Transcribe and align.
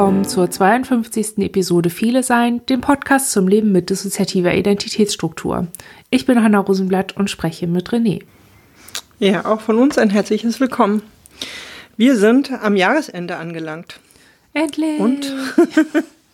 willkommen 0.00 0.24
zur 0.24 0.50
52. 0.50 1.36
Episode 1.40 1.90
Viele 1.90 2.22
Sein, 2.22 2.64
dem 2.64 2.80
Podcast 2.80 3.32
zum 3.32 3.46
Leben 3.46 3.70
mit 3.70 3.90
dissoziativer 3.90 4.54
Identitätsstruktur. 4.54 5.66
Ich 6.08 6.24
bin 6.24 6.42
Hanna 6.42 6.58
Rosenblatt 6.58 7.18
und 7.18 7.28
spreche 7.28 7.66
mit 7.66 7.90
René. 7.90 8.22
Ja, 9.18 9.44
auch 9.44 9.60
von 9.60 9.76
uns 9.76 9.98
ein 9.98 10.08
herzliches 10.08 10.58
Willkommen. 10.58 11.02
Wir 11.98 12.16
sind 12.16 12.50
am 12.50 12.76
Jahresende 12.76 13.36
angelangt. 13.36 14.00
Endlich! 14.54 14.98
Und, 15.00 15.30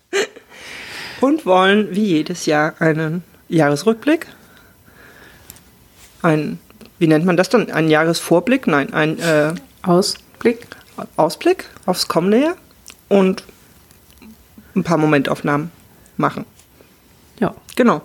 und 1.20 1.44
wollen 1.44 1.88
wie 1.90 2.04
jedes 2.04 2.46
Jahr 2.46 2.80
einen 2.80 3.24
Jahresrückblick, 3.48 4.28
ein, 6.22 6.60
wie 7.00 7.08
nennt 7.08 7.24
man 7.24 7.36
das 7.36 7.48
dann? 7.48 7.68
Ein 7.72 7.90
Jahresvorblick? 7.90 8.68
Nein, 8.68 8.94
ein 8.94 9.18
äh, 9.18 9.54
Ausblick. 9.82 10.68
Ausblick 11.16 11.64
aufs 11.84 12.06
kommende 12.06 12.40
Jahr 12.40 12.56
und 13.08 13.42
ein 14.76 14.84
paar 14.84 14.98
Momentaufnahmen 14.98 15.70
machen. 16.16 16.44
Ja. 17.40 17.54
Genau. 17.74 18.02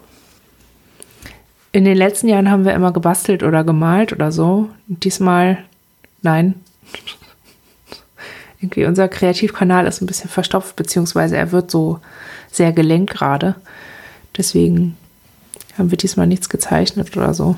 In 1.71 1.85
den 1.85 1.95
letzten 1.95 2.27
Jahren 2.27 2.51
haben 2.51 2.65
wir 2.65 2.73
immer 2.73 2.91
gebastelt 2.91 3.43
oder 3.43 3.63
gemalt 3.63 4.11
oder 4.11 4.31
so. 4.31 4.69
Diesmal 4.87 5.63
nein. 6.21 6.55
Irgendwie 8.59 8.85
unser 8.85 9.07
Kreativkanal 9.07 9.87
ist 9.87 10.01
ein 10.01 10.05
bisschen 10.05 10.29
verstopft, 10.29 10.75
beziehungsweise 10.75 11.37
er 11.37 11.51
wird 11.51 11.71
so 11.71 11.99
sehr 12.51 12.73
gelenkt 12.73 13.13
gerade. 13.13 13.55
Deswegen 14.37 14.97
haben 15.77 15.91
wir 15.91 15.97
diesmal 15.97 16.27
nichts 16.27 16.49
gezeichnet 16.49 17.15
oder 17.15 17.33
so. 17.33 17.55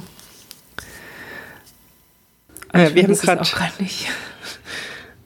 Äh, 2.72 2.94
wir 2.94 3.04
haben 3.04 3.14
gerade 3.16 3.84
nicht. 3.84 4.08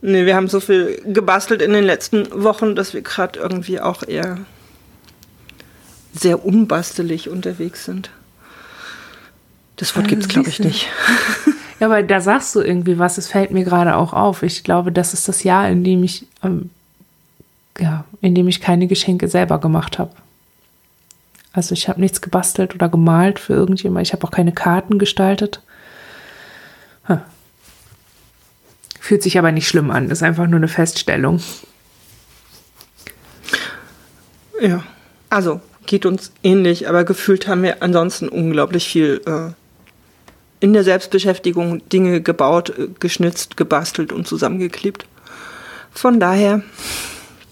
Nee, 0.01 0.25
wir 0.25 0.35
haben 0.35 0.47
so 0.47 0.59
viel 0.59 1.01
gebastelt 1.05 1.61
in 1.61 1.73
den 1.73 1.83
letzten 1.83 2.43
Wochen, 2.43 2.75
dass 2.75 2.93
wir 2.93 3.01
gerade 3.01 3.39
irgendwie 3.39 3.79
auch 3.79 4.03
eher 4.03 4.39
sehr 6.13 6.45
unbastelig 6.45 7.29
unterwegs 7.29 7.85
sind. 7.85 8.11
Das 9.75 9.95
Wort 9.95 10.07
gibt 10.07 10.23
es, 10.23 10.27
glaube 10.27 10.49
ich, 10.49 10.59
nicht. 10.59 10.87
Ja, 11.79 11.87
aber 11.87 12.01
da 12.01 12.21
sagst 12.21 12.55
du 12.55 12.61
irgendwie 12.61 12.97
was, 12.97 13.19
es 13.19 13.27
fällt 13.27 13.51
mir 13.51 13.63
gerade 13.63 13.95
auch 13.95 14.13
auf. 14.13 14.41
Ich 14.41 14.63
glaube, 14.63 14.91
das 14.91 15.13
ist 15.13 15.27
das 15.27 15.43
Jahr, 15.43 15.69
in 15.69 15.83
dem 15.83 16.03
ich, 16.03 16.25
ähm, 16.43 16.71
ja, 17.79 18.05
in 18.21 18.33
dem 18.33 18.47
ich 18.47 18.61
keine 18.61 18.87
Geschenke 18.87 19.27
selber 19.27 19.59
gemacht 19.59 19.99
habe. 19.99 20.11
Also 21.53 21.73
ich 21.73 21.87
habe 21.87 22.01
nichts 22.01 22.21
gebastelt 22.21 22.73
oder 22.73 22.89
gemalt 22.89 23.37
für 23.39 23.53
irgendjemand. 23.53 24.07
Ich 24.07 24.13
habe 24.13 24.25
auch 24.25 24.31
keine 24.31 24.51
Karten 24.51 24.97
gestaltet. 24.97 25.61
Hm. 27.03 27.21
Fühlt 29.07 29.23
sich 29.23 29.37
aber 29.37 29.53
nicht 29.53 29.69
schlimm 29.69 29.89
an. 29.89 30.09
Ist 30.09 30.21
einfach 30.21 30.47
nur 30.47 30.57
eine 30.57 30.67
Feststellung. 30.67 31.41
Ja, 34.59 34.83
also 35.29 35.61
geht 35.85 36.05
uns 36.05 36.33
ähnlich, 36.43 36.89
aber 36.89 37.05
gefühlt 37.05 37.47
haben 37.47 37.63
wir 37.63 37.81
ansonsten 37.81 38.27
unglaublich 38.27 38.85
viel 38.85 39.21
äh, 39.25 39.53
in 40.59 40.73
der 40.73 40.83
Selbstbeschäftigung 40.83 41.87
Dinge 41.87 42.19
gebaut, 42.19 42.77
äh, 42.77 42.89
geschnitzt, 42.99 43.55
gebastelt 43.55 44.11
und 44.11 44.27
zusammengeklebt. 44.27 45.05
Von 45.91 46.19
daher 46.19 46.63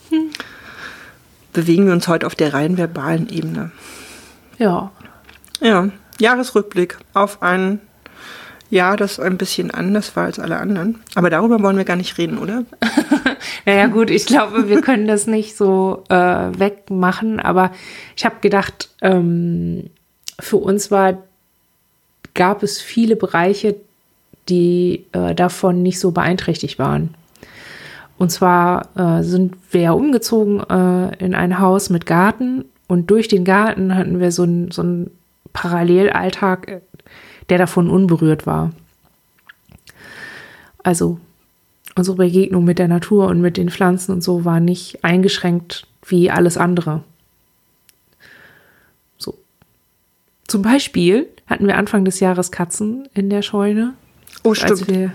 hm, 0.09 0.31
bewegen 1.53 1.85
wir 1.85 1.93
uns 1.93 2.09
heute 2.09 2.27
auf 2.27 2.35
der 2.35 2.53
rein 2.53 2.77
verbalen 2.77 3.29
Ebene. 3.29 3.71
Ja. 4.57 4.91
Ja, 5.61 5.87
Jahresrückblick 6.19 6.97
auf 7.13 7.41
ein 7.41 7.79
Jahr, 8.69 8.97
das 8.97 9.19
ein 9.19 9.37
bisschen 9.37 9.71
anders 9.71 10.15
war 10.15 10.25
als 10.25 10.39
alle 10.39 10.57
anderen. 10.57 11.01
Aber 11.15 11.29
darüber 11.29 11.61
wollen 11.61 11.77
wir 11.77 11.85
gar 11.85 11.95
nicht 11.95 12.17
reden, 12.17 12.37
oder? 12.37 12.63
naja, 13.65 13.87
gut, 13.87 14.09
ich 14.09 14.25
glaube, 14.25 14.67
wir 14.69 14.81
können 14.81 15.07
das 15.07 15.27
nicht 15.27 15.55
so 15.55 16.03
äh, 16.09 16.15
wegmachen. 16.15 17.39
Aber 17.39 17.71
ich 18.15 18.25
habe 18.25 18.35
gedacht, 18.41 18.89
ähm, 19.01 19.89
für 20.39 20.57
uns 20.57 20.91
war, 20.91 21.17
gab 22.33 22.63
es 22.63 22.81
viele 22.81 23.15
Bereiche, 23.15 23.75
die 24.49 25.05
äh, 25.11 25.33
davon 25.35 25.81
nicht 25.81 25.99
so 25.99 26.11
beeinträchtigt 26.11 26.79
waren. 26.79 27.15
Und 28.17 28.31
zwar 28.31 28.89
äh, 28.95 29.23
sind 29.23 29.55
wir 29.71 29.81
ja 29.81 29.91
umgezogen 29.91 30.61
äh, 30.61 31.23
in 31.23 31.35
ein 31.35 31.59
Haus 31.59 31.89
mit 31.89 32.05
Garten 32.05 32.65
und 32.87 33.09
durch 33.11 33.27
den 33.27 33.43
Garten 33.43 33.95
hatten 33.95 34.19
wir 34.19 34.31
so 34.31 34.43
einen 34.43 34.71
so 34.71 35.07
Parallelalltag, 35.53 36.81
der 37.49 37.57
davon 37.57 37.89
unberührt 37.89 38.45
war. 38.45 38.71
Also 40.83 41.19
unsere 41.95 42.17
Begegnung 42.17 42.63
mit 42.63 42.79
der 42.79 42.87
Natur 42.87 43.27
und 43.27 43.41
mit 43.41 43.57
den 43.57 43.69
Pflanzen 43.69 44.11
und 44.11 44.21
so 44.21 44.45
war 44.45 44.59
nicht 44.59 45.03
eingeschränkt 45.03 45.87
wie 46.05 46.29
alles 46.29 46.57
andere. 46.57 47.03
So. 49.17 49.37
Zum 50.47 50.61
Beispiel 50.61 51.27
hatten 51.47 51.67
wir 51.67 51.77
Anfang 51.77 52.05
des 52.05 52.19
Jahres 52.19 52.51
Katzen 52.51 53.07
in 53.13 53.29
der 53.29 53.41
Scheune. 53.41 53.93
Oh, 54.43 54.53
stimmt. 54.53 54.71
Als 54.71 54.87
wir 54.87 55.13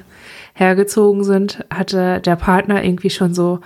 hergezogen 0.54 1.24
sind, 1.24 1.64
hatte 1.70 2.20
der 2.20 2.36
Partner 2.36 2.82
irgendwie 2.82 3.10
schon 3.10 3.34
so, 3.34 3.60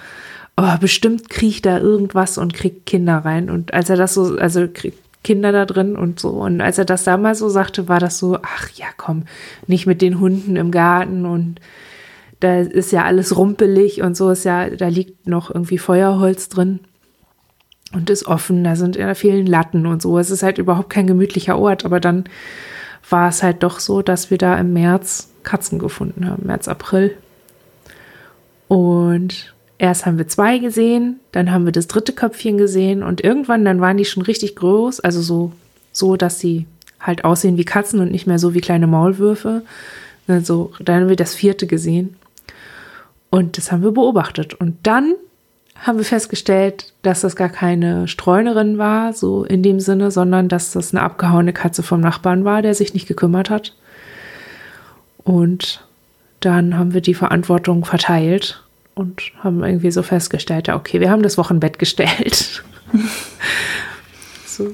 oh, 0.56 0.76
bestimmt 0.80 1.30
kriecht 1.30 1.66
da 1.66 1.78
irgendwas 1.78 2.38
und 2.38 2.54
kriegt 2.54 2.86
Kinder 2.86 3.18
rein. 3.18 3.50
Und 3.50 3.72
als 3.72 3.90
er 3.90 3.96
das 3.96 4.14
so, 4.14 4.36
also 4.36 4.68
kriegt 4.72 4.98
Kinder 5.24 5.50
da 5.50 5.64
drin 5.64 5.96
und 5.96 6.20
so. 6.20 6.28
Und 6.30 6.60
als 6.60 6.78
er 6.78 6.84
das 6.84 7.02
damals 7.02 7.40
so 7.40 7.48
sagte, 7.48 7.88
war 7.88 7.98
das 7.98 8.18
so, 8.18 8.38
ach 8.42 8.70
ja, 8.74 8.86
komm, 8.96 9.24
nicht 9.66 9.86
mit 9.86 10.00
den 10.02 10.20
Hunden 10.20 10.54
im 10.54 10.70
Garten 10.70 11.26
und 11.26 11.60
da 12.40 12.60
ist 12.60 12.92
ja 12.92 13.04
alles 13.04 13.36
rumpelig 13.36 14.02
und 14.02 14.16
so 14.16 14.30
ist 14.30 14.44
ja, 14.44 14.68
da 14.68 14.88
liegt 14.88 15.26
noch 15.26 15.50
irgendwie 15.50 15.78
Feuerholz 15.78 16.48
drin 16.50 16.80
und 17.92 18.10
ist 18.10 18.26
offen, 18.26 18.62
da 18.64 18.76
sind 18.76 18.96
ja 18.96 19.14
vielen 19.14 19.46
Latten 19.46 19.86
und 19.86 20.02
so. 20.02 20.18
Es 20.18 20.30
ist 20.30 20.42
halt 20.42 20.58
überhaupt 20.58 20.90
kein 20.90 21.06
gemütlicher 21.06 21.58
Ort, 21.58 21.84
aber 21.84 22.00
dann 22.00 22.24
war 23.08 23.28
es 23.28 23.42
halt 23.42 23.62
doch 23.62 23.80
so, 23.80 24.02
dass 24.02 24.30
wir 24.30 24.38
da 24.38 24.56
im 24.56 24.72
März 24.72 25.30
Katzen 25.42 25.78
gefunden 25.78 26.28
haben, 26.28 26.46
März, 26.46 26.68
April. 26.68 27.16
Und 28.68 29.53
erst 29.78 30.06
haben 30.06 30.18
wir 30.18 30.28
zwei 30.28 30.58
gesehen, 30.58 31.20
dann 31.32 31.50
haben 31.50 31.64
wir 31.64 31.72
das 31.72 31.88
dritte 31.88 32.12
Köpfchen 32.12 32.58
gesehen 32.58 33.02
und 33.02 33.22
irgendwann 33.22 33.64
dann 33.64 33.80
waren 33.80 33.96
die 33.96 34.04
schon 34.04 34.22
richtig 34.22 34.56
groß, 34.56 35.00
also 35.00 35.20
so, 35.20 35.52
so, 35.92 36.16
dass 36.16 36.38
sie 36.38 36.66
halt 37.00 37.24
aussehen 37.24 37.56
wie 37.56 37.64
Katzen 37.64 38.00
und 38.00 38.10
nicht 38.10 38.26
mehr 38.26 38.38
so 38.38 38.54
wie 38.54 38.60
kleine 38.60 38.86
Maulwürfe. 38.86 39.62
Also, 40.26 40.72
dann 40.80 41.02
haben 41.02 41.08
wir 41.08 41.16
das 41.16 41.34
vierte 41.34 41.66
gesehen. 41.66 42.16
Und 43.30 43.58
das 43.58 43.70
haben 43.70 43.82
wir 43.82 43.92
beobachtet. 43.92 44.54
Und 44.54 44.78
dann 44.84 45.14
haben 45.76 45.98
wir 45.98 46.04
festgestellt, 46.04 46.94
dass 47.02 47.20
das 47.20 47.36
gar 47.36 47.50
keine 47.50 48.08
Streunerin 48.08 48.78
war, 48.78 49.12
so 49.12 49.44
in 49.44 49.62
dem 49.62 49.80
Sinne, 49.80 50.10
sondern 50.10 50.48
dass 50.48 50.72
das 50.72 50.94
eine 50.94 51.02
abgehauene 51.02 51.52
Katze 51.52 51.82
vom 51.82 52.00
Nachbarn 52.00 52.44
war, 52.44 52.62
der 52.62 52.74
sich 52.74 52.94
nicht 52.94 53.06
gekümmert 53.06 53.50
hat. 53.50 53.74
Und 55.18 55.84
dann 56.40 56.78
haben 56.78 56.94
wir 56.94 57.00
die 57.00 57.14
Verantwortung 57.14 57.84
verteilt 57.84 58.63
und 58.94 59.32
haben 59.42 59.62
irgendwie 59.64 59.90
so 59.90 60.02
festgestellt, 60.02 60.68
ja, 60.68 60.76
okay, 60.76 61.00
wir 61.00 61.10
haben 61.10 61.22
das 61.22 61.38
Wochenbett 61.38 61.78
gestellt. 61.78 62.62
so, 64.46 64.72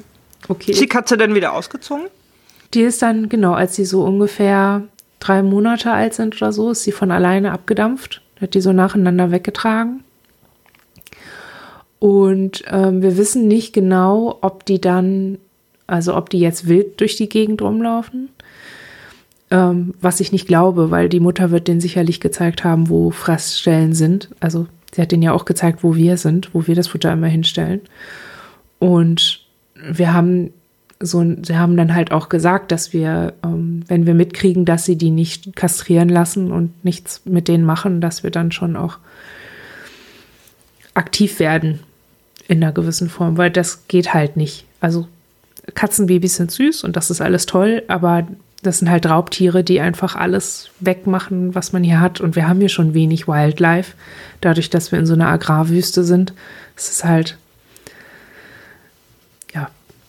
okay. 0.48 0.72
Ist 0.72 0.81
die 0.81 0.86
Katze 0.86 1.16
dann 1.16 1.34
wieder 1.34 1.53
ausgezogen? 1.53 2.06
Die 2.75 2.82
ist 2.82 3.03
dann, 3.03 3.28
genau, 3.28 3.54
als 3.54 3.76
sie 3.76 3.84
so 3.84 4.04
ungefähr 4.04 4.82
drei 5.19 5.42
Monate 5.42 5.91
alt 5.92 6.14
sind 6.14 6.36
oder 6.36 6.53
so, 6.53 6.70
ist 6.70 6.84
sie 6.84 6.92
von 6.92 7.10
alleine 7.10 7.53
abgedampft. 7.53 8.22
Hat 8.41 8.54
die 8.54 8.60
so 8.60 8.72
nacheinander 8.72 9.30
weggetragen. 9.30 10.03
Und 11.98 12.64
ähm, 12.69 13.03
wir 13.03 13.18
wissen 13.18 13.47
nicht 13.47 13.74
genau, 13.74 14.39
ob 14.41 14.65
die 14.65 14.80
dann, 14.80 15.39
also 15.86 16.16
ob 16.16 16.30
die 16.30 16.41
jetzt 16.41 16.66
wild 16.66 17.00
durch 17.00 17.16
die 17.16 17.28
Gegend 17.28 17.60
rumlaufen. 17.60 18.30
Ähm, 19.50 19.94
was 20.00 20.20
ich 20.20 20.32
nicht 20.32 20.47
glaube, 20.47 20.91
weil 20.91 21.08
die 21.08 21.20
Mutter 21.20 21.50
wird 21.50 21.68
denen 21.68 21.80
sicherlich 21.80 22.20
gezeigt 22.20 22.62
haben, 22.62 22.88
wo 22.88 23.10
Fressstellen 23.10 23.94
sind. 23.94 24.28
Also 24.38 24.66
sie 24.94 25.02
hat 25.02 25.12
denen 25.12 25.22
ja 25.22 25.32
auch 25.32 25.44
gezeigt, 25.44 25.82
wo 25.82 25.97
wir 25.97 26.16
sind, 26.16 26.54
wo 26.54 26.66
wir 26.66 26.74
das 26.74 26.88
Futter 26.88 27.12
immer 27.12 27.26
hinstellen. 27.26 27.80
Und 28.78 29.44
wir 29.74 30.12
haben 30.12 30.50
so, 31.02 31.24
sie 31.42 31.56
haben 31.56 31.76
dann 31.76 31.94
halt 31.94 32.12
auch 32.12 32.28
gesagt, 32.28 32.70
dass 32.72 32.92
wir, 32.92 33.32
ähm, 33.42 33.82
wenn 33.88 34.06
wir 34.06 34.14
mitkriegen, 34.14 34.66
dass 34.66 34.84
sie 34.84 34.97
die 34.97 35.10
nicht 35.10 35.56
kastrieren 35.56 36.10
lassen 36.10 36.52
und 36.52 36.84
nichts 36.84 37.22
mit 37.24 37.48
denen 37.48 37.64
machen, 37.64 38.00
dass 38.00 38.22
wir 38.22 38.30
dann 38.30 38.52
schon 38.52 38.76
auch 38.76 38.98
aktiv 40.92 41.38
werden 41.38 41.80
in 42.48 42.62
einer 42.62 42.72
gewissen 42.72 43.08
Form, 43.08 43.38
weil 43.38 43.50
das 43.50 43.88
geht 43.88 44.12
halt 44.12 44.36
nicht. 44.36 44.66
Also 44.80 45.08
Katzenbabys 45.74 46.36
sind 46.36 46.50
süß 46.50 46.84
und 46.84 46.97
das 46.97 47.10
ist 47.10 47.20
alles 47.22 47.47
toll, 47.47 47.82
aber 47.88 48.26
das 48.62 48.78
sind 48.78 48.91
halt 48.91 49.07
Raubtiere, 49.07 49.65
die 49.65 49.80
einfach 49.80 50.16
alles 50.16 50.71
wegmachen, 50.80 51.54
was 51.54 51.72
man 51.72 51.83
hier 51.83 52.01
hat. 52.01 52.21
Und 52.21 52.36
wir 52.36 52.48
haben 52.48 52.60
hier 52.60 52.68
schon 52.68 52.95
wenig 52.95 53.27
Wildlife, 53.27 53.95
dadurch, 54.41 54.71
dass 54.71 54.92
wir 54.92 54.98
in 54.98 55.07
so 55.07 55.15
einer 55.15 55.28
Agrarwüste 55.28 56.04
sind. 56.04 56.34
Es 56.77 56.91
ist 56.91 57.04
halt 57.04 57.36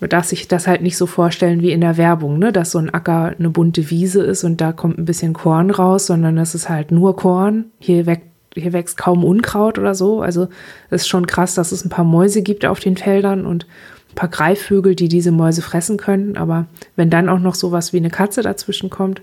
man 0.01 0.09
darf 0.09 0.25
sich 0.25 0.47
das 0.47 0.67
halt 0.67 0.81
nicht 0.81 0.97
so 0.97 1.05
vorstellen 1.05 1.61
wie 1.61 1.71
in 1.71 1.79
der 1.79 1.95
Werbung, 1.95 2.39
ne? 2.39 2.51
dass 2.51 2.71
so 2.71 2.79
ein 2.79 2.91
Acker 2.91 3.35
eine 3.37 3.51
bunte 3.51 3.91
Wiese 3.91 4.23
ist 4.23 4.43
und 4.43 4.59
da 4.59 4.71
kommt 4.71 4.97
ein 4.97 5.05
bisschen 5.05 5.33
Korn 5.33 5.69
raus, 5.69 6.07
sondern 6.07 6.35
das 6.35 6.55
ist 6.55 6.69
halt 6.69 6.91
nur 6.91 7.15
Korn. 7.15 7.65
Hier 7.79 8.07
weg, 8.07 8.23
hier 8.55 8.73
wächst 8.73 8.97
kaum 8.97 9.23
Unkraut 9.23 9.77
oder 9.77 9.93
so. 9.93 10.23
Also 10.23 10.49
es 10.89 11.03
ist 11.03 11.07
schon 11.07 11.27
krass, 11.27 11.53
dass 11.53 11.71
es 11.71 11.85
ein 11.85 11.89
paar 11.89 12.03
Mäuse 12.03 12.41
gibt 12.41 12.65
auf 12.65 12.79
den 12.79 12.97
Feldern 12.97 13.45
und 13.45 13.67
ein 14.11 14.15
paar 14.15 14.29
Greifvögel, 14.29 14.95
die 14.95 15.07
diese 15.07 15.31
Mäuse 15.31 15.61
fressen 15.61 15.97
können. 15.97 16.37
Aber 16.37 16.65
wenn 16.95 17.09
dann 17.09 17.29
auch 17.29 17.39
noch 17.39 17.55
sowas 17.55 17.93
wie 17.93 17.97
eine 17.97 18.09
Katze 18.09 18.41
dazwischen 18.41 18.89
kommt 18.89 19.21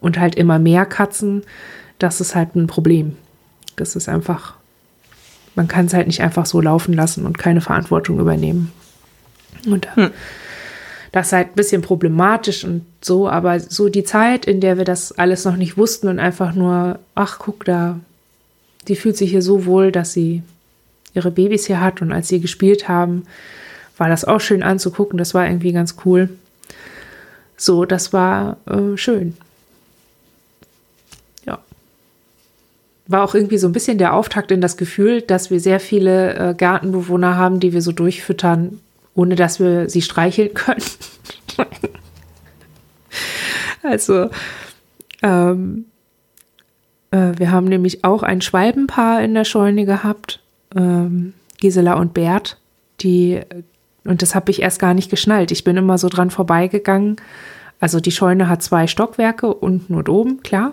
und 0.00 0.18
halt 0.18 0.34
immer 0.34 0.58
mehr 0.58 0.86
Katzen, 0.86 1.42
das 1.98 2.20
ist 2.20 2.34
halt 2.34 2.54
ein 2.54 2.66
Problem. 2.66 3.16
Das 3.76 3.96
ist 3.96 4.08
einfach, 4.08 4.54
man 5.54 5.68
kann 5.68 5.86
es 5.86 5.94
halt 5.94 6.06
nicht 6.06 6.22
einfach 6.22 6.46
so 6.46 6.60
laufen 6.60 6.94
lassen 6.94 7.26
und 7.26 7.38
keine 7.38 7.60
Verantwortung 7.60 8.18
übernehmen. 8.18 8.72
Und 9.66 9.94
hm. 9.96 10.10
das 11.12 11.28
ist 11.28 11.32
halt 11.32 11.48
ein 11.48 11.54
bisschen 11.54 11.82
problematisch 11.82 12.64
und 12.64 12.84
so, 13.00 13.28
aber 13.28 13.58
so 13.58 13.88
die 13.88 14.04
Zeit, 14.04 14.46
in 14.46 14.60
der 14.60 14.78
wir 14.78 14.84
das 14.84 15.12
alles 15.12 15.44
noch 15.44 15.56
nicht 15.56 15.76
wussten 15.76 16.08
und 16.08 16.18
einfach 16.18 16.54
nur, 16.54 17.00
ach, 17.14 17.38
guck 17.38 17.64
da, 17.64 17.98
die 18.86 18.96
fühlt 18.96 19.16
sich 19.16 19.30
hier 19.30 19.42
so 19.42 19.66
wohl, 19.66 19.90
dass 19.92 20.12
sie 20.12 20.42
ihre 21.14 21.30
Babys 21.30 21.66
hier 21.66 21.80
hat 21.80 22.02
und 22.02 22.12
als 22.12 22.28
sie 22.28 22.40
gespielt 22.40 22.88
haben, 22.88 23.24
war 23.98 24.08
das 24.08 24.24
auch 24.24 24.40
schön 24.40 24.62
anzugucken. 24.62 25.18
Das 25.18 25.34
war 25.34 25.46
irgendwie 25.46 25.72
ganz 25.72 25.96
cool. 26.04 26.30
So, 27.56 27.84
das 27.84 28.12
war 28.12 28.56
äh, 28.66 28.96
schön. 28.96 29.36
Ja. 31.44 31.58
War 33.08 33.24
auch 33.24 33.34
irgendwie 33.34 33.58
so 33.58 33.66
ein 33.66 33.72
bisschen 33.72 33.98
der 33.98 34.14
Auftakt 34.14 34.50
in 34.52 34.60
das 34.60 34.76
Gefühl, 34.76 35.22
dass 35.22 35.50
wir 35.50 35.60
sehr 35.60 35.80
viele 35.80 36.34
äh, 36.34 36.54
Gartenbewohner 36.54 37.36
haben, 37.36 37.58
die 37.58 37.72
wir 37.72 37.82
so 37.82 37.92
durchfüttern, 37.92 38.80
ohne 39.14 39.34
dass 39.34 39.58
wir 39.58 39.90
sie 39.90 40.02
streicheln 40.02 40.54
können. 40.54 40.82
also, 43.82 44.30
ähm, 45.22 45.86
äh, 47.10 47.32
wir 47.36 47.50
haben 47.50 47.66
nämlich 47.66 48.04
auch 48.04 48.22
ein 48.22 48.40
Schwalbenpaar 48.40 49.22
in 49.22 49.34
der 49.34 49.44
Scheune 49.44 49.84
gehabt, 49.84 50.40
ähm, 50.76 51.34
Gisela 51.58 51.94
und 51.94 52.14
Bert, 52.14 52.58
die 53.00 53.40
und 54.08 54.22
das 54.22 54.34
habe 54.34 54.50
ich 54.50 54.62
erst 54.62 54.78
gar 54.78 54.94
nicht 54.94 55.10
geschnallt. 55.10 55.50
Ich 55.50 55.64
bin 55.64 55.76
immer 55.76 55.98
so 55.98 56.08
dran 56.08 56.30
vorbeigegangen. 56.30 57.16
Also 57.78 58.00
die 58.00 58.10
Scheune 58.10 58.48
hat 58.48 58.62
zwei 58.62 58.86
Stockwerke, 58.86 59.52
unten 59.52 59.94
und 59.94 60.08
oben, 60.08 60.42
klar. 60.42 60.72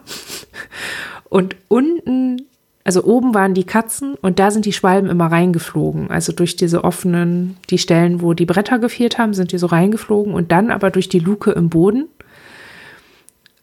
Und 1.27 1.55
unten, 1.67 2.43
also 2.85 3.03
oben 3.03 3.33
waren 3.33 3.53
die 3.53 3.65
Katzen 3.65 4.15
und 4.15 4.39
da 4.39 4.51
sind 4.51 4.65
die 4.65 4.71
Schwalben 4.71 5.09
immer 5.09 5.27
reingeflogen. 5.27 6.09
Also 6.09 6.31
durch 6.31 6.55
diese 6.55 6.83
offenen, 6.85 7.57
die 7.69 7.77
Stellen, 7.77 8.21
wo 8.21 8.33
die 8.33 8.45
Bretter 8.45 8.79
gefehlt 8.79 9.17
haben, 9.17 9.33
sind 9.33 9.51
die 9.51 9.57
so 9.57 9.67
reingeflogen 9.67 10.33
und 10.33 10.51
dann 10.53 10.71
aber 10.71 10.89
durch 10.91 11.09
die 11.09 11.19
Luke 11.19 11.51
im 11.51 11.69
Boden. 11.69 12.07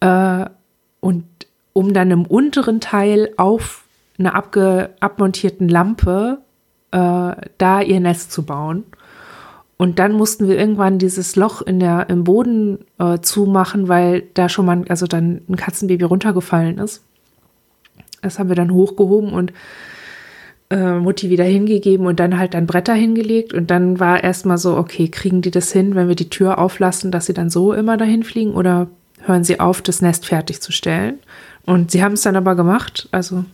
Äh, 0.00 0.46
und 1.00 1.24
um 1.72 1.94
dann 1.94 2.10
im 2.10 2.26
unteren 2.26 2.80
Teil 2.80 3.30
auf 3.38 3.84
einer 4.18 4.34
abge, 4.34 4.90
abmontierten 5.00 5.68
Lampe 5.68 6.38
äh, 6.90 7.32
da 7.56 7.80
ihr 7.80 8.00
Nest 8.00 8.32
zu 8.32 8.44
bauen. 8.44 8.84
Und 9.82 9.98
dann 9.98 10.12
mussten 10.12 10.46
wir 10.46 10.56
irgendwann 10.56 11.00
dieses 11.00 11.34
Loch 11.34 11.60
in 11.60 11.80
der, 11.80 12.08
im 12.08 12.22
Boden 12.22 12.84
äh, 13.00 13.18
zumachen, 13.18 13.88
weil 13.88 14.22
da 14.34 14.48
schon 14.48 14.64
mal, 14.64 14.84
also 14.88 15.08
dann 15.08 15.40
ein 15.48 15.56
Katzenbaby 15.56 16.04
runtergefallen 16.04 16.78
ist. 16.78 17.02
Das 18.20 18.38
haben 18.38 18.48
wir 18.48 18.54
dann 18.54 18.72
hochgehoben 18.72 19.32
und 19.32 19.52
äh, 20.70 21.00
Mutti 21.00 21.30
wieder 21.30 21.42
hingegeben 21.42 22.06
und 22.06 22.20
dann 22.20 22.38
halt 22.38 22.54
dann 22.54 22.68
Bretter 22.68 22.94
hingelegt. 22.94 23.54
Und 23.54 23.72
dann 23.72 23.98
war 23.98 24.22
erstmal 24.22 24.56
so, 24.56 24.76
okay, 24.76 25.08
kriegen 25.08 25.42
die 25.42 25.50
das 25.50 25.72
hin, 25.72 25.96
wenn 25.96 26.06
wir 26.06 26.14
die 26.14 26.30
Tür 26.30 26.58
auflassen, 26.58 27.10
dass 27.10 27.26
sie 27.26 27.34
dann 27.34 27.50
so 27.50 27.72
immer 27.72 27.96
dahin 27.96 28.22
fliegen 28.22 28.54
oder 28.54 28.86
hören 29.22 29.42
sie 29.42 29.58
auf, 29.58 29.82
das 29.82 30.00
Nest 30.00 30.26
fertigzustellen? 30.26 31.18
Und 31.66 31.90
sie 31.90 32.04
haben 32.04 32.12
es 32.12 32.22
dann 32.22 32.36
aber 32.36 32.54
gemacht. 32.54 33.08
Also 33.10 33.44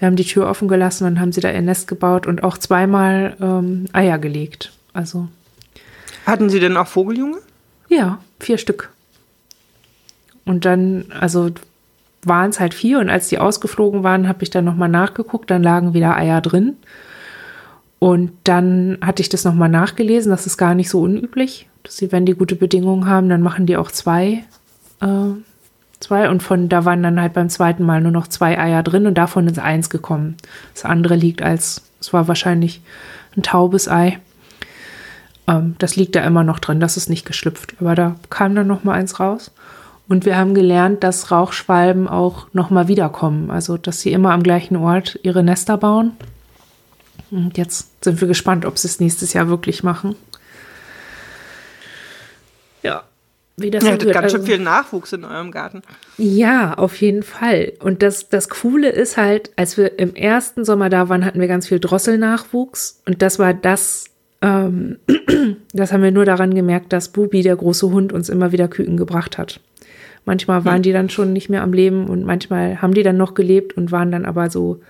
wir 0.00 0.06
haben 0.06 0.16
die 0.16 0.24
Tür 0.24 0.48
offen 0.48 0.66
gelassen 0.66 1.06
und 1.06 1.20
haben 1.20 1.30
sie 1.30 1.40
da 1.40 1.52
ihr 1.52 1.62
Nest 1.62 1.86
gebaut 1.86 2.26
und 2.26 2.42
auch 2.42 2.58
zweimal 2.58 3.36
ähm, 3.40 3.84
Eier 3.92 4.18
gelegt. 4.18 4.72
Also. 4.92 5.28
Hatten 6.26 6.50
Sie 6.50 6.60
denn 6.60 6.76
auch 6.76 6.86
Vogeljunge? 6.86 7.38
Ja, 7.88 8.18
vier 8.38 8.58
Stück. 8.58 8.90
Und 10.44 10.64
dann, 10.64 11.06
also 11.18 11.50
waren 12.22 12.50
es 12.50 12.60
halt 12.60 12.74
vier 12.74 12.98
und 12.98 13.10
als 13.10 13.28
die 13.28 13.38
ausgeflogen 13.38 14.02
waren, 14.02 14.28
habe 14.28 14.42
ich 14.42 14.50
dann 14.50 14.64
nochmal 14.64 14.88
nachgeguckt, 14.88 15.50
dann 15.50 15.62
lagen 15.62 15.94
wieder 15.94 16.16
Eier 16.16 16.40
drin. 16.40 16.76
Und 17.98 18.32
dann 18.44 18.98
hatte 19.00 19.22
ich 19.22 19.28
das 19.28 19.44
nochmal 19.44 19.68
nachgelesen, 19.68 20.30
das 20.30 20.46
ist 20.46 20.56
gar 20.56 20.74
nicht 20.74 20.88
so 20.88 21.00
unüblich. 21.00 21.68
Dass 21.82 21.96
sie, 21.96 22.12
wenn 22.12 22.26
die 22.26 22.34
gute 22.34 22.54
Bedingungen 22.54 23.06
haben, 23.06 23.28
dann 23.28 23.42
machen 23.42 23.66
die 23.66 23.76
auch 23.76 23.90
zwei, 23.90 24.44
äh, 25.00 25.30
zwei. 26.00 26.28
Und 26.28 26.42
von 26.42 26.68
da 26.68 26.84
waren 26.84 27.02
dann 27.02 27.20
halt 27.20 27.32
beim 27.32 27.48
zweiten 27.48 27.84
Mal 27.84 28.00
nur 28.00 28.12
noch 28.12 28.28
zwei 28.28 28.58
Eier 28.58 28.82
drin 28.82 29.06
und 29.06 29.14
davon 29.14 29.46
ist 29.46 29.58
eins 29.58 29.90
gekommen. 29.90 30.36
Das 30.74 30.84
andere 30.84 31.16
liegt 31.16 31.42
als, 31.42 31.82
es 32.00 32.12
war 32.12 32.28
wahrscheinlich 32.28 32.82
ein 33.36 33.42
taubes 33.42 33.88
Ei. 33.88 34.18
Ähm, 35.48 35.74
das 35.78 35.96
liegt 35.96 36.14
da 36.14 36.20
immer 36.20 36.44
noch 36.44 36.60
drin, 36.60 36.78
das 36.78 36.96
ist 36.96 37.08
nicht 37.08 37.26
geschlüpft. 37.26 37.74
Aber 37.80 37.94
da 37.94 38.14
kam 38.30 38.54
dann 38.54 38.66
noch 38.66 38.84
mal 38.84 38.92
eins 38.92 39.18
raus. 39.18 39.50
Und 40.08 40.24
wir 40.24 40.36
haben 40.36 40.54
gelernt, 40.54 41.02
dass 41.02 41.30
Rauchschwalben 41.30 42.08
auch 42.08 42.46
noch 42.52 42.70
mal 42.70 42.88
wiederkommen. 42.88 43.50
Also, 43.50 43.76
dass 43.76 44.00
sie 44.00 44.12
immer 44.12 44.32
am 44.32 44.42
gleichen 44.42 44.76
Ort 44.76 45.18
ihre 45.22 45.42
Nester 45.42 45.76
bauen. 45.76 46.12
Und 47.30 47.58
jetzt 47.58 48.04
sind 48.04 48.20
wir 48.20 48.28
gespannt, 48.28 48.64
ob 48.64 48.78
sie 48.78 48.88
es 48.88 49.00
nächstes 49.00 49.32
Jahr 49.32 49.48
wirklich 49.48 49.82
machen. 49.82 50.16
Ja, 52.82 53.02
wie 53.58 53.70
das 53.70 53.82
Ihr 53.82 53.92
hattet 53.92 54.12
ganz 54.12 54.30
schön 54.30 54.40
also, 54.40 54.52
viel 54.52 54.60
Nachwuchs 54.60 55.12
in 55.12 55.24
eurem 55.24 55.50
Garten. 55.50 55.82
Ja, 56.16 56.74
auf 56.74 57.00
jeden 57.00 57.24
Fall. 57.24 57.72
Und 57.80 58.02
das, 58.02 58.28
das 58.28 58.48
Coole 58.48 58.88
ist 58.88 59.16
halt, 59.16 59.50
als 59.56 59.76
wir 59.76 59.98
im 59.98 60.14
ersten 60.14 60.64
Sommer 60.64 60.88
da 60.88 61.08
waren, 61.08 61.24
hatten 61.24 61.40
wir 61.40 61.48
ganz 61.48 61.66
viel 61.66 61.80
Drosselnachwuchs. 61.80 63.02
Und 63.04 63.20
das 63.20 63.40
war 63.40 63.52
das, 63.52 64.07
ähm, 64.42 64.98
das 65.72 65.92
haben 65.92 66.02
wir 66.02 66.12
nur 66.12 66.24
daran 66.24 66.54
gemerkt, 66.54 66.92
dass 66.92 67.08
Bubi, 67.08 67.42
der 67.42 67.56
große 67.56 67.90
Hund, 67.90 68.12
uns 68.12 68.28
immer 68.28 68.52
wieder 68.52 68.68
Küken 68.68 68.96
gebracht 68.96 69.38
hat. 69.38 69.60
Manchmal 70.24 70.64
waren 70.64 70.76
hm. 70.76 70.82
die 70.82 70.92
dann 70.92 71.10
schon 71.10 71.32
nicht 71.32 71.48
mehr 71.48 71.62
am 71.62 71.72
Leben 71.72 72.06
und 72.06 72.24
manchmal 72.24 72.82
haben 72.82 72.94
die 72.94 73.02
dann 73.02 73.16
noch 73.16 73.34
gelebt 73.34 73.76
und 73.76 73.92
waren 73.92 74.12
dann 74.12 74.24
aber 74.24 74.50
so, 74.50 74.80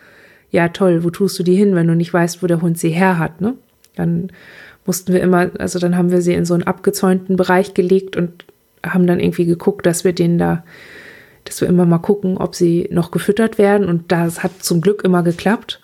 ja 0.50 0.68
toll, 0.68 1.04
wo 1.04 1.10
tust 1.10 1.38
du 1.38 1.42
die 1.42 1.54
hin, 1.54 1.74
wenn 1.74 1.86
du 1.86 1.94
nicht 1.94 2.12
weißt, 2.12 2.42
wo 2.42 2.46
der 2.46 2.62
Hund 2.62 2.78
sie 2.78 2.90
her 2.90 3.18
hat, 3.18 3.40
ne? 3.40 3.54
Dann 3.94 4.30
mussten 4.86 5.12
wir 5.12 5.20
immer, 5.20 5.50
also 5.58 5.78
dann 5.78 5.96
haben 5.96 6.10
wir 6.10 6.22
sie 6.22 6.34
in 6.34 6.44
so 6.44 6.54
einen 6.54 6.62
abgezäunten 6.62 7.36
Bereich 7.36 7.74
gelegt 7.74 8.16
und 8.16 8.44
haben 8.84 9.06
dann 9.06 9.20
irgendwie 9.20 9.44
geguckt, 9.44 9.84
dass 9.84 10.04
wir 10.04 10.12
denen 10.12 10.38
da, 10.38 10.64
dass 11.44 11.60
wir 11.60 11.68
immer 11.68 11.84
mal 11.84 11.98
gucken, 11.98 12.38
ob 12.38 12.54
sie 12.54 12.88
noch 12.90 13.10
gefüttert 13.10 13.58
werden 13.58 13.86
und 13.88 14.10
das 14.12 14.42
hat 14.42 14.62
zum 14.62 14.80
Glück 14.80 15.02
immer 15.04 15.22
geklappt 15.22 15.80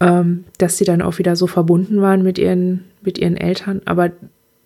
ähm, 0.00 0.44
dass 0.58 0.76
sie 0.78 0.84
dann 0.84 1.02
auch 1.02 1.18
wieder 1.18 1.36
so 1.36 1.46
verbunden 1.46 2.00
waren 2.02 2.22
mit 2.22 2.38
ihren, 2.38 2.84
mit 3.02 3.18
ihren 3.18 3.36
Eltern. 3.36 3.80
Aber 3.84 4.10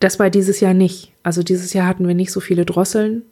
das 0.01 0.19
war 0.19 0.31
dieses 0.31 0.61
Jahr 0.61 0.75
nicht. 0.75 1.13
Also 1.23 1.43
dieses 1.43 1.73
Jahr 1.73 1.87
hatten 1.87 2.09
wir 2.09 2.15
nicht 2.15 2.33
so 2.33 2.41
viele 2.41 2.65
Drosseln. 2.65 3.23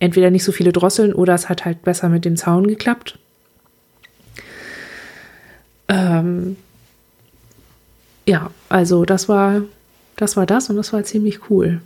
Entweder 0.00 0.30
nicht 0.30 0.44
so 0.44 0.52
viele 0.52 0.72
Drosseln 0.72 1.12
oder 1.12 1.34
es 1.34 1.48
hat 1.48 1.64
halt 1.64 1.82
besser 1.82 2.08
mit 2.08 2.24
dem 2.24 2.36
Zaun 2.36 2.66
geklappt. 2.66 3.18
Ähm, 5.88 6.56
ja, 8.26 8.50
also 8.68 9.04
das 9.04 9.28
war, 9.28 9.62
das 10.16 10.36
war 10.36 10.46
das 10.46 10.70
und 10.70 10.76
das 10.76 10.92
war 10.92 11.04
ziemlich 11.04 11.50
cool. 11.50 11.80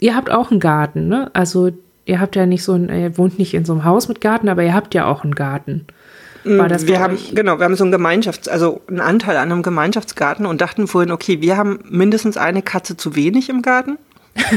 Ihr 0.00 0.14
habt 0.14 0.30
auch 0.30 0.50
einen 0.50 0.60
Garten, 0.60 1.08
ne? 1.08 1.30
Also 1.34 1.70
ihr 2.04 2.20
habt 2.20 2.36
ja 2.36 2.46
nicht 2.46 2.62
so 2.62 2.74
ein, 2.74 2.88
ihr 2.88 3.18
wohnt 3.18 3.38
nicht 3.38 3.54
in 3.54 3.64
so 3.64 3.72
einem 3.72 3.84
Haus 3.84 4.08
mit 4.08 4.20
Garten, 4.20 4.48
aber 4.48 4.62
ihr 4.62 4.74
habt 4.74 4.94
ja 4.94 5.06
auch 5.06 5.24
einen 5.24 5.34
Garten. 5.34 5.86
War 6.56 6.68
das 6.68 6.86
wir 6.86 7.00
haben, 7.00 7.14
euch? 7.14 7.34
genau, 7.34 7.58
wir 7.58 7.64
haben 7.64 7.76
so 7.76 7.84
einen 7.84 7.94
Gemeinschafts-, 7.94 8.48
also 8.48 8.80
einen 8.88 9.00
Anteil 9.00 9.36
an 9.36 9.52
einem 9.52 9.62
Gemeinschaftsgarten 9.62 10.46
und 10.46 10.60
dachten 10.60 10.86
vorhin, 10.86 11.10
okay, 11.10 11.40
wir 11.40 11.56
haben 11.56 11.80
mindestens 11.88 12.36
eine 12.36 12.62
Katze 12.62 12.96
zu 12.96 13.14
wenig 13.16 13.48
im 13.48 13.62
Garten. 13.62 13.98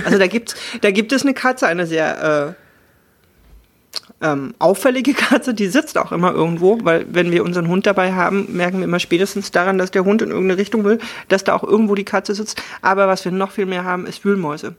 Also 0.05 0.19
da 0.19 0.27
gibt's, 0.27 0.55
da 0.81 0.91
gibt 0.91 1.11
es 1.11 1.23
eine 1.23 1.33
Katze, 1.33 1.65
eine 1.65 1.87
sehr 1.87 2.55
äh, 4.21 4.23
ähm, 4.25 4.53
auffällige 4.59 5.13
Katze, 5.13 5.53
die 5.53 5.67
sitzt 5.67 5.97
auch 5.97 6.11
immer 6.11 6.31
irgendwo, 6.33 6.79
weil 6.83 7.05
wenn 7.09 7.31
wir 7.31 7.43
unseren 7.43 7.67
Hund 7.67 7.87
dabei 7.87 8.13
haben, 8.13 8.47
merken 8.55 8.77
wir 8.77 8.85
immer 8.85 8.99
spätestens 8.99 9.51
daran, 9.51 9.77
dass 9.77 9.91
der 9.91 10.05
Hund 10.05 10.21
in 10.21 10.29
irgendeine 10.29 10.59
Richtung 10.59 10.83
will, 10.83 10.99
dass 11.27 11.43
da 11.43 11.55
auch 11.55 11.63
irgendwo 11.63 11.95
die 11.95 12.05
Katze 12.05 12.35
sitzt. 12.35 12.61
Aber 12.81 13.07
was 13.07 13.25
wir 13.25 13.31
noch 13.31 13.51
viel 13.51 13.65
mehr 13.65 13.83
haben, 13.83 14.05
ist 14.05 14.23
Wühlmäuse. 14.23 14.75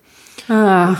Ah. 0.48 0.94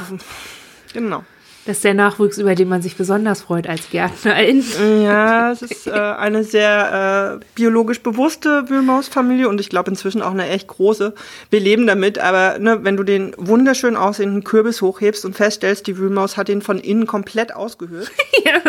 Genau. 0.92 1.24
Das 1.64 1.76
ist 1.76 1.84
der 1.84 1.94
Nachwuchs, 1.94 2.38
über 2.38 2.56
den 2.56 2.68
man 2.68 2.82
sich 2.82 2.96
besonders 2.96 3.42
freut 3.42 3.68
als 3.68 3.88
Gärtnerin. 3.88 4.64
Ja, 5.04 5.52
es 5.52 5.62
ist 5.62 5.86
äh, 5.86 5.92
eine 5.92 6.42
sehr 6.42 7.40
äh, 7.40 7.44
biologisch 7.54 8.02
bewusste 8.02 8.68
Wühlmausfamilie 8.68 9.48
und 9.48 9.60
ich 9.60 9.68
glaube 9.68 9.90
inzwischen 9.90 10.22
auch 10.22 10.32
eine 10.32 10.48
echt 10.48 10.66
große. 10.66 11.14
Wir 11.50 11.60
leben 11.60 11.86
damit, 11.86 12.18
aber 12.18 12.58
ne, 12.58 12.80
wenn 12.82 12.96
du 12.96 13.04
den 13.04 13.32
wunderschön 13.36 13.96
aussehenden 13.96 14.42
Kürbis 14.42 14.82
hochhebst 14.82 15.24
und 15.24 15.36
feststellst, 15.36 15.86
die 15.86 15.98
Wühlmaus 15.98 16.36
hat 16.36 16.48
ihn 16.48 16.62
von 16.62 16.78
innen 16.80 17.06
komplett 17.06 17.54
ausgehöhlt. 17.54 18.10
ja. 18.44 18.60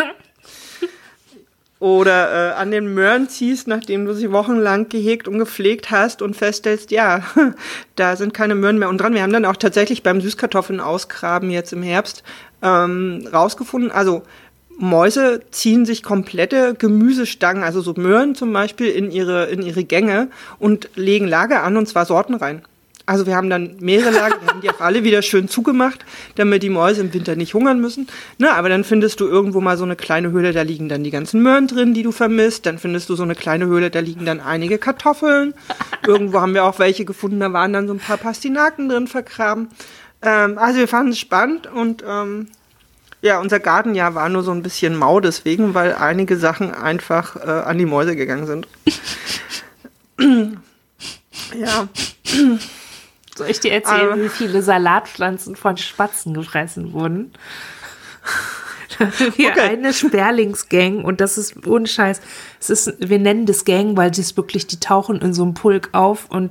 Oder 1.84 2.52
äh, 2.52 2.54
an 2.54 2.70
den 2.70 2.94
Möhren 2.94 3.28
ziehst, 3.28 3.68
nachdem 3.68 4.06
du 4.06 4.14
sie 4.14 4.32
wochenlang 4.32 4.88
gehegt 4.88 5.28
und 5.28 5.38
gepflegt 5.38 5.90
hast 5.90 6.22
und 6.22 6.34
feststellst, 6.34 6.90
ja, 6.90 7.20
da 7.94 8.16
sind 8.16 8.32
keine 8.32 8.54
Möhren 8.54 8.78
mehr 8.78 8.88
und 8.88 8.96
dran. 8.96 9.12
Wir 9.12 9.22
haben 9.22 9.34
dann 9.34 9.44
auch 9.44 9.56
tatsächlich 9.56 10.02
beim 10.02 10.22
Süßkartoffeln 10.22 10.80
ausgraben 10.80 11.50
jetzt 11.50 11.74
im 11.74 11.82
Herbst 11.82 12.22
ähm, 12.62 13.28
rausgefunden. 13.30 13.90
Also 13.90 14.22
Mäuse 14.78 15.42
ziehen 15.50 15.84
sich 15.84 16.02
komplette 16.02 16.72
Gemüsestangen, 16.72 17.62
also 17.62 17.82
so 17.82 17.92
Möhren 17.98 18.34
zum 18.34 18.50
Beispiel, 18.50 18.88
in 18.88 19.10
ihre, 19.10 19.44
in 19.50 19.60
ihre 19.60 19.84
Gänge 19.84 20.28
und 20.58 20.88
legen 20.94 21.28
Lager 21.28 21.64
an 21.64 21.76
und 21.76 21.86
zwar 21.86 22.06
Sorten 22.06 22.32
rein. 22.32 22.62
Also 23.06 23.26
wir 23.26 23.36
haben 23.36 23.50
dann 23.50 23.76
mehrere 23.80 24.10
Lager, 24.10 24.40
wir 24.40 24.48
haben 24.48 24.60
die 24.62 24.70
auch 24.70 24.80
alle 24.80 25.04
wieder 25.04 25.20
schön 25.20 25.46
zugemacht, 25.46 26.06
damit 26.36 26.62
die 26.62 26.70
Mäuse 26.70 27.02
im 27.02 27.12
Winter 27.12 27.36
nicht 27.36 27.52
hungern 27.52 27.80
müssen. 27.80 28.06
Na, 28.38 28.54
aber 28.54 28.70
dann 28.70 28.82
findest 28.82 29.20
du 29.20 29.26
irgendwo 29.26 29.60
mal 29.60 29.76
so 29.76 29.84
eine 29.84 29.94
kleine 29.94 30.30
Höhle, 30.30 30.52
da 30.52 30.62
liegen 30.62 30.88
dann 30.88 31.04
die 31.04 31.10
ganzen 31.10 31.42
Möhren 31.42 31.66
drin, 31.66 31.92
die 31.92 32.02
du 32.02 32.12
vermisst. 32.12 32.64
Dann 32.64 32.78
findest 32.78 33.10
du 33.10 33.14
so 33.14 33.22
eine 33.22 33.34
kleine 33.34 33.66
Höhle, 33.66 33.90
da 33.90 34.00
liegen 34.00 34.24
dann 34.24 34.40
einige 34.40 34.78
Kartoffeln. 34.78 35.52
Irgendwo 36.06 36.40
haben 36.40 36.54
wir 36.54 36.64
auch 36.64 36.78
welche 36.78 37.04
gefunden, 37.04 37.40
da 37.40 37.52
waren 37.52 37.74
dann 37.74 37.86
so 37.86 37.92
ein 37.92 37.98
paar 37.98 38.16
Pastinaken 38.16 38.88
drin 38.88 39.06
vergraben. 39.06 39.68
Ähm, 40.22 40.56
also 40.56 40.78
wir 40.78 40.88
fanden 40.88 41.12
es 41.12 41.18
spannend 41.18 41.66
und 41.66 42.02
ähm, 42.08 42.48
ja, 43.20 43.38
unser 43.38 43.60
Gartenjahr 43.60 44.14
war 44.14 44.28
nur 44.28 44.42
so 44.42 44.50
ein 44.50 44.62
bisschen 44.62 44.96
mau 44.96 45.20
deswegen, 45.20 45.74
weil 45.74 45.94
einige 45.94 46.36
Sachen 46.36 46.74
einfach 46.74 47.36
äh, 47.36 47.48
an 47.48 47.78
die 47.78 47.86
Mäuse 47.86 48.16
gegangen 48.16 48.46
sind. 48.46 48.66
ja. 51.58 51.88
Soll 53.36 53.50
ich 53.50 53.60
dir 53.60 53.72
erzählen, 53.72 54.12
Aber, 54.12 54.22
wie 54.22 54.28
viele 54.28 54.62
Salatpflanzen 54.62 55.56
von 55.56 55.76
Spatzen 55.76 56.34
gefressen 56.34 56.92
wurden? 56.92 57.32
Hier 59.36 59.50
okay. 59.50 59.60
eine 59.60 59.92
Sperlingsgang 59.92 61.04
und 61.04 61.20
das 61.20 61.36
ist 61.36 61.66
ohne 61.66 61.86
Scheiß. 61.86 62.20
Es 62.60 62.70
ist, 62.70 62.94
wir 62.98 63.18
nennen 63.18 63.44
das 63.44 63.64
Gang, 63.64 63.96
weil 63.96 64.14
sie 64.14 64.20
es 64.20 64.36
wirklich, 64.36 64.66
die 64.68 64.78
tauchen 64.78 65.20
in 65.20 65.34
so 65.34 65.42
einem 65.42 65.54
Pulk 65.54 65.88
auf 65.92 66.30
und 66.30 66.50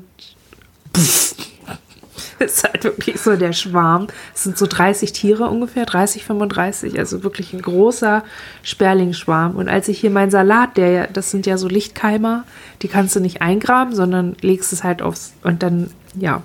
pff, 0.95 1.35
es 2.39 2.55
ist 2.55 2.63
halt 2.63 2.83
wirklich 2.83 3.21
so 3.21 3.37
der 3.37 3.53
Schwarm. 3.53 4.07
Es 4.35 4.43
sind 4.43 4.57
so 4.57 4.65
30 4.67 5.13
Tiere 5.13 5.45
ungefähr, 5.45 5.85
30, 5.85 6.25
35, 6.25 6.99
also 6.99 7.23
wirklich 7.23 7.53
ein 7.53 7.61
großer 7.61 8.23
Sperlingsschwarm. 8.61 9.55
Und 9.55 9.69
als 9.69 9.87
ich 9.87 9.99
hier 9.99 10.11
meinen 10.11 10.31
Salat, 10.31 10.75
der 10.75 10.89
ja, 10.89 11.07
das 11.07 11.31
sind 11.31 11.45
ja 11.45 11.57
so 11.57 11.69
Lichtkeimer, 11.69 12.43
die 12.81 12.89
kannst 12.89 13.15
du 13.15 13.21
nicht 13.21 13.41
eingraben, 13.41 13.95
sondern 13.95 14.35
legst 14.41 14.73
es 14.73 14.83
halt 14.83 15.01
aufs 15.01 15.33
und 15.43 15.63
dann, 15.63 15.91
ja, 16.15 16.43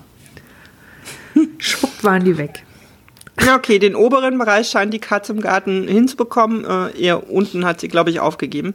Schwupp 1.57 2.03
waren 2.03 2.23
die 2.23 2.37
weg. 2.37 2.63
Ja, 3.45 3.55
okay, 3.55 3.79
den 3.79 3.95
oberen 3.95 4.37
Bereich 4.37 4.69
scheint 4.69 4.93
die 4.93 4.99
Katze 4.99 5.31
im 5.31 5.41
Garten 5.41 5.87
hinzubekommen. 5.87 6.65
Äh, 6.65 7.01
eher 7.01 7.29
unten 7.29 7.65
hat 7.65 7.79
sie, 7.79 7.87
glaube 7.87 8.09
ich, 8.09 8.19
aufgegeben. 8.19 8.73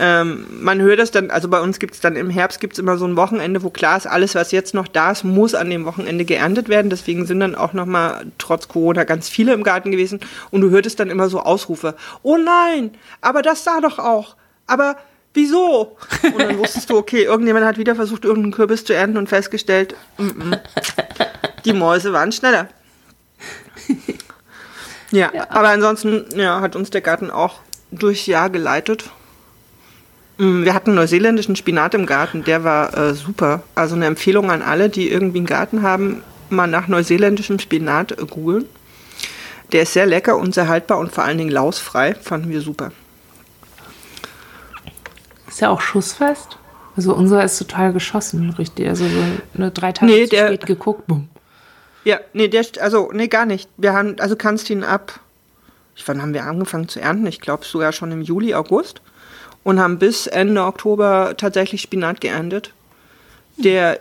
ähm, 0.00 0.46
man 0.50 0.80
hört 0.80 0.98
es 0.98 1.10
dann, 1.10 1.30
also 1.30 1.48
bei 1.48 1.60
uns 1.60 1.78
gibt 1.78 1.94
es 1.94 2.00
dann 2.00 2.16
im 2.16 2.28
Herbst 2.28 2.60
gibt's 2.60 2.78
immer 2.78 2.96
so 2.98 3.06
ein 3.06 3.16
Wochenende, 3.16 3.62
wo 3.62 3.70
klar 3.70 3.96
ist, 3.96 4.06
alles, 4.06 4.34
was 4.34 4.50
jetzt 4.50 4.74
noch 4.74 4.88
da 4.88 5.12
ist, 5.12 5.24
muss 5.24 5.54
an 5.54 5.70
dem 5.70 5.84
Wochenende 5.84 6.24
geerntet 6.24 6.68
werden. 6.68 6.90
Deswegen 6.90 7.24
sind 7.26 7.40
dann 7.40 7.54
auch 7.54 7.72
nochmal 7.72 8.26
trotz 8.38 8.68
Corona 8.68 9.04
ganz 9.04 9.28
viele 9.28 9.52
im 9.52 9.62
Garten 9.62 9.92
gewesen. 9.92 10.20
Und 10.50 10.62
du 10.62 10.70
hörtest 10.70 10.98
dann 10.98 11.10
immer 11.10 11.28
so 11.28 11.40
Ausrufe. 11.40 11.94
Oh 12.22 12.36
nein, 12.36 12.90
aber 13.20 13.42
das 13.42 13.64
da 13.64 13.80
doch 13.80 13.98
auch. 13.98 14.36
Aber 14.66 14.96
wieso? 15.34 15.96
Und 16.24 16.40
dann 16.40 16.58
wusstest 16.58 16.90
du, 16.90 16.96
okay, 16.96 17.22
irgendjemand 17.22 17.64
hat 17.64 17.78
wieder 17.78 17.94
versucht, 17.94 18.24
irgendeinen 18.24 18.52
Kürbis 18.52 18.84
zu 18.84 18.92
ernten 18.92 19.18
und 19.18 19.28
festgestellt, 19.28 19.94
mm 20.18 20.26
-mm, 20.26 20.60
die 21.64 21.72
Mäuse 21.72 22.12
waren 22.12 22.32
schneller. 22.32 22.68
Ja, 25.12 25.30
ja, 25.34 25.50
aber 25.50 25.68
ansonsten 25.68 26.24
ja, 26.36 26.60
hat 26.62 26.74
uns 26.74 26.88
der 26.88 27.02
Garten 27.02 27.30
auch 27.30 27.60
durchs 27.90 28.26
Jahr 28.26 28.48
geleitet. 28.48 29.10
Mm, 30.38 30.64
wir 30.64 30.72
hatten 30.72 30.94
neuseeländischen 30.94 31.54
Spinat 31.54 31.94
im 31.94 32.06
Garten, 32.06 32.44
der 32.44 32.64
war 32.64 32.96
äh, 32.96 33.14
super. 33.14 33.62
Also 33.74 33.94
eine 33.94 34.06
Empfehlung 34.06 34.50
an 34.50 34.62
alle, 34.62 34.88
die 34.88 35.10
irgendwie 35.10 35.38
einen 35.38 35.46
Garten 35.46 35.82
haben, 35.82 36.22
mal 36.48 36.66
nach 36.66 36.88
neuseeländischem 36.88 37.58
Spinat 37.58 38.16
googeln. 38.30 38.64
Der 39.72 39.82
ist 39.82 39.92
sehr 39.92 40.06
lecker 40.06 40.36
und 40.36 40.54
sehr 40.54 40.68
haltbar 40.68 40.98
und 40.98 41.12
vor 41.12 41.24
allen 41.24 41.38
Dingen 41.38 41.50
lausfrei. 41.50 42.14
Fanden 42.14 42.50
wir 42.50 42.62
super. 42.62 42.92
Ist 45.46 45.60
ja 45.60 45.68
auch 45.68 45.82
schussfest. 45.82 46.56
Also 46.96 47.14
unser 47.14 47.44
ist 47.44 47.58
total 47.58 47.92
geschossen, 47.92 48.50
richtig. 48.58 48.88
Also 48.88 49.04
so 49.06 49.24
eine 49.54 49.70
drei 49.70 49.92
Tage 49.92 50.12
nee, 50.12 50.26
der, 50.26 50.48
spät 50.48 50.66
geguckt, 50.66 51.06
bumm. 51.06 51.28
Ja, 52.04 52.18
nee, 52.32 52.48
der, 52.48 52.64
also, 52.80 53.10
nee, 53.12 53.28
gar 53.28 53.46
nicht. 53.46 53.68
Wir 53.76 53.92
haben, 53.92 54.18
also 54.18 54.36
kannst 54.36 54.70
ihn 54.70 54.84
ab, 54.84 55.20
wann 56.06 56.20
haben 56.20 56.34
wir 56.34 56.44
angefangen 56.44 56.88
zu 56.88 57.00
ernten? 57.00 57.26
Ich 57.26 57.40
glaube 57.40 57.64
sogar 57.64 57.92
schon 57.92 58.10
im 58.12 58.22
Juli, 58.22 58.54
August. 58.54 59.00
Und 59.64 59.78
haben 59.78 60.00
bis 60.00 60.26
Ende 60.26 60.64
Oktober 60.64 61.34
tatsächlich 61.36 61.82
Spinat 61.82 62.20
geerntet. 62.20 62.72
Der, 63.56 64.00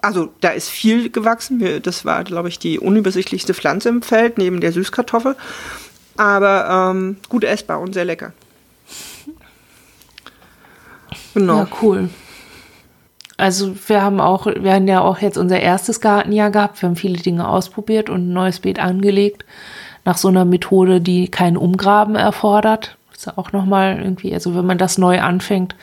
also 0.00 0.32
da 0.40 0.48
ist 0.50 0.70
viel 0.70 1.10
gewachsen. 1.10 1.82
Das 1.82 2.06
war, 2.06 2.24
glaube 2.24 2.48
ich, 2.48 2.58
die 2.58 2.78
unübersichtlichste 2.78 3.52
Pflanze 3.52 3.90
im 3.90 4.00
Feld, 4.00 4.38
neben 4.38 4.62
der 4.62 4.72
Süßkartoffel. 4.72 5.36
Aber 6.16 6.92
ähm, 6.92 7.18
gut 7.28 7.44
essbar 7.44 7.80
und 7.80 7.92
sehr 7.92 8.06
lecker. 8.06 8.32
Genau. 11.34 11.58
Ja, 11.58 11.68
cool. 11.82 12.08
Also 13.38 13.74
wir 13.86 14.02
haben 14.02 14.20
auch, 14.20 14.46
wir 14.46 14.74
haben 14.74 14.88
ja 14.88 15.00
auch 15.00 15.18
jetzt 15.18 15.38
unser 15.38 15.60
erstes 15.60 16.00
Gartenjahr 16.00 16.50
gehabt. 16.50 16.82
Wir 16.82 16.88
haben 16.88 16.96
viele 16.96 17.18
Dinge 17.18 17.48
ausprobiert 17.48 18.10
und 18.10 18.28
ein 18.28 18.32
neues 18.32 18.58
Beet 18.58 18.80
angelegt. 18.80 19.44
Nach 20.04 20.18
so 20.18 20.26
einer 20.26 20.44
Methode, 20.44 21.00
die 21.00 21.28
kein 21.28 21.56
Umgraben 21.56 22.16
erfordert. 22.16 22.96
Ist 23.14 23.26
ja 23.26 23.34
auch 23.36 23.52
nochmal 23.52 24.00
irgendwie, 24.02 24.34
also 24.34 24.56
wenn 24.56 24.66
man 24.66 24.76
das 24.76 24.98
neu 24.98 25.20
anfängt, 25.20 25.76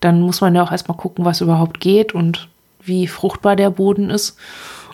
dann 0.00 0.20
muss 0.20 0.42
man 0.42 0.54
ja 0.54 0.62
auch 0.62 0.70
erstmal 0.70 0.96
gucken, 0.98 1.24
was 1.24 1.40
überhaupt 1.40 1.80
geht 1.80 2.14
und 2.14 2.48
wie 2.82 3.06
fruchtbar 3.06 3.56
der 3.56 3.70
Boden 3.70 4.10
ist. 4.10 4.36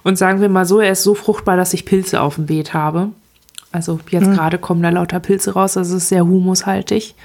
Und 0.05 0.19
sagen 0.19 0.40
wir 0.40 0.49
mal 0.49 0.67
so, 0.67 0.78
er 0.78 0.93
ist 0.93 1.02
so 1.02 1.17
fruchtbar, 1.17 1.57
dass 1.57 1.75
ich 1.75 1.85
Pilze 1.85 2.21
auf 2.21 2.37
dem 2.37 2.47
Beet 2.47 2.75
habe. 2.75 3.09
Also 3.73 3.99
jetzt 4.11 4.28
mhm. 4.28 4.35
gerade 4.35 4.59
kommen 4.59 4.83
da 4.83 4.90
lauter 4.90 5.19
Pilze 5.19 5.55
raus, 5.55 5.76
also 5.76 5.97
es 5.97 6.05
ist 6.05 6.09
sehr 6.11 6.25
humushaltig. 6.25 7.17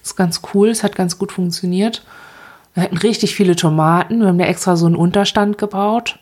Das 0.00 0.12
ist 0.12 0.16
ganz 0.16 0.40
cool, 0.54 0.68
es 0.68 0.82
hat 0.82 0.96
ganz 0.96 1.18
gut 1.18 1.32
funktioniert. 1.32 2.02
Wir 2.74 2.82
hatten 2.82 2.96
richtig 2.96 3.34
viele 3.34 3.56
Tomaten, 3.56 4.20
wir 4.20 4.28
haben 4.28 4.38
da 4.38 4.46
extra 4.46 4.76
so 4.76 4.86
einen 4.86 4.96
Unterstand 4.96 5.58
gebaut 5.58 6.18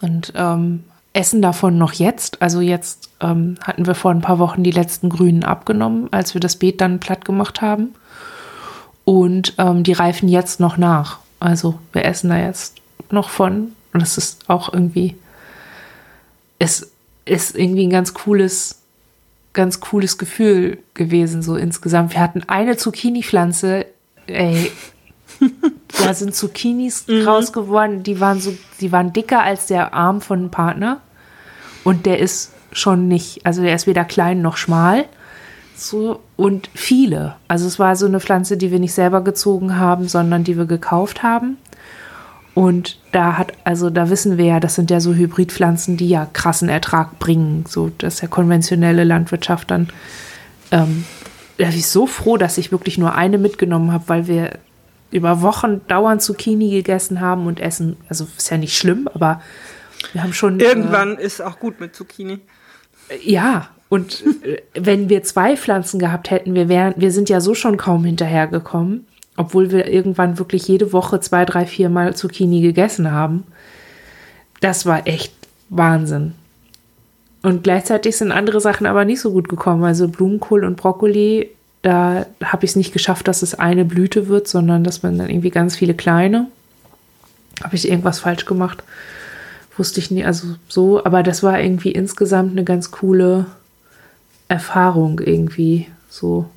und 0.00 0.32
ähm, 0.36 0.84
essen 1.12 1.42
davon 1.42 1.78
noch 1.78 1.92
jetzt. 1.92 2.40
Also 2.40 2.60
jetzt 2.60 3.10
ähm, 3.20 3.56
hatten 3.62 3.86
wir 3.86 3.94
vor 3.94 4.12
ein 4.12 4.20
paar 4.20 4.38
Wochen 4.38 4.62
die 4.62 4.70
letzten 4.70 5.08
Grünen 5.08 5.44
abgenommen, 5.44 6.08
als 6.12 6.34
wir 6.34 6.40
das 6.40 6.56
Beet 6.56 6.80
dann 6.80 7.00
platt 7.00 7.24
gemacht 7.24 7.60
haben. 7.60 7.94
Und 9.04 9.54
ähm, 9.58 9.82
die 9.82 9.92
reifen 9.92 10.28
jetzt 10.28 10.60
noch 10.60 10.76
nach. 10.76 11.18
Also 11.40 11.78
wir 11.92 12.04
essen 12.04 12.30
da 12.30 12.38
jetzt 12.38 12.76
noch 13.10 13.30
von. 13.30 13.72
Und 13.92 14.02
es 14.02 14.16
ist 14.16 14.48
auch 14.48 14.72
irgendwie, 14.72 15.16
es 16.60 16.92
ist 17.24 17.56
irgendwie 17.56 17.86
ein 17.86 17.90
ganz 17.90 18.14
cooles 18.14 18.80
ganz 19.52 19.80
cooles 19.80 20.18
Gefühl 20.18 20.78
gewesen, 20.94 21.42
so 21.42 21.56
insgesamt. 21.56 22.14
Wir 22.14 22.20
hatten 22.20 22.44
eine 22.46 22.76
Zucchini-Pflanze, 22.76 23.86
ey, 24.26 24.70
da 25.98 26.14
sind 26.14 26.34
Zucchinis 26.34 27.06
mhm. 27.06 27.26
raus 27.26 27.52
geworden, 27.52 28.02
die 28.02 28.20
waren 28.20 28.40
so, 28.40 28.54
die 28.80 28.92
waren 28.92 29.12
dicker 29.12 29.42
als 29.42 29.66
der 29.66 29.94
Arm 29.94 30.20
von 30.20 30.38
einem 30.38 30.50
Partner. 30.50 31.00
Und 31.84 32.06
der 32.06 32.18
ist 32.18 32.52
schon 32.72 33.08
nicht, 33.08 33.44
also 33.46 33.62
der 33.62 33.74
ist 33.74 33.86
weder 33.86 34.04
klein 34.04 34.42
noch 34.42 34.56
schmal. 34.56 35.06
So, 35.76 36.20
und 36.36 36.68
viele. 36.74 37.36
Also 37.48 37.66
es 37.66 37.78
war 37.78 37.96
so 37.96 38.06
eine 38.06 38.20
Pflanze, 38.20 38.56
die 38.56 38.70
wir 38.70 38.78
nicht 38.78 38.92
selber 38.92 39.22
gezogen 39.22 39.76
haben, 39.76 40.08
sondern 40.08 40.44
die 40.44 40.58
wir 40.58 40.66
gekauft 40.66 41.22
haben. 41.22 41.56
Und 42.54 42.98
da 43.12 43.38
hat, 43.38 43.52
also 43.64 43.88
da 43.88 44.10
wissen 44.10 44.36
wir 44.36 44.44
ja, 44.44 44.60
das 44.60 44.74
sind 44.74 44.90
ja 44.90 45.00
so 45.00 45.14
Hybridpflanzen, 45.14 45.96
die 45.96 46.08
ja 46.08 46.26
krassen 46.30 46.68
Ertrag 46.68 47.18
bringen. 47.18 47.64
So, 47.66 47.90
das 47.96 48.14
ist 48.14 48.20
ja 48.20 48.28
konventionelle 48.28 49.04
Landwirtschaft 49.04 49.70
dann. 49.70 49.88
Ähm, 50.70 51.04
da 51.56 51.66
bin 51.66 51.78
ich 51.78 51.86
so 51.86 52.06
froh, 52.06 52.36
dass 52.36 52.58
ich 52.58 52.72
wirklich 52.72 52.98
nur 52.98 53.14
eine 53.14 53.38
mitgenommen 53.38 53.92
habe, 53.92 54.04
weil 54.08 54.26
wir 54.26 54.58
über 55.10 55.42
Wochen 55.42 55.80
dauernd 55.88 56.22
Zucchini 56.22 56.70
gegessen 56.70 57.20
haben 57.20 57.46
und 57.46 57.60
essen. 57.60 57.96
Also 58.08 58.26
ist 58.36 58.50
ja 58.50 58.58
nicht 58.58 58.76
schlimm, 58.76 59.08
aber 59.12 59.42
wir 60.12 60.22
haben 60.22 60.32
schon. 60.32 60.60
Irgendwann 60.60 61.18
äh, 61.18 61.24
ist 61.24 61.40
auch 61.40 61.58
gut 61.58 61.80
mit 61.80 61.94
Zucchini. 61.94 62.38
Ja, 63.22 63.68
und 63.88 64.24
äh, 64.42 64.62
wenn 64.74 65.08
wir 65.08 65.22
zwei 65.22 65.56
Pflanzen 65.56 65.98
gehabt 65.98 66.30
hätten, 66.30 66.54
wir 66.54 66.68
wären, 66.68 66.94
wir 66.96 67.10
sind 67.10 67.28
ja 67.28 67.40
so 67.40 67.54
schon 67.54 67.76
kaum 67.76 68.04
hinterhergekommen 68.04 69.06
obwohl 69.40 69.70
wir 69.70 69.88
irgendwann 69.88 70.38
wirklich 70.38 70.68
jede 70.68 70.92
Woche 70.92 71.18
zwei, 71.20 71.46
drei, 71.46 71.64
vier 71.64 71.88
Mal 71.88 72.14
Zucchini 72.14 72.60
gegessen 72.60 73.10
haben. 73.10 73.44
Das 74.60 74.84
war 74.84 75.06
echt 75.06 75.32
Wahnsinn. 75.70 76.34
Und 77.42 77.64
gleichzeitig 77.64 78.18
sind 78.18 78.32
andere 78.32 78.60
Sachen 78.60 78.86
aber 78.86 79.06
nicht 79.06 79.20
so 79.20 79.32
gut 79.32 79.48
gekommen. 79.48 79.82
Also 79.82 80.08
Blumenkohl 80.08 80.62
und 80.62 80.76
Brokkoli, 80.76 81.50
da 81.82 82.26
habe 82.42 82.64
ich 82.64 82.72
es 82.72 82.76
nicht 82.76 82.92
geschafft, 82.92 83.28
dass 83.28 83.42
es 83.42 83.54
eine 83.54 83.84
Blüte 83.84 84.28
wird, 84.28 84.48
sondern 84.48 84.84
dass 84.84 85.02
man 85.02 85.16
dann 85.18 85.30
irgendwie 85.30 85.50
ganz 85.50 85.76
viele 85.76 85.94
kleine. 85.94 86.46
Habe 87.62 87.76
ich 87.76 87.88
irgendwas 87.88 88.20
falsch 88.20 88.44
gemacht? 88.44 88.82
Wusste 89.76 90.00
ich 90.00 90.10
nie. 90.10 90.24
Also 90.24 90.56
so, 90.68 91.04
aber 91.04 91.22
das 91.22 91.42
war 91.42 91.60
irgendwie 91.60 91.92
insgesamt 91.92 92.52
eine 92.52 92.64
ganz 92.64 92.90
coole 92.90 93.46
Erfahrung 94.48 95.20
irgendwie. 95.20 95.86
So 96.08 96.50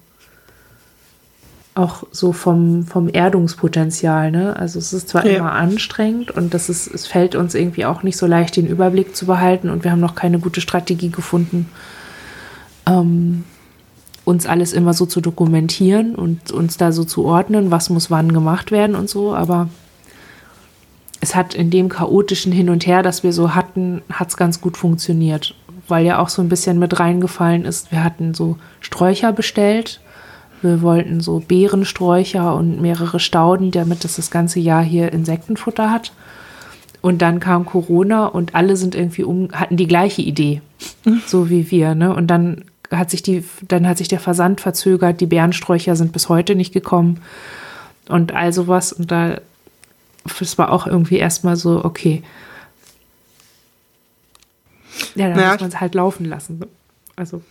auch 1.76 2.04
so 2.12 2.34
vom, 2.34 2.86
vom 2.86 3.10
Erdungspotenzial, 3.12 4.32
ne? 4.32 4.56
Also 4.56 4.78
es 4.80 4.94
ist 4.94 5.10
zwar 5.10 5.26
ja. 5.26 5.40
immer 5.40 5.54
anstrengend 5.54 6.32
und 6.32 6.54
das 6.54 6.70
ist, 6.70 6.88
es 6.88 7.08
fällt 7.08 7.36
uns 7.36 7.56
irgendwie 7.56 7.86
auch 7.86 8.04
nicht 8.04 8.18
so 8.18 8.28
leicht, 8.28 8.56
den 8.58 8.68
Überblick 8.68 9.16
zu 9.16 9.26
behalten 9.26 9.70
und 9.70 9.84
wir 9.84 9.92
haben 9.92 10.00
noch 10.00 10.16
keine 10.16 10.40
gute 10.40 10.62
Strategie 10.62 11.10
gefunden, 11.10 11.68
ähm, 12.88 13.44
uns 14.26 14.46
alles 14.46 14.74
immer 14.74 14.94
so 14.94 15.06
zu 15.06 15.22
dokumentieren 15.22 16.16
und 16.16 16.52
uns 16.52 16.78
da 16.78 16.92
so 16.92 17.04
zu 17.04 17.26
ordnen, 17.26 17.72
was 17.72 17.90
muss 17.90 18.10
wann 18.10 18.34
gemacht 18.34 18.72
werden 18.72 18.96
und 18.96 19.10
so. 19.10 19.36
Aber 19.36 19.70
es 21.20 21.36
hat 21.36 21.54
in 21.54 21.70
dem 21.70 21.90
chaotischen 21.90 22.52
Hin 22.52 22.70
und 22.70 22.86
Her, 22.86 23.04
das 23.04 23.24
wir 23.24 23.34
so 23.34 23.56
hatten, 23.56 24.02
hat 24.12 24.30
es 24.30 24.38
ganz 24.38 24.62
gut 24.62 24.78
funktioniert. 24.78 25.56
Weil 25.88 26.06
ja 26.06 26.20
auch 26.20 26.30
so 26.30 26.42
ein 26.42 26.50
bisschen 26.50 26.80
mit 26.80 27.00
reingefallen 27.00 27.66
ist, 27.66 27.92
wir 27.92 28.04
hatten 28.04 28.34
so 28.34 28.58
Sträucher 28.80 29.34
bestellt. 29.34 30.00
Wir 30.62 30.82
wollten 30.82 31.20
so 31.20 31.44
Beerensträucher 31.46 32.56
und 32.56 32.82
mehrere 32.82 33.20
Stauden, 33.20 33.72
damit 33.72 34.06
das 34.06 34.16
das 34.16 34.32
ganze 34.32 34.62
Jahr 34.62 34.82
hier 34.82 35.12
Insektenfutter 35.12 35.92
hat. 35.92 36.14
Und 37.02 37.22
dann 37.22 37.42
kam 37.42 37.66
Corona 37.66 38.28
und 38.28 38.56
alle 38.56 38.78
sind 38.78 38.96
irgendwie 38.96 39.26
um, 39.26 39.50
hatten 39.52 39.76
die 39.76 39.88
gleiche 39.88 40.22
Idee, 40.22 40.62
so 41.28 41.50
wie 41.50 41.70
wir, 41.70 41.96
ne? 41.96 42.16
Und 42.16 42.28
dann 42.28 42.64
hat 42.98 43.10
sich 43.10 43.24
die, 43.24 43.44
dann 43.68 43.88
hat 43.88 43.98
sich 43.98 44.08
der 44.08 44.20
Versand 44.20 44.62
verzögert, 44.62 45.22
die 45.22 45.26
Bärensträucher 45.26 45.96
sind 45.96 46.12
bis 46.12 46.30
heute 46.30 46.56
nicht 46.56 46.74
gekommen 46.74 47.22
und 48.08 48.34
all 48.34 48.54
sowas. 48.54 48.94
Und 48.94 49.12
da 49.12 49.38
das 50.40 50.58
war 50.58 50.72
auch 50.72 50.88
irgendwie 50.88 51.18
erstmal 51.18 51.56
so, 51.56 51.84
okay. 51.84 52.24
Ja, 55.16 55.28
dann 55.28 55.38
naja. 55.38 55.52
muss 55.52 55.62
man 55.62 55.70
es 55.70 55.80
halt 55.80 55.96
laufen 55.96 56.26
lassen. 56.26 56.62
Also. 57.16 57.42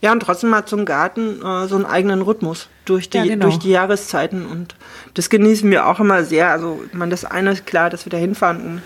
Ja, 0.00 0.12
und 0.12 0.20
trotzdem 0.20 0.54
hat 0.54 0.68
so 0.68 0.76
ein 0.76 0.84
Garten 0.84 1.42
äh, 1.42 1.66
so 1.66 1.76
einen 1.76 1.84
eigenen 1.84 2.22
Rhythmus 2.22 2.68
durch 2.84 3.10
die, 3.10 3.18
ja, 3.18 3.24
genau. 3.24 3.46
durch 3.46 3.58
die 3.58 3.70
Jahreszeiten. 3.70 4.46
Und 4.46 4.74
das 5.14 5.28
genießen 5.28 5.70
wir 5.70 5.86
auch 5.86 6.00
immer 6.00 6.24
sehr. 6.24 6.50
Also, 6.50 6.80
man, 6.92 7.10
das 7.10 7.24
eine 7.24 7.52
ist 7.52 7.66
klar, 7.66 7.90
dass 7.90 8.06
wir 8.06 8.10
da 8.10 8.16
hinfahren, 8.16 8.64
um 8.64 8.82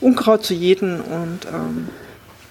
Unkraut 0.00 0.44
zu 0.44 0.54
jäten 0.54 1.00
und 1.00 1.46
ähm, 1.52 1.88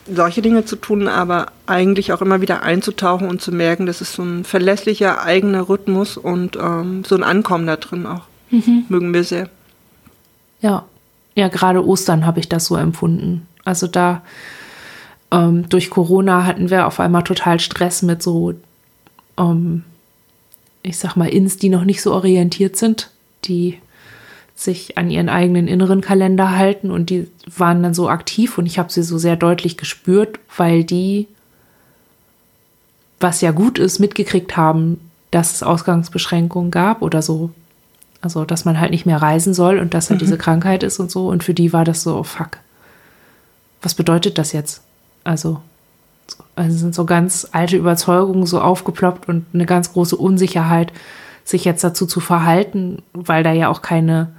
solche 0.08 0.42
Dinge 0.42 0.66
zu 0.66 0.76
tun, 0.76 1.08
aber 1.08 1.48
eigentlich 1.66 2.14
auch 2.14 2.22
immer 2.22 2.42
wieder 2.42 2.64
einzutauchen 2.64 3.28
und 3.28 3.42
zu 3.42 3.52
merken, 3.52 3.86
das 3.86 4.02
ist 4.02 4.14
so 4.14 4.24
ein 4.24 4.44
verlässlicher 4.44 5.24
eigener 5.24 5.68
Rhythmus 5.68 6.18
und 6.18 6.58
ähm, 6.58 7.04
so 7.04 7.16
ein 7.16 7.24
Ankommen 7.24 7.68
da 7.68 7.76
drin 7.76 8.06
auch. 8.06 8.24
Mhm. 8.52 8.86
Mögen 8.90 9.14
wir 9.14 9.24
sehr. 9.24 9.50
Ja, 10.62 10.86
ja, 11.34 11.48
gerade 11.48 11.86
Ostern 11.86 12.26
habe 12.26 12.40
ich 12.40 12.50
das 12.50 12.66
so 12.66 12.76
empfunden. 12.76 13.48
Also 13.64 13.88
da 13.88 14.22
ähm, 15.32 15.68
durch 15.70 15.90
Corona 15.90 16.46
hatten 16.46 16.70
wir 16.70 16.88
auf 16.88 17.00
einmal 17.00 17.24
total 17.24 17.60
Stress 17.60 18.02
mit 18.02 18.22
so, 18.22 18.54
ähm, 19.38 19.84
ich 20.84 20.98
sag 20.98 21.16
mal, 21.16 21.30
Ins, 21.30 21.58
die 21.58 21.70
noch 21.70 21.84
nicht 21.84 22.02
so 22.02 22.14
orientiert 22.14 22.78
sind, 22.78 23.10
die 23.46 23.80
sich 24.56 24.98
an 24.98 25.10
ihren 25.10 25.30
eigenen 25.30 25.68
inneren 25.68 26.02
Kalender 26.02 26.58
halten 26.58 26.90
und 26.90 27.10
die 27.10 27.28
waren 27.58 27.84
dann 27.84 27.94
so 27.94 28.10
aktiv 28.10 28.58
und 28.58 28.66
ich 28.66 28.80
habe 28.80 28.92
sie 28.92 29.04
so 29.04 29.18
sehr 29.18 29.36
deutlich 29.36 29.78
gespürt, 29.78 30.40
weil 30.56 30.84
die, 30.84 31.28
was 33.20 33.42
ja 33.42 33.52
gut 33.52 33.78
ist, 33.78 34.00
mitgekriegt 34.00 34.56
haben, 34.56 35.00
dass 35.32 35.54
es 35.54 35.64
Ausgangsbeschränkungen 35.64 36.72
gab 36.72 37.02
oder 37.02 37.22
so 37.22 37.52
also, 38.26 38.44
dass 38.44 38.66
man 38.66 38.80
halt 38.80 38.90
nicht 38.90 39.06
mehr 39.06 39.22
reisen 39.22 39.54
soll 39.54 39.78
und 39.78 39.94
dass 39.94 40.10
halt 40.10 40.20
mhm. 40.20 40.26
diese 40.26 40.38
Krankheit 40.40 40.82
ist 40.82 41.00
und 41.00 41.12
so. 41.12 41.28
Und 41.28 41.44
für 41.44 41.54
die 41.54 41.74
war 41.74 41.86
das 41.86 42.02
so, 42.02 42.18
oh 42.18 42.24
fuck. 42.24 42.58
Was 43.84 43.94
bedeutet 43.94 44.40
das 44.40 44.52
jetzt? 44.52 44.82
Also, 45.24 45.62
also 46.56 46.76
sind 46.76 46.96
so 46.96 47.06
ganz 47.06 47.48
alte 47.52 47.78
Überzeugungen 47.78 48.48
so 48.48 48.60
aufgeploppt 48.60 49.30
und 49.30 49.46
eine 49.54 49.68
ganz 49.68 49.94
große 49.94 50.16
Unsicherheit, 50.16 50.92
sich 51.44 51.66
jetzt 51.66 51.84
dazu 51.84 52.08
zu 52.08 52.20
verhalten, 52.20 53.04
weil 53.14 53.44
da 53.44 53.52
ja 53.52 53.70
auch 53.70 53.84
keine, 53.84 54.32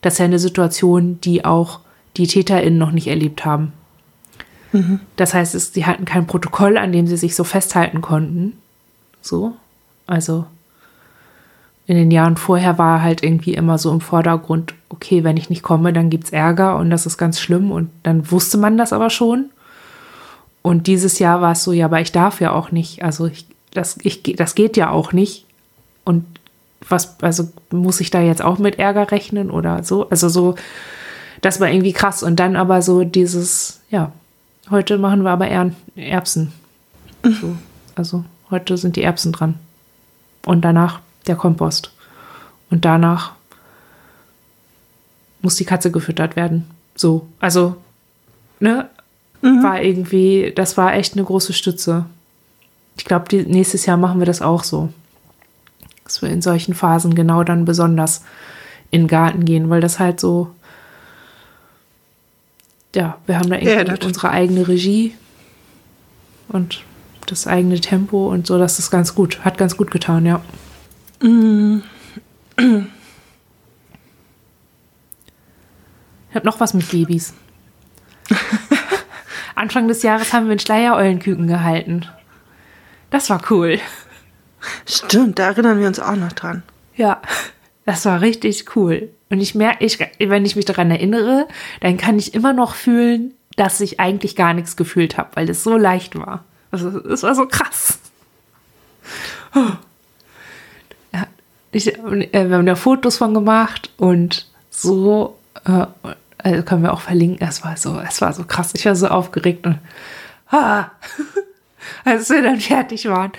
das 0.00 0.14
ist 0.14 0.18
ja 0.18 0.24
eine 0.26 0.38
Situation, 0.38 1.20
die 1.20 1.44
auch 1.44 1.80
die 2.16 2.26
TäterInnen 2.26 2.78
noch 2.78 2.90
nicht 2.92 3.06
erlebt 3.06 3.44
haben. 3.44 3.72
Mhm. 4.72 5.00
Das 5.16 5.34
heißt, 5.34 5.54
es, 5.54 5.72
sie 5.72 5.86
hatten 5.86 6.04
kein 6.04 6.26
Protokoll, 6.26 6.76
an 6.76 6.92
dem 6.92 7.06
sie 7.06 7.16
sich 7.16 7.34
so 7.34 7.44
festhalten 7.44 8.00
konnten. 8.00 8.58
So. 9.20 9.54
Also, 10.06 10.46
in 11.86 11.96
den 11.96 12.10
Jahren 12.10 12.36
vorher 12.36 12.78
war 12.78 13.02
halt 13.02 13.22
irgendwie 13.22 13.54
immer 13.54 13.78
so 13.78 13.90
im 13.90 14.00
Vordergrund, 14.00 14.74
okay, 14.90 15.24
wenn 15.24 15.36
ich 15.36 15.50
nicht 15.50 15.62
komme, 15.62 15.92
dann 15.92 16.10
gibt 16.10 16.24
es 16.24 16.30
Ärger 16.30 16.76
und 16.76 16.90
das 16.90 17.06
ist 17.06 17.18
ganz 17.18 17.40
schlimm 17.40 17.70
und 17.70 17.90
dann 18.02 18.30
wusste 18.30 18.58
man 18.58 18.76
das 18.76 18.92
aber 18.92 19.10
schon. 19.10 19.46
Und 20.60 20.86
dieses 20.86 21.18
Jahr 21.18 21.40
war 21.40 21.52
es 21.52 21.64
so, 21.64 21.72
ja, 21.72 21.86
aber 21.86 22.00
ich 22.00 22.12
darf 22.12 22.40
ja 22.40 22.52
auch 22.52 22.72
nicht, 22.72 23.02
also 23.02 23.26
ich, 23.26 23.46
das, 23.72 23.96
ich, 24.02 24.22
das 24.22 24.54
geht 24.54 24.76
ja 24.76 24.90
auch 24.90 25.12
nicht. 25.12 25.46
Und 26.04 26.24
was, 26.86 27.20
also 27.22 27.48
muss 27.70 28.00
ich 28.00 28.10
da 28.10 28.20
jetzt 28.20 28.42
auch 28.42 28.58
mit 28.58 28.78
Ärger 28.78 29.10
rechnen 29.10 29.50
oder 29.50 29.82
so? 29.82 30.08
Also 30.10 30.28
so, 30.28 30.54
das 31.40 31.60
war 31.60 31.68
irgendwie 31.68 31.92
krass. 31.92 32.22
Und 32.22 32.36
dann 32.36 32.56
aber 32.56 32.82
so 32.82 33.04
dieses, 33.04 33.80
ja, 33.90 34.12
heute 34.70 34.98
machen 34.98 35.22
wir 35.22 35.30
aber 35.30 35.48
Erbsen. 35.96 36.52
So, 37.22 37.56
also 37.94 38.24
heute 38.50 38.76
sind 38.76 38.96
die 38.96 39.02
Erbsen 39.02 39.32
dran. 39.32 39.54
Und 40.46 40.62
danach 40.62 41.00
der 41.26 41.36
Kompost. 41.36 41.92
Und 42.70 42.84
danach 42.84 43.32
muss 45.42 45.56
die 45.56 45.64
Katze 45.64 45.90
gefüttert 45.90 46.36
werden. 46.36 46.68
So, 46.94 47.28
also, 47.38 47.76
ne, 48.60 48.88
mhm. 49.42 49.62
war 49.62 49.82
irgendwie, 49.82 50.52
das 50.54 50.76
war 50.76 50.94
echt 50.94 51.14
eine 51.14 51.24
große 51.24 51.52
Stütze. 51.52 52.06
Ich 52.96 53.04
glaube, 53.04 53.36
nächstes 53.44 53.86
Jahr 53.86 53.96
machen 53.96 54.18
wir 54.18 54.26
das 54.26 54.42
auch 54.42 54.64
so. 54.64 54.92
Dass 56.08 56.22
wir 56.22 56.30
in 56.30 56.40
solchen 56.40 56.72
Phasen 56.72 57.14
genau 57.14 57.44
dann 57.44 57.66
besonders 57.66 58.24
in 58.90 59.02
den 59.02 59.08
Garten 59.08 59.44
gehen, 59.44 59.68
weil 59.68 59.82
das 59.82 59.98
halt 59.98 60.18
so, 60.18 60.50
ja, 62.94 63.18
wir 63.26 63.38
haben 63.38 63.50
da 63.50 63.56
irgendwie 63.56 63.92
ja, 63.92 64.06
unsere 64.06 64.30
eigene 64.30 64.66
Regie 64.66 65.14
und 66.48 66.82
das 67.26 67.46
eigene 67.46 67.78
Tempo 67.78 68.28
und 68.28 68.46
so, 68.46 68.56
das 68.56 68.78
ist 68.78 68.90
ganz 68.90 69.14
gut, 69.14 69.44
hat 69.44 69.58
ganz 69.58 69.76
gut 69.76 69.90
getan, 69.90 70.24
ja. 70.24 70.40
Ich 76.30 76.34
habe 76.34 76.46
noch 76.46 76.58
was 76.58 76.72
mit 76.72 76.90
Babys. 76.90 77.34
Anfang 79.54 79.88
des 79.88 80.02
Jahres 80.02 80.32
haben 80.32 80.46
wir 80.46 80.52
ein 80.52 80.58
Schleiereulenküken 80.58 81.46
gehalten. 81.46 82.06
Das 83.10 83.28
war 83.28 83.42
cool. 83.50 83.78
Stimmt, 84.86 85.38
da 85.38 85.46
erinnern 85.46 85.80
wir 85.80 85.86
uns 85.86 86.00
auch 86.00 86.16
noch 86.16 86.32
dran. 86.32 86.62
Ja, 86.96 87.22
das 87.86 88.04
war 88.04 88.20
richtig 88.20 88.76
cool. 88.76 89.10
Und 89.30 89.40
ich 89.40 89.54
merke, 89.54 89.84
ich, 89.84 89.98
wenn 90.18 90.44
ich 90.44 90.56
mich 90.56 90.64
daran 90.64 90.90
erinnere, 90.90 91.48
dann 91.80 91.96
kann 91.96 92.18
ich 92.18 92.34
immer 92.34 92.52
noch 92.52 92.74
fühlen, 92.74 93.34
dass 93.56 93.80
ich 93.80 94.00
eigentlich 94.00 94.36
gar 94.36 94.54
nichts 94.54 94.76
gefühlt 94.76 95.18
habe, 95.18 95.30
weil 95.34 95.50
es 95.50 95.62
so 95.62 95.76
leicht 95.76 96.16
war. 96.16 96.44
Also 96.70 96.88
es 97.04 97.22
war 97.22 97.34
so 97.34 97.46
krass. 97.46 97.98
Ich, 101.70 101.94
äh, 101.96 102.48
wir 102.48 102.56
haben 102.56 102.66
da 102.66 102.76
Fotos 102.76 103.18
von 103.18 103.34
gemacht 103.34 103.90
und 103.98 104.46
so, 104.70 105.38
äh, 105.64 105.86
also 106.38 106.62
können 106.62 106.82
wir 106.82 106.92
auch 106.92 107.00
verlinken. 107.00 107.46
Es 107.46 107.64
war 107.64 107.76
so, 107.76 108.00
es 108.00 108.20
war 108.20 108.32
so 108.32 108.44
krass. 108.44 108.72
Ich 108.74 108.86
war 108.86 108.96
so 108.96 109.08
aufgeregt 109.08 109.66
und 109.66 109.78
ah, 110.50 110.90
als 112.04 112.30
wir 112.30 112.42
dann 112.42 112.60
fertig 112.60 113.06
waren. 113.08 113.32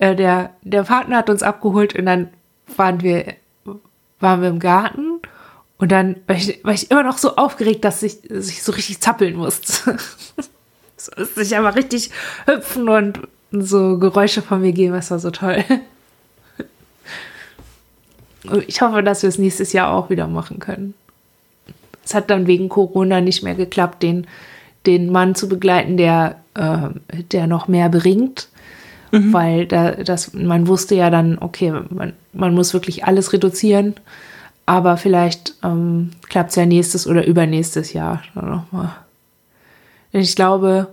Äh, 0.00 0.16
der, 0.16 0.54
der 0.62 0.82
Partner 0.84 1.18
hat 1.18 1.30
uns 1.30 1.42
abgeholt 1.42 1.94
und 1.94 2.06
dann 2.06 2.30
waren 2.76 3.02
wir, 3.02 3.34
waren 4.18 4.40
wir 4.40 4.48
im 4.48 4.58
Garten 4.58 5.20
und 5.76 5.92
dann 5.92 6.16
war 6.26 6.36
ich, 6.36 6.64
war 6.64 6.72
ich 6.72 6.90
immer 6.90 7.02
noch 7.02 7.18
so 7.18 7.36
aufgeregt, 7.36 7.84
dass 7.84 8.02
ich, 8.02 8.22
dass 8.22 8.48
ich 8.48 8.62
so 8.62 8.72
richtig 8.72 9.00
zappeln 9.00 9.36
musste. 9.36 9.98
so, 10.96 11.12
dass 11.12 11.36
ich 11.36 11.56
aber 11.56 11.74
richtig 11.74 12.10
hüpfen 12.46 12.88
und 12.88 13.20
so 13.52 13.98
Geräusche 13.98 14.40
von 14.40 14.62
mir 14.62 14.72
geben, 14.72 14.94
das 14.94 15.10
war 15.10 15.20
so 15.20 15.30
toll. 15.30 15.64
Ich 18.66 18.80
hoffe, 18.80 19.02
dass 19.02 19.22
wir 19.22 19.28
es 19.28 19.36
nächstes 19.36 19.74
Jahr 19.74 19.92
auch 19.92 20.08
wieder 20.08 20.26
machen 20.26 20.60
können. 20.60 20.94
Es 22.02 22.14
hat 22.14 22.30
dann 22.30 22.46
wegen 22.46 22.70
Corona 22.70 23.20
nicht 23.20 23.42
mehr 23.42 23.54
geklappt, 23.54 24.02
den, 24.02 24.26
den 24.86 25.12
Mann 25.12 25.34
zu 25.34 25.46
begleiten, 25.46 25.98
der, 25.98 26.40
äh, 26.54 26.88
der 27.32 27.46
noch 27.46 27.68
mehr 27.68 27.90
bringt. 27.90 28.48
Mhm. 29.10 29.32
Weil 29.32 29.66
da, 29.66 29.92
das, 29.92 30.32
man 30.32 30.66
wusste 30.66 30.94
ja 30.94 31.10
dann, 31.10 31.38
okay, 31.38 31.72
man, 31.90 32.12
man 32.32 32.54
muss 32.54 32.74
wirklich 32.74 33.04
alles 33.04 33.32
reduzieren. 33.32 33.94
Aber 34.66 34.96
vielleicht 34.96 35.54
ähm, 35.64 36.10
klappt 36.28 36.50
es 36.50 36.56
ja 36.56 36.64
nächstes 36.64 37.06
oder 37.06 37.26
übernächstes 37.26 37.92
Jahr 37.92 38.22
nochmal. 38.34 38.94
Ich 40.12 40.36
glaube, 40.36 40.88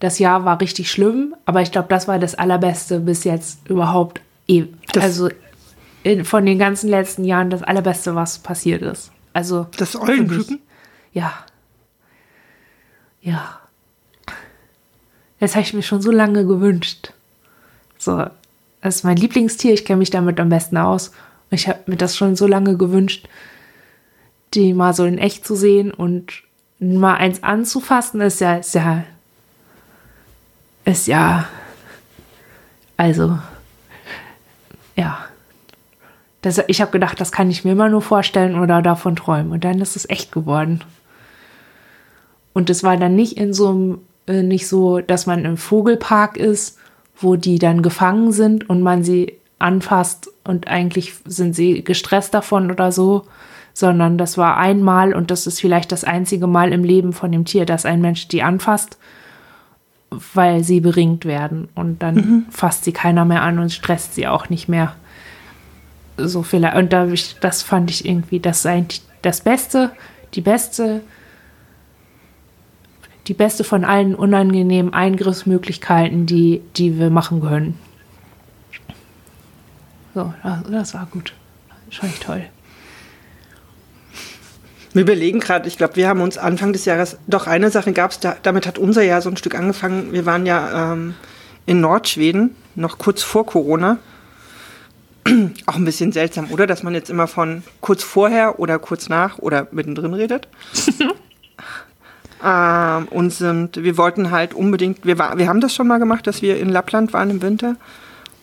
das 0.00 0.18
Jahr 0.18 0.44
war 0.44 0.60
richtig 0.60 0.90
schlimm, 0.90 1.34
aber 1.44 1.62
ich 1.62 1.70
glaube, 1.70 1.88
das 1.88 2.08
war 2.08 2.18
das 2.18 2.34
Allerbeste 2.34 3.00
bis 3.00 3.24
jetzt 3.24 3.68
überhaupt. 3.68 4.20
Das 4.92 5.04
also 5.04 5.28
in, 6.02 6.24
von 6.24 6.44
den 6.44 6.58
ganzen 6.58 6.88
letzten 6.88 7.24
Jahren 7.24 7.50
das 7.50 7.62
allerbeste, 7.62 8.14
was 8.14 8.38
passiert 8.38 8.82
ist. 8.82 9.10
Also 9.32 9.66
das 9.76 9.96
Eulenküken? 9.96 10.60
Ja. 11.12 11.32
Ja. 13.22 13.60
Das 15.40 15.54
habe 15.54 15.62
ich 15.62 15.72
mir 15.72 15.82
schon 15.82 16.02
so 16.02 16.10
lange 16.10 16.44
gewünscht. 16.46 17.12
So, 18.04 18.26
das 18.80 18.96
ist 18.96 19.04
mein 19.04 19.16
Lieblingstier. 19.16 19.72
Ich 19.72 19.84
kenne 19.84 19.98
mich 19.98 20.10
damit 20.10 20.38
am 20.40 20.48
besten 20.48 20.76
aus. 20.76 21.12
Ich 21.50 21.68
habe 21.68 21.80
mir 21.86 21.96
das 21.96 22.16
schon 22.16 22.36
so 22.36 22.46
lange 22.46 22.76
gewünscht, 22.76 23.28
die 24.54 24.72
mal 24.72 24.94
so 24.94 25.04
in 25.04 25.18
echt 25.18 25.46
zu 25.46 25.56
sehen 25.56 25.90
und 25.90 26.42
mal 26.78 27.14
eins 27.14 27.42
anzufassen, 27.42 28.20
ist 28.20 28.40
ja, 28.40 28.56
ist 28.56 28.74
ja 28.74 29.04
ist 30.84 31.06
ja, 31.06 31.46
also, 32.96 33.38
ja. 34.96 35.18
Das, 36.42 36.60
ich 36.66 36.82
habe 36.82 36.90
gedacht, 36.90 37.18
das 37.20 37.32
kann 37.32 37.50
ich 37.50 37.64
mir 37.64 37.72
immer 37.72 37.88
nur 37.88 38.02
vorstellen 38.02 38.58
oder 38.58 38.82
davon 38.82 39.16
träumen. 39.16 39.52
Und 39.52 39.64
dann 39.64 39.80
ist 39.80 39.96
es 39.96 40.08
echt 40.10 40.30
geworden. 40.30 40.84
Und 42.52 42.68
es 42.68 42.84
war 42.84 42.98
dann 42.98 43.16
nicht 43.16 43.38
in 43.38 43.54
so 43.54 43.70
einem, 43.70 43.98
äh, 44.26 44.42
nicht 44.42 44.68
so, 44.68 45.00
dass 45.00 45.24
man 45.24 45.46
im 45.46 45.56
Vogelpark 45.56 46.36
ist, 46.36 46.78
wo 47.16 47.36
die 47.36 47.58
dann 47.58 47.82
gefangen 47.82 48.32
sind 48.32 48.68
und 48.68 48.82
man 48.82 49.04
sie 49.04 49.34
anfasst 49.58 50.30
und 50.44 50.68
eigentlich 50.68 51.14
sind 51.24 51.54
sie 51.54 51.82
gestresst 51.84 52.34
davon 52.34 52.70
oder 52.70 52.92
so, 52.92 53.24
sondern 53.72 54.18
das 54.18 54.36
war 54.38 54.56
einmal 54.56 55.14
und 55.14 55.30
das 55.30 55.46
ist 55.46 55.60
vielleicht 55.60 55.92
das 55.92 56.04
einzige 56.04 56.46
Mal 56.46 56.72
im 56.72 56.84
Leben 56.84 57.12
von 57.12 57.32
dem 57.32 57.44
Tier, 57.44 57.66
dass 57.66 57.86
ein 57.86 58.00
Mensch 58.00 58.28
die 58.28 58.42
anfasst, 58.42 58.98
weil 60.32 60.62
sie 60.62 60.80
beringt 60.80 61.24
werden 61.24 61.68
und 61.74 62.02
dann 62.02 62.14
mhm. 62.14 62.46
fasst 62.50 62.84
sie 62.84 62.92
keiner 62.92 63.24
mehr 63.24 63.42
an 63.42 63.58
und 63.58 63.72
stresst 63.72 64.14
sie 64.14 64.28
auch 64.28 64.48
nicht 64.48 64.68
mehr. 64.68 64.94
So 66.16 66.42
vielleicht 66.42 66.76
und 66.76 66.92
da, 66.92 67.08
das 67.40 67.62
fand 67.62 67.90
ich 67.90 68.06
irgendwie 68.06 68.38
das 68.38 68.64
eigentlich 68.66 69.02
das 69.22 69.40
Beste, 69.40 69.90
die 70.34 70.40
beste 70.40 71.00
die 73.26 73.34
beste 73.34 73.64
von 73.64 73.84
allen 73.84 74.14
unangenehmen 74.14 74.92
Eingriffsmöglichkeiten, 74.92 76.26
die, 76.26 76.62
die 76.76 76.98
wir 76.98 77.10
machen 77.10 77.40
können. 77.40 77.78
So, 80.14 80.32
das, 80.70 80.94
war 80.94 81.08
gut. 81.10 81.32
Das 81.88 81.98
fand 81.98 82.12
ich 82.12 82.20
toll. 82.20 82.44
Wir 84.92 85.02
überlegen 85.02 85.40
gerade, 85.40 85.66
ich 85.66 85.76
glaube, 85.76 85.96
wir 85.96 86.08
haben 86.08 86.20
uns 86.20 86.38
Anfang 86.38 86.72
des 86.72 86.84
Jahres, 86.84 87.18
doch 87.26 87.48
eine 87.48 87.70
Sache 87.70 87.92
gab 87.92 88.12
es, 88.12 88.20
da, 88.20 88.36
damit 88.42 88.64
hat 88.66 88.78
unser 88.78 89.02
Jahr 89.02 89.22
so 89.22 89.28
ein 89.28 89.36
Stück 89.36 89.56
angefangen. 89.56 90.12
Wir 90.12 90.24
waren 90.24 90.46
ja 90.46 90.92
ähm, 90.92 91.14
in 91.66 91.80
Nordschweden, 91.80 92.54
noch 92.76 92.98
kurz 92.98 93.22
vor 93.24 93.44
Corona. 93.44 93.98
Auch 95.66 95.74
ein 95.74 95.84
bisschen 95.84 96.12
seltsam, 96.12 96.52
oder? 96.52 96.68
Dass 96.68 96.84
man 96.84 96.94
jetzt 96.94 97.10
immer 97.10 97.26
von 97.26 97.64
kurz 97.80 98.04
vorher 98.04 98.60
oder 98.60 98.78
kurz 98.78 99.08
nach 99.08 99.38
oder 99.38 99.66
mittendrin 99.72 100.14
redet. 100.14 100.46
ähm, 102.44 103.08
und 103.08 103.30
sind, 103.30 103.82
wir 103.82 103.96
wollten 103.96 104.30
halt 104.30 104.52
unbedingt, 104.52 105.06
wir, 105.06 105.18
war, 105.18 105.38
wir 105.38 105.48
haben 105.48 105.60
das 105.60 105.74
schon 105.74 105.88
mal 105.88 105.98
gemacht, 105.98 106.26
dass 106.26 106.42
wir 106.42 106.58
in 106.58 106.68
Lappland 106.68 107.12
waren 107.12 107.30
im 107.30 107.42
Winter 107.42 107.76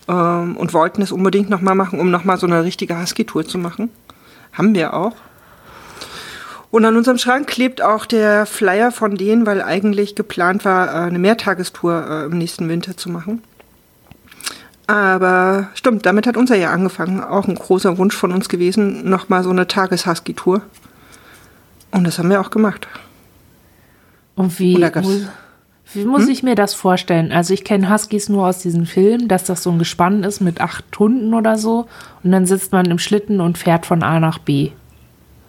ähm, 0.08 0.56
und 0.56 0.74
wollten 0.74 1.02
es 1.02 1.12
unbedingt 1.12 1.50
nochmal 1.50 1.76
machen, 1.76 2.00
um 2.00 2.10
nochmal 2.10 2.36
so 2.38 2.46
eine 2.46 2.64
richtige 2.64 3.00
Husky-Tour 3.00 3.46
zu 3.46 3.58
machen. 3.58 3.90
Haben 4.52 4.74
wir 4.74 4.94
auch. 4.94 5.14
Und 6.72 6.84
an 6.84 6.96
unserem 6.96 7.18
Schrank 7.18 7.46
klebt 7.46 7.82
auch 7.82 8.06
der 8.06 8.46
Flyer 8.46 8.90
von 8.90 9.16
denen, 9.16 9.46
weil 9.46 9.62
eigentlich 9.62 10.14
geplant 10.16 10.64
war, 10.64 10.88
äh, 10.88 11.06
eine 11.06 11.18
Mehrtagestour 11.18 12.06
äh, 12.08 12.24
im 12.24 12.38
nächsten 12.38 12.68
Winter 12.68 12.96
zu 12.96 13.08
machen. 13.08 13.42
Aber 14.88 15.68
stimmt, 15.74 16.06
damit 16.06 16.26
hat 16.26 16.36
unser 16.36 16.56
Jahr 16.56 16.72
angefangen. 16.72 17.22
Auch 17.22 17.46
ein 17.46 17.54
großer 17.54 17.98
Wunsch 17.98 18.16
von 18.16 18.32
uns 18.32 18.48
gewesen, 18.48 19.08
nochmal 19.08 19.44
so 19.44 19.50
eine 19.50 19.68
Tages-Husky-Tour. 19.68 20.62
Und 21.92 22.04
das 22.04 22.18
haben 22.18 22.30
wir 22.30 22.40
auch 22.40 22.50
gemacht. 22.50 22.88
Und 24.34 24.58
wie, 24.58 24.78
muss, 24.78 25.26
wie 25.92 26.04
muss 26.04 26.22
hm? 26.22 26.30
ich 26.30 26.42
mir 26.42 26.54
das 26.54 26.74
vorstellen? 26.74 27.32
Also 27.32 27.52
ich 27.54 27.64
kenne 27.64 27.92
Huskies 27.92 28.28
nur 28.28 28.46
aus 28.46 28.58
diesen 28.58 28.86
Filmen, 28.86 29.28
dass 29.28 29.44
das 29.44 29.62
so 29.62 29.70
ein 29.70 29.78
Gespann 29.78 30.24
ist 30.24 30.40
mit 30.40 30.60
acht 30.60 30.84
Hunden 30.98 31.34
oder 31.34 31.58
so. 31.58 31.86
Und 32.22 32.32
dann 32.32 32.46
sitzt 32.46 32.72
man 32.72 32.86
im 32.86 32.98
Schlitten 32.98 33.40
und 33.40 33.58
fährt 33.58 33.86
von 33.86 34.02
A 34.02 34.20
nach 34.20 34.38
B. 34.38 34.70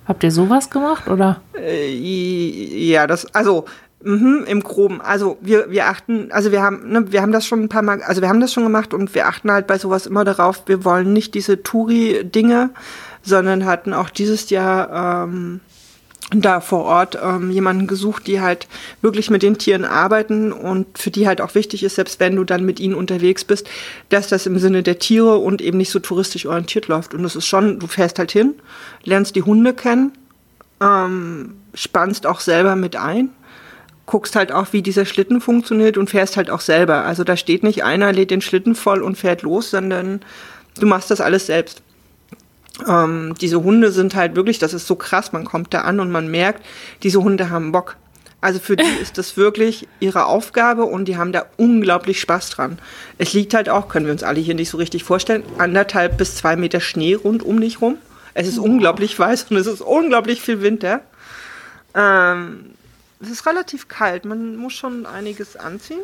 Habt 0.06 0.24
ihr 0.24 0.32
sowas 0.32 0.70
gemacht 0.70 1.08
oder? 1.08 1.42
Äh, 1.58 1.94
ja, 1.94 3.08
das, 3.08 3.34
also 3.34 3.66
mh, 4.04 4.46
im 4.46 4.62
Groben. 4.62 5.02
Also 5.02 5.38
wir, 5.42 5.72
wir 5.72 5.88
achten, 5.88 6.32
also 6.32 6.52
wir 6.52 6.62
haben, 6.62 6.90
ne, 6.92 7.12
wir 7.12 7.22
haben 7.22 7.32
das 7.32 7.46
schon 7.46 7.62
ein 7.64 7.70
paar 7.70 7.82
Mal, 7.82 8.02
also 8.04 8.22
wir 8.22 8.30
haben 8.30 8.42
das 8.42 8.54
schon 8.54 8.64
gemacht 8.64 8.94
und 8.94 9.16
wir 9.16 9.28
achten 9.28 9.52
halt 9.52 9.68
bei 9.68 9.78
sowas 9.78 10.06
immer 10.06 10.26
darauf, 10.26 10.64
wir 10.66 10.84
wollen 10.84 11.14
nicht 11.14 11.34
diese 11.34 11.64
Touri-Dinge, 11.64 12.72
sondern 13.22 13.66
hatten 13.66 13.94
auch 13.94 14.10
dieses 14.10 14.50
Jahr 14.50 15.26
ähm, 15.26 15.62
da 16.32 16.62
vor 16.62 16.86
Ort 16.86 17.18
ähm, 17.22 17.52
jemanden 17.52 17.88
gesucht, 17.88 18.28
die 18.28 18.42
halt 18.42 18.68
wirklich 19.02 19.30
mit 19.30 19.44
den 19.44 19.58
Tieren 19.58 19.86
arbeiten 19.86 20.52
und 20.52 20.98
für 20.98 21.12
die 21.12 21.28
halt 21.28 21.42
auch 21.42 21.56
wichtig 21.56 21.84
ist, 21.84 21.96
selbst 21.96 22.20
wenn 22.20 22.36
du 22.36 22.44
dann 22.44 22.66
mit 22.66 22.80
ihnen 22.80 22.96
unterwegs 22.96 23.44
bist, 23.44 23.70
dass 24.10 24.28
das 24.28 24.46
im 24.46 24.58
Sinne 24.58 24.84
der 24.84 25.00
Tiere 25.00 25.38
und 25.38 25.62
eben 25.62 25.78
nicht 25.78 25.92
so 25.92 26.00
touristisch 26.00 26.46
orientiert 26.46 26.88
läuft. 26.88 27.14
Und 27.14 27.24
das 27.24 27.36
ist 27.36 27.46
schon, 27.46 27.80
du 27.80 27.88
fährst 27.88 28.20
halt 28.20 28.32
hin, 28.32 28.56
lernst 29.04 29.36
die 29.36 29.44
Hunde 29.44 29.74
kennen, 29.74 30.12
ähm, 30.82 31.56
spannst 31.74 32.26
auch 32.26 32.40
selber 32.40 32.76
mit 32.76 32.96
ein, 32.96 33.30
guckst 34.06 34.36
halt 34.36 34.52
auch, 34.52 34.68
wie 34.72 34.82
dieser 34.82 35.06
Schlitten 35.06 35.40
funktioniert 35.40 35.98
und 35.98 36.10
fährst 36.10 36.38
halt 36.38 36.50
auch 36.50 36.62
selber. 36.62 37.06
Also 37.06 37.24
da 37.24 37.38
steht 37.38 37.64
nicht 37.64 37.84
einer, 37.84 38.12
lädt 38.12 38.32
den 38.32 38.42
Schlitten 38.42 38.76
voll 38.76 39.02
und 39.02 39.18
fährt 39.18 39.44
los, 39.44 39.72
sondern 39.72 40.22
du 40.80 40.86
machst 40.86 41.12
das 41.12 41.22
alles 41.22 41.46
selbst. 41.46 41.82
Ähm, 42.88 43.36
diese 43.40 43.64
Hunde 43.64 43.92
sind 43.92 44.16
halt 44.16 44.36
wirklich, 44.36 44.60
das 44.60 44.74
ist 44.74 44.88
so 44.88 44.96
krass, 44.96 45.32
man 45.32 45.46
kommt 45.46 45.74
da 45.74 45.82
an 45.82 46.00
und 46.00 46.12
man 46.12 46.30
merkt, 46.30 46.66
diese 47.04 47.22
Hunde 47.22 47.50
haben 47.50 47.72
Bock. 47.72 47.98
Also 48.42 48.60
für 48.60 48.76
die 48.76 48.84
ist 49.02 49.18
das 49.18 49.38
wirklich 49.38 49.88
ihre 50.00 50.26
Aufgabe 50.26 50.86
und 50.86 51.06
die 51.06 51.18
haben 51.18 51.32
da 51.32 51.46
unglaublich 51.58 52.20
Spaß 52.20 52.50
dran. 52.50 52.80
Es 53.18 53.34
liegt 53.34 53.54
halt 53.54 53.70
auch, 53.70 53.88
können 53.90 54.06
wir 54.06 54.12
uns 54.12 54.24
alle 54.24 54.40
hier 54.40 54.56
nicht 54.56 54.70
so 54.70 54.78
richtig 54.78 55.04
vorstellen, 55.04 55.44
anderthalb 55.60 56.18
bis 56.18 56.36
zwei 56.36 56.56
Meter 56.56 56.80
Schnee 56.80 57.14
rund 57.14 57.44
um 57.44 57.62
dich 57.62 57.80
rum. 57.80 57.98
Es 58.34 58.48
ist 58.48 58.60
oh. 58.60 58.64
unglaublich 58.64 59.18
weiß 59.18 59.46
und 59.52 59.58
es 59.58 59.68
ist 59.68 59.82
unglaublich 59.82 60.42
viel 60.42 60.62
Winter. 60.62 61.02
Ähm, 61.94 62.72
es 63.22 63.30
ist 63.30 63.46
relativ 63.46 63.88
kalt, 63.88 64.26
man 64.26 64.58
muss 64.58 64.74
schon 64.74 65.06
einiges 65.06 65.56
anziehen. 65.56 66.02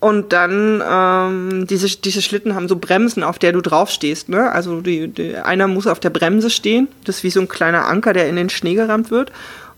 Und 0.00 0.32
dann, 0.32 0.82
ähm, 0.88 1.66
diese, 1.66 1.88
diese 1.88 2.22
Schlitten 2.22 2.54
haben 2.54 2.68
so 2.68 2.76
Bremsen, 2.76 3.24
auf 3.24 3.38
der 3.38 3.52
du 3.52 3.60
draufstehst. 3.60 4.28
Ne? 4.28 4.50
Also 4.52 4.80
die, 4.80 5.08
die, 5.08 5.36
einer 5.36 5.66
muss 5.66 5.88
auf 5.88 5.98
der 5.98 6.10
Bremse 6.10 6.50
stehen. 6.50 6.86
Das 7.04 7.16
ist 7.16 7.24
wie 7.24 7.30
so 7.30 7.40
ein 7.40 7.48
kleiner 7.48 7.86
Anker, 7.86 8.12
der 8.12 8.28
in 8.28 8.36
den 8.36 8.48
Schnee 8.48 8.74
gerammt 8.74 9.10
wird. 9.10 9.32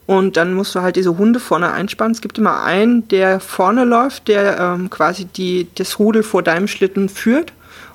Und 0.06 0.36
dann 0.36 0.54
musst 0.54 0.74
du 0.74 0.82
halt 0.82 0.96
diese 0.96 1.16
Hunde 1.16 1.40
vorne 1.40 1.72
einspannen. 1.72 2.12
Es 2.12 2.20
gibt 2.20 2.36
immer 2.36 2.62
einen, 2.62 3.08
der 3.08 3.40
vorne 3.40 3.84
läuft, 3.84 4.28
der 4.28 4.58
ähm, 4.58 4.90
quasi 4.90 5.24
die, 5.24 5.68
das 5.76 5.98
Rudel 5.98 6.22
vor 6.22 6.42
deinem 6.42 6.68
Schlitten 6.68 7.08
führt 7.08 7.52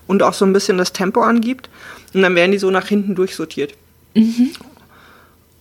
und 0.07 0.23
auch 0.23 0.33
so 0.33 0.45
ein 0.45 0.53
bisschen 0.53 0.77
das 0.77 0.93
Tempo 0.93 1.21
angibt. 1.21 1.69
Und 2.13 2.21
dann 2.21 2.33
werden 2.33 2.51
die 2.51 2.57
so 2.57 2.71
nach 2.71 2.87
hinten 2.87 3.15
durchsortiert. 3.15 3.73
Mhm. 4.15 4.51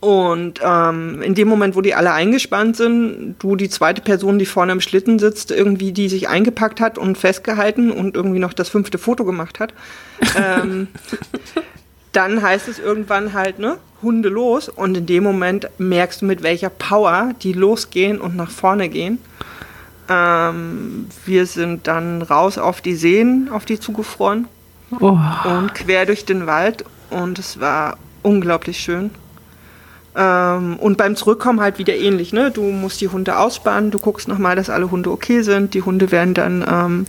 Und 0.05 0.61
ähm, 0.63 1.23
in 1.23 1.35
dem 1.35 1.49
Moment, 1.49 1.77
wo 1.77 1.81
die 1.81 1.95
alle 1.95 2.13
eingespannt 2.13 2.77
sind, 2.77 3.37
du 3.39 3.57
die 3.57 3.71
zweite 3.71 4.03
Person, 4.03 4.39
die 4.39 4.45
vorne 4.45 4.73
im 4.73 4.83
Schlitten 4.83 5.19
sitzt, 5.19 5.51
irgendwie 5.51 5.93
die 5.93 6.11
sich 6.11 6.29
eingepackt 6.29 6.79
hat 6.79 6.99
und 6.99 7.17
festgehalten 7.17 7.91
und 7.91 8.15
irgendwie 8.15 8.39
noch 8.39 8.53
das 8.53 8.69
fünfte 8.69 8.99
Foto 8.99 9.25
gemacht 9.25 9.61
hat, 9.61 9.73
ähm, 10.37 10.89
dann 12.13 12.43
heißt 12.43 12.69
es 12.69 12.79
irgendwann 12.79 13.33
halt, 13.33 13.59
ne, 13.59 13.79
Hunde 14.03 14.29
los. 14.29 14.69
Und 14.69 14.95
in 14.95 15.07
dem 15.07 15.25
Moment 15.25 15.71
merkst 15.79 16.21
du, 16.21 16.27
mit 16.27 16.43
welcher 16.43 16.69
Power 16.69 17.31
die 17.41 17.55
losgehen 17.55 18.21
und 18.21 18.37
nach 18.37 18.51
vorne 18.51 18.91
gehen. 18.91 19.19
Ähm, 20.11 21.07
wir 21.25 21.47
sind 21.47 21.87
dann 21.87 22.21
raus 22.21 22.59
auf 22.59 22.83
die 22.83 22.95
Seen, 22.95 23.49
auf 23.51 23.65
die 23.65 23.81
zugefroren 23.81 24.49
oh. 25.01 25.17
und 25.45 25.75
quer 25.75 26.05
durch 26.05 26.27
den 26.27 26.47
Wald. 26.47 26.85
Und 27.09 27.39
es 27.39 27.59
war 27.59 27.97
unglaublich 28.23 28.81
schön. 28.81 29.11
Ähm, 30.17 30.77
und 30.77 30.97
beim 30.97 31.17
Zurückkommen 31.17 31.61
halt 31.61 31.79
wieder 31.79 31.95
ähnlich. 31.95 32.33
Ne? 32.33 32.51
Du 32.51 32.63
musst 32.63 33.01
die 33.01 33.09
Hunde 33.09 33.39
ausspannen, 33.39 33.91
du 33.91 33.99
guckst 33.99 34.29
nochmal, 34.29 34.57
dass 34.57 34.71
alle 34.71 34.91
Hunde 34.91 35.11
okay 35.11 35.43
sind. 35.43 35.75
Die 35.75 35.83
Hunde 35.83 36.13
werden 36.13 36.35
dann 36.35 36.65
ähm, 36.69 37.07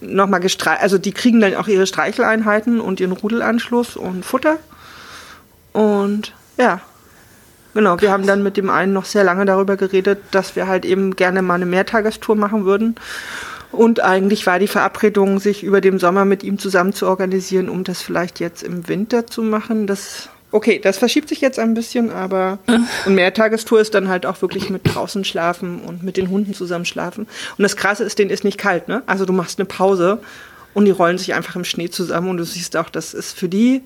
nochmal 0.00 0.40
gestreichelt, 0.40 0.82
also 0.82 0.98
die 0.98 1.12
kriegen 1.12 1.40
dann 1.40 1.54
auch 1.54 1.68
ihre 1.68 1.86
Streicheleinheiten 1.86 2.80
und 2.80 3.00
ihren 3.00 3.12
Rudelanschluss 3.12 3.96
und 3.96 4.24
Futter. 4.24 4.58
Und 5.72 6.34
ja, 6.56 6.80
genau, 7.74 8.00
wir 8.00 8.10
haben 8.10 8.26
dann 8.26 8.42
mit 8.42 8.56
dem 8.56 8.70
einen 8.70 8.92
noch 8.92 9.04
sehr 9.04 9.24
lange 9.24 9.44
darüber 9.44 9.76
geredet, 9.76 10.20
dass 10.30 10.56
wir 10.56 10.66
halt 10.66 10.84
eben 10.84 11.16
gerne 11.16 11.42
mal 11.42 11.54
eine 11.54 11.66
Mehrtagestour 11.66 12.36
machen 12.36 12.64
würden. 12.64 12.96
Und 13.72 14.00
eigentlich 14.00 14.46
war 14.46 14.60
die 14.60 14.68
Verabredung, 14.68 15.40
sich 15.40 15.64
über 15.64 15.80
den 15.80 15.98
Sommer 15.98 16.24
mit 16.24 16.44
ihm 16.44 16.58
zusammen 16.58 16.92
zu 16.92 17.08
organisieren, 17.08 17.68
um 17.68 17.82
das 17.82 18.02
vielleicht 18.02 18.38
jetzt 18.38 18.62
im 18.62 18.86
Winter 18.88 19.26
zu 19.26 19.42
machen. 19.42 19.88
Das 19.88 20.28
Okay, 20.54 20.78
das 20.78 20.98
verschiebt 20.98 21.28
sich 21.28 21.40
jetzt 21.40 21.58
ein 21.58 21.74
bisschen, 21.74 22.12
aber 22.12 22.60
und 23.06 23.16
Mehrtagestour 23.16 23.80
ist 23.80 23.92
dann 23.92 24.06
halt 24.08 24.24
auch 24.24 24.40
wirklich 24.40 24.70
mit 24.70 24.82
draußen 24.84 25.24
schlafen 25.24 25.80
und 25.80 26.04
mit 26.04 26.16
den 26.16 26.30
Hunden 26.30 26.54
zusammen 26.54 26.84
schlafen. 26.84 27.26
Und 27.58 27.62
das 27.64 27.74
Krasse 27.74 28.04
ist, 28.04 28.20
denen 28.20 28.30
ist 28.30 28.44
nicht 28.44 28.56
kalt, 28.56 28.86
ne? 28.86 29.02
Also 29.06 29.24
du 29.24 29.32
machst 29.32 29.58
eine 29.58 29.66
Pause 29.66 30.20
und 30.72 30.84
die 30.84 30.92
rollen 30.92 31.18
sich 31.18 31.34
einfach 31.34 31.56
im 31.56 31.64
Schnee 31.64 31.90
zusammen 31.90 32.28
und 32.28 32.36
du 32.36 32.44
siehst 32.44 32.76
auch, 32.76 32.88
das 32.88 33.14
ist 33.14 33.36
für 33.36 33.48
die 33.48 33.82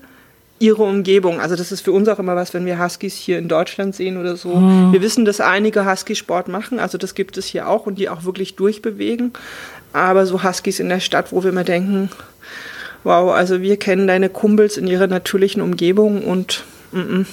ihre 0.59 0.83
Umgebung. 0.83 1.41
Also 1.41 1.55
das 1.55 1.71
ist 1.71 1.81
für 1.81 1.91
uns 1.91 2.07
auch 2.07 2.19
immer 2.19 2.35
was, 2.35 2.53
wenn 2.53 2.67
wir 2.67 2.77
Huskies 2.77 3.15
hier 3.15 3.39
in 3.39 3.47
Deutschland 3.47 3.95
sehen 3.95 4.17
oder 4.17 4.35
so. 4.35 4.55
Mhm. 4.55 4.93
Wir 4.93 5.01
wissen, 5.01 5.25
dass 5.25 5.41
einige 5.41 5.89
Huskies 5.89 6.19
Sport 6.19 6.49
machen, 6.49 6.77
also 6.77 6.99
das 6.99 7.15
gibt 7.15 7.35
es 7.37 7.47
hier 7.47 7.67
auch 7.67 7.87
und 7.87 7.97
die 7.97 8.09
auch 8.09 8.25
wirklich 8.25 8.55
durchbewegen. 8.55 9.33
Aber 9.91 10.27
so 10.27 10.43
Huskies 10.43 10.79
in 10.79 10.89
der 10.89 10.99
Stadt, 10.99 11.31
wo 11.31 11.41
wir 11.41 11.49
immer 11.49 11.63
denken, 11.63 12.11
wow, 13.03 13.31
also 13.31 13.61
wir 13.61 13.77
kennen 13.77 14.07
deine 14.07 14.29
Kumpels 14.29 14.77
in 14.77 14.87
ihrer 14.87 15.07
natürlichen 15.07 15.61
Umgebung 15.61 16.23
und 16.23 16.63
mm 16.91 16.99
-mm, 16.99 17.25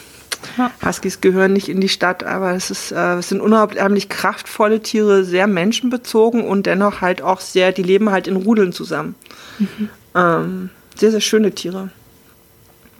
Huskies 0.84 1.20
gehören 1.20 1.52
nicht 1.52 1.68
in 1.68 1.80
die 1.80 1.88
Stadt, 1.88 2.24
aber 2.24 2.52
es, 2.52 2.70
ist, 2.70 2.92
äh, 2.92 3.14
es 3.16 3.28
sind 3.28 3.40
unheimlich 3.40 4.08
kraftvolle 4.08 4.80
Tiere, 4.80 5.24
sehr 5.24 5.46
menschenbezogen 5.46 6.44
und 6.44 6.66
dennoch 6.66 7.00
halt 7.00 7.22
auch 7.22 7.40
sehr, 7.40 7.72
die 7.72 7.82
leben 7.82 8.10
halt 8.10 8.26
in 8.26 8.36
Rudeln 8.36 8.72
zusammen. 8.72 9.14
Mhm. 9.58 9.88
Ähm, 10.14 10.70
sehr, 10.94 11.10
sehr 11.10 11.20
schöne 11.20 11.52
Tiere. 11.52 11.90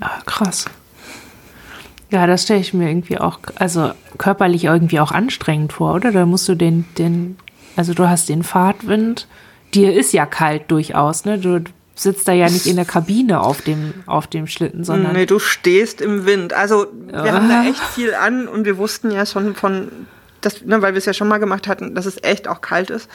Ja, 0.01 0.19
krass. 0.27 0.67
Ja, 2.11 2.27
das 2.27 2.45
stelle 2.45 2.61
ich 2.61 2.73
mir 2.73 2.89
irgendwie 2.89 3.19
auch, 3.19 3.41
also 3.57 3.91
körperlich 4.19 4.65
irgendwie 4.65 5.01
auch 5.01 5.13
anstrengend 5.13 5.73
vor, 5.73 5.95
oder? 5.95 6.13
Da 6.13 6.27
musst 6.27 6.49
du 6.49 6.55
den, 6.55 6.85
den, 6.99 7.37
also 7.75 7.95
du 7.95 8.09
hast 8.09 8.29
den 8.29 8.43
Fahrtwind, 8.43 9.27
dir 9.75 9.93
ist 9.93 10.13
ja 10.13 10.25
kalt 10.27 10.71
durchaus, 10.71 11.25
ne? 11.25 11.39
Du 11.39 11.65
sitzt 11.97 12.29
da 12.29 12.33
ja 12.33 12.49
nicht 12.49 12.67
in 12.67 12.77
der 12.77 12.85
Kabine 12.85 13.41
auf 13.41 13.63
dem, 13.63 13.95
auf 14.07 14.27
dem 14.27 14.47
Schlitten, 14.47 14.85
sondern. 14.85 15.15
Nee, 15.15 15.27
du 15.27 15.39
stehst 15.39 16.01
im 16.01 16.27
Wind. 16.27 16.53
Also 16.53 16.87
wir 17.09 17.23
oh. 17.23 17.33
haben 17.33 17.49
da 17.49 17.65
echt 17.65 17.83
viel 17.83 18.15
an 18.15 18.47
und 18.49 18.65
wir 18.65 18.77
wussten 18.77 19.11
ja 19.11 19.25
schon 19.27 19.55
von, 19.55 19.89
das, 20.43 20.63
ne, 20.63 20.83
weil 20.83 20.93
wir 20.93 20.99
es 20.99 21.07
ja 21.07 21.15
schon 21.15 21.29
mal 21.29 21.39
gemacht 21.39 21.67
hatten, 21.67 21.95
dass 21.95 22.07
es 22.07 22.23
echt 22.23 22.49
auch 22.49 22.61
kalt 22.61 22.91
ist. 22.91 23.09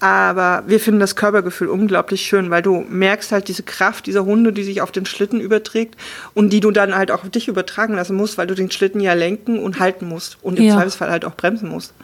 Aber 0.00 0.62
wir 0.66 0.78
finden 0.78 1.00
das 1.00 1.16
Körpergefühl 1.16 1.68
unglaublich 1.68 2.22
schön, 2.22 2.50
weil 2.50 2.62
du 2.62 2.84
merkst 2.88 3.32
halt 3.32 3.48
diese 3.48 3.64
Kraft 3.64 4.06
dieser 4.06 4.24
Hunde, 4.24 4.52
die 4.52 4.62
sich 4.62 4.80
auf 4.80 4.92
den 4.92 5.06
Schlitten 5.06 5.40
überträgt 5.40 5.96
und 6.34 6.52
die 6.52 6.60
du 6.60 6.70
dann 6.70 6.94
halt 6.94 7.10
auch 7.10 7.24
auf 7.24 7.30
dich 7.30 7.48
übertragen 7.48 7.94
lassen 7.94 8.16
musst, 8.16 8.38
weil 8.38 8.46
du 8.46 8.54
den 8.54 8.70
Schlitten 8.70 9.00
ja 9.00 9.14
lenken 9.14 9.58
und 9.58 9.80
halten 9.80 10.06
musst 10.06 10.38
und 10.40 10.58
im 10.58 10.66
ja. 10.66 10.74
Zweifelsfall 10.74 11.10
halt 11.10 11.24
auch 11.24 11.34
bremsen 11.34 11.68
musst. 11.68 11.94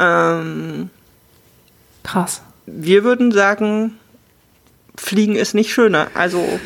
Ähm, 0.00 0.90
Krass. 2.02 2.42
Wir 2.66 3.04
würden 3.04 3.30
sagen, 3.30 3.96
Fliegen 4.96 5.36
ist 5.36 5.54
nicht 5.54 5.72
schöner. 5.72 6.08
Also 6.14 6.58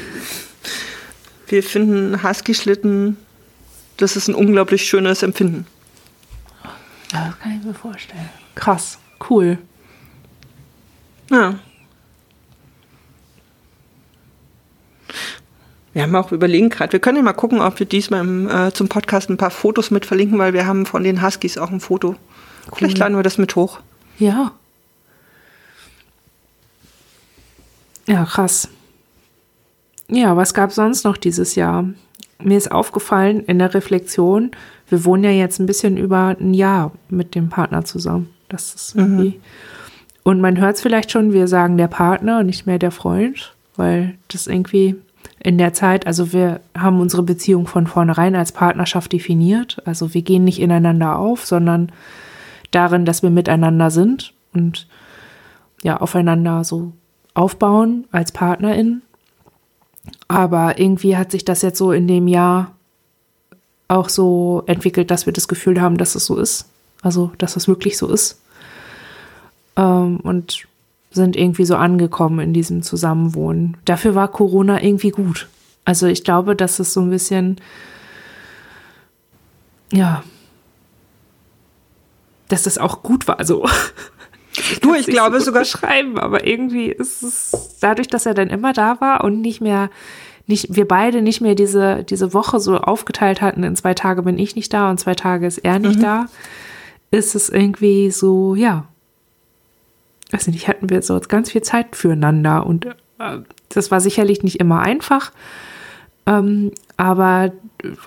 wir 1.47 1.62
finden 1.62 2.23
Husky-Schlitten, 2.23 3.17
das 3.97 4.17
ist 4.17 4.29
ein 4.29 4.35
unglaublich 4.35 4.88
schönes 4.88 5.23
Empfinden. 5.23 5.67
Ja, 7.12 7.27
das 7.29 7.38
kann 7.38 7.59
ich 7.59 7.64
mir 7.64 7.75
vorstellen. 7.75 8.29
Krass, 8.55 8.99
cool. 9.31 9.59
Ja. 11.31 11.59
Wir 15.95 16.03
haben 16.03 16.14
auch 16.14 16.33
überlegen 16.33 16.69
gerade, 16.69 16.93
wir 16.93 17.01
können 17.01 17.17
ja 17.17 17.23
mal 17.23 17.33
gucken, 17.33 17.61
ob 17.61 17.79
wir 17.79 17.87
diesmal 17.87 18.21
im, 18.21 18.49
äh, 18.49 18.73
zum 18.73 18.88
Podcast 18.88 19.31
ein 19.31 19.37
paar 19.37 19.51
Fotos 19.51 19.91
mit 19.91 20.07
verlinken, 20.07 20.38
weil 20.38 20.53
wir 20.53 20.67
haben 20.67 20.87
von 20.87 21.03
den 21.03 21.23
Huskies 21.23 21.59
auch 21.59 21.71
ein 21.71 21.81
Foto. 21.81 22.11
Cool. 22.11 22.77
Vielleicht 22.77 22.99
laden 22.99 23.17
wir 23.17 23.23
das 23.23 23.38
mit 23.38 23.57
hoch. 23.57 23.81
Ja. 24.19 24.53
Ja, 28.09 28.25
krass. 28.25 28.68
Ja, 30.09 30.37
was 30.37 30.55
gab 30.55 30.73
sonst 30.73 31.05
noch 31.05 31.16
dieses 31.16 31.55
Jahr? 31.55 31.85
Mir 32.42 32.57
ist 32.57 32.73
aufgefallen 32.73 33.44
in 33.44 33.59
der 33.59 33.75
Reflexion, 33.75 34.53
wir 34.88 35.05
wohnen 35.05 35.25
ja 35.25 35.31
jetzt 35.31 35.59
ein 35.59 35.66
bisschen 35.66 35.97
über 35.97 36.37
ein 36.40 36.55
Jahr 36.55 36.92
mit 37.11 37.35
dem 37.35 37.51
Partner 37.51 37.85
zusammen. 37.85 38.31
Das 38.49 38.75
ist 38.75 38.94
irgendwie. 38.94 39.31
Mhm. 39.31 39.42
Und 40.23 40.40
man 40.40 40.59
hört 40.59 40.77
es 40.77 40.83
vielleicht 40.83 41.11
schon, 41.11 41.33
wir 41.33 41.47
sagen 41.47 41.77
der 41.77 41.88
Partner 41.88 42.40
und 42.40 42.47
nicht 42.47 42.66
mehr 42.66 42.79
der 42.79 42.90
Freund, 42.90 43.55
weil 43.77 44.14
das 44.29 44.47
irgendwie 44.47 44.97
in 45.40 45.59
der 45.59 45.73
Zeit, 45.73 46.07
also 46.07 46.33
wir 46.33 46.61
haben 46.77 47.01
unsere 47.01 47.23
Beziehung 47.23 47.66
von 47.66 47.87
vornherein 47.87 48.35
als 48.35 48.53
Partnerschaft 48.53 49.12
definiert. 49.12 49.83
Also 49.85 50.14
wir 50.14 50.23
gehen 50.23 50.44
nicht 50.44 50.61
ineinander 50.61 51.18
auf, 51.18 51.44
sondern 51.44 51.92
darin, 52.71 53.05
dass 53.05 53.23
wir 53.23 53.31
miteinander 53.31 53.90
sind 53.90 54.33
und 54.55 54.87
ja, 55.83 55.99
aufeinander 55.99 56.64
so 56.64 56.92
aufbauen 57.38 58.07
als 58.11 58.33
Partnerin. 58.33 59.03
Aber 60.27 60.79
irgendwie 60.79 61.16
hat 61.16 61.31
sich 61.31 61.44
das 61.44 61.62
jetzt 61.62 61.79
so 61.79 61.92
in 61.92 62.09
dem 62.09 62.27
Jahr 62.27 62.74
auch 63.87 64.09
so 64.09 64.64
entwickelt, 64.66 65.11
dass 65.11 65.24
wir 65.24 65.33
das 65.33 65.48
Gefühl 65.48 65.81
haben, 65.81 65.96
dass 65.96 66.14
es 66.14 66.27
so 66.27 66.37
ist. 66.37 66.66
Also, 67.01 67.31
dass 67.38 67.57
es 67.57 67.68
wirklich 67.68 67.96
so 67.96 68.09
ist. 68.09 68.40
Ähm, 69.77 70.18
und 70.20 70.66
sind 71.11 71.37
irgendwie 71.37 71.64
so 71.64 71.77
angekommen 71.77 72.40
in 72.40 72.53
diesem 72.53 72.83
Zusammenwohnen. 72.83 73.77
Dafür 73.85 74.14
war 74.14 74.29
Corona 74.29 74.83
irgendwie 74.83 75.11
gut. 75.11 75.48
Also 75.85 76.07
ich 76.07 76.24
glaube, 76.24 76.55
dass 76.55 76.81
es 76.81 76.92
so 76.92 77.01
ein 77.01 77.09
bisschen, 77.09 77.57
ja, 79.90 80.22
dass 82.48 82.66
es 82.66 82.77
auch 82.77 83.03
gut 83.03 83.27
war 83.29 83.42
so. 83.46 83.66
Du, 84.81 84.95
ich 84.95 85.07
glaube 85.07 85.39
so 85.39 85.47
sogar 85.47 85.65
schreiben, 85.65 86.19
aber 86.19 86.47
irgendwie 86.47 86.87
ist 86.87 87.23
es 87.23 87.77
dadurch, 87.81 88.09
dass 88.09 88.27
er 88.27 88.35
dann 88.35 88.49
immer 88.49 88.73
da 88.73 89.01
war 89.01 89.25
und 89.25 89.41
nicht 89.41 89.61
mehr 89.61 89.91
nicht, 90.49 90.75
wir 90.75 90.89
beide 90.89 91.21
nicht 91.21 91.43
mehr 91.43 91.55
diese, 91.55 92.05
diese 92.05 92.33
Woche 92.33 92.59
so 92.59 92.79
aufgeteilt 92.79 93.43
hatten, 93.43 93.63
in 93.65 93.77
zwei 93.77 93.93
Tage 93.93 94.23
bin 94.23 94.39
ich 94.39 94.57
nicht 94.57 94.73
da 94.73 94.91
und 94.91 94.99
zwei 94.99 95.15
Tage 95.15 95.47
ist 95.47 95.59
er 95.59 95.79
nicht 95.79 95.99
mhm. 95.99 96.03
da, 96.03 96.27
ist 97.11 97.35
es 97.35 97.51
irgendwie 97.51 98.11
so, 98.11 98.55
ja, 98.55 98.87
weiß 100.31 100.47
nicht, 100.49 100.67
hatten 100.67 100.89
wir 100.89 101.03
so 101.03 101.21
ganz 101.29 101.51
viel 101.51 101.63
Zeit 101.63 101.95
füreinander 101.95 102.65
und 102.65 102.87
äh, 102.87 102.93
das 103.69 103.91
war 103.91 104.01
sicherlich 104.01 104.43
nicht 104.43 104.59
immer 104.59 104.81
einfach, 104.81 105.33
ähm, 106.25 106.73
aber 106.97 107.53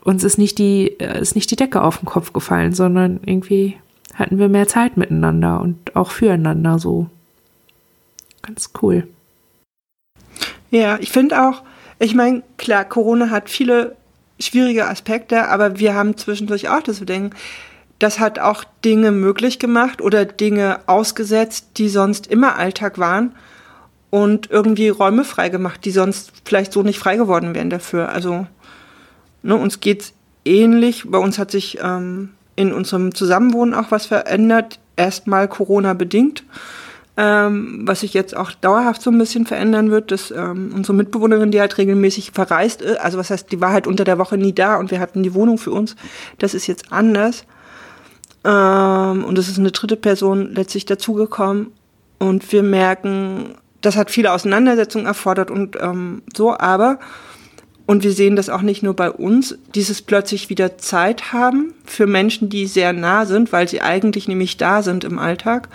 uns 0.03 0.23
ist 0.23 0.39
nicht 0.39 0.57
die, 0.57 0.99
äh, 0.99 1.21
ist 1.21 1.35
nicht 1.35 1.51
die 1.51 1.55
Decke 1.55 1.83
auf 1.83 1.99
den 1.99 2.07
Kopf 2.07 2.33
gefallen, 2.33 2.73
sondern 2.73 3.19
irgendwie 3.23 3.77
hatten 4.15 4.39
wir 4.39 4.49
mehr 4.49 4.67
Zeit 4.67 4.97
miteinander 4.97 5.61
und 5.61 5.95
auch 5.95 6.11
füreinander 6.11 6.79
so. 6.79 7.07
Ganz 8.41 8.71
cool. 8.81 9.07
Ja, 10.69 10.97
ich 10.99 11.11
finde 11.11 11.47
auch, 11.47 11.63
ich 11.99 12.15
meine, 12.15 12.43
klar, 12.57 12.85
Corona 12.85 13.29
hat 13.29 13.49
viele 13.49 13.95
schwierige 14.39 14.87
Aspekte, 14.87 15.47
aber 15.49 15.79
wir 15.79 15.93
haben 15.93 16.17
zwischendurch 16.17 16.69
auch 16.69 16.81
das 16.81 16.99
Bedenken, 16.99 17.35
das 17.99 18.19
hat 18.19 18.39
auch 18.39 18.63
Dinge 18.83 19.11
möglich 19.11 19.59
gemacht 19.59 20.01
oder 20.01 20.25
Dinge 20.25 20.79
ausgesetzt, 20.87 21.67
die 21.77 21.87
sonst 21.87 22.25
immer 22.25 22.55
Alltag 22.55 22.97
waren 22.97 23.35
und 24.09 24.49
irgendwie 24.49 24.89
Räume 24.89 25.23
frei 25.23 25.49
gemacht, 25.49 25.85
die 25.85 25.91
sonst 25.91 26.31
vielleicht 26.43 26.73
so 26.73 26.81
nicht 26.81 26.97
frei 26.97 27.17
geworden 27.17 27.53
wären 27.53 27.69
dafür. 27.69 28.09
Also 28.09 28.47
ne, 29.43 29.55
uns 29.55 29.81
geht's 29.81 30.13
ähnlich. 30.45 31.03
Bei 31.05 31.19
uns 31.19 31.37
hat 31.37 31.51
sich 31.51 31.77
ähm, 31.81 32.31
in 32.55 32.73
unserem 32.73 33.13
Zusammenwohnen 33.15 33.73
auch 33.73 33.91
was 33.91 34.05
verändert, 34.05 34.79
erstmal 34.95 35.47
Corona 35.47 35.93
bedingt. 35.93 36.43
Ähm, 37.17 37.81
was 37.85 37.99
sich 37.99 38.13
jetzt 38.13 38.35
auch 38.37 38.51
dauerhaft 38.51 39.01
so 39.01 39.11
ein 39.11 39.17
bisschen 39.17 39.45
verändern 39.45 39.91
wird, 39.91 40.11
dass 40.11 40.31
ähm, 40.31 40.71
unsere 40.73 40.95
Mitbewohnerin, 40.95 41.51
die 41.51 41.59
halt 41.59 41.77
regelmäßig 41.77 42.31
verreist 42.31 42.81
ist, 42.81 42.99
also 43.01 43.17
was 43.17 43.29
heißt, 43.29 43.51
die 43.51 43.59
war 43.59 43.73
halt 43.73 43.85
unter 43.85 44.05
der 44.05 44.17
Woche 44.17 44.37
nie 44.37 44.53
da 44.53 44.77
und 44.77 44.91
wir 44.91 45.01
hatten 45.01 45.21
die 45.21 45.33
Wohnung 45.33 45.57
für 45.57 45.71
uns, 45.71 45.97
das 46.39 46.53
ist 46.53 46.67
jetzt 46.67 46.91
anders. 46.91 47.43
Ähm, 48.45 49.25
und 49.25 49.37
es 49.37 49.49
ist 49.49 49.59
eine 49.59 49.71
dritte 49.71 49.97
Person 49.97 50.55
letztlich 50.55 50.85
dazugekommen 50.85 51.73
und 52.17 52.49
wir 52.51 52.63
merken, 52.63 53.55
das 53.81 53.97
hat 53.97 54.09
viele 54.09 54.31
Auseinandersetzungen 54.31 55.05
erfordert 55.05 55.51
und 55.51 55.77
ähm, 55.81 56.21
so, 56.33 56.57
aber 56.57 56.99
und 57.91 58.05
wir 58.05 58.13
sehen 58.13 58.37
das 58.37 58.49
auch 58.49 58.61
nicht 58.61 58.83
nur 58.83 58.95
bei 58.95 59.11
uns, 59.11 59.57
dieses 59.75 60.01
plötzlich 60.01 60.49
wieder 60.49 60.77
Zeit 60.77 61.33
haben 61.33 61.73
für 61.83 62.07
Menschen, 62.07 62.47
die 62.47 62.65
sehr 62.65 62.93
nah 62.93 63.25
sind, 63.25 63.51
weil 63.51 63.67
sie 63.67 63.81
eigentlich 63.81 64.29
nämlich 64.29 64.55
da 64.55 64.81
sind 64.81 65.03
im 65.03 65.19
Alltag. 65.19 65.67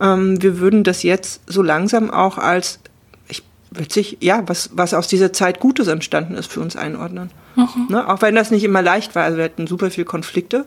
Ähm, 0.00 0.42
wir 0.42 0.58
würden 0.58 0.82
das 0.82 1.04
jetzt 1.04 1.42
so 1.46 1.62
langsam 1.62 2.10
auch 2.10 2.38
als 2.38 2.80
ich, 3.28 3.44
witzig, 3.70 4.16
ja, 4.20 4.42
was, 4.48 4.70
was 4.72 4.94
aus 4.94 5.06
dieser 5.06 5.32
Zeit 5.32 5.60
Gutes 5.60 5.86
entstanden 5.86 6.34
ist, 6.34 6.50
für 6.50 6.58
uns 6.58 6.74
einordnen. 6.74 7.30
Mhm. 7.54 7.86
Ne? 7.88 8.08
Auch 8.08 8.20
wenn 8.20 8.34
das 8.34 8.50
nicht 8.50 8.64
immer 8.64 8.82
leicht 8.82 9.14
war, 9.14 9.22
also 9.22 9.36
wir 9.36 9.44
hatten 9.44 9.68
super 9.68 9.92
viel 9.92 10.04
Konflikte. 10.04 10.64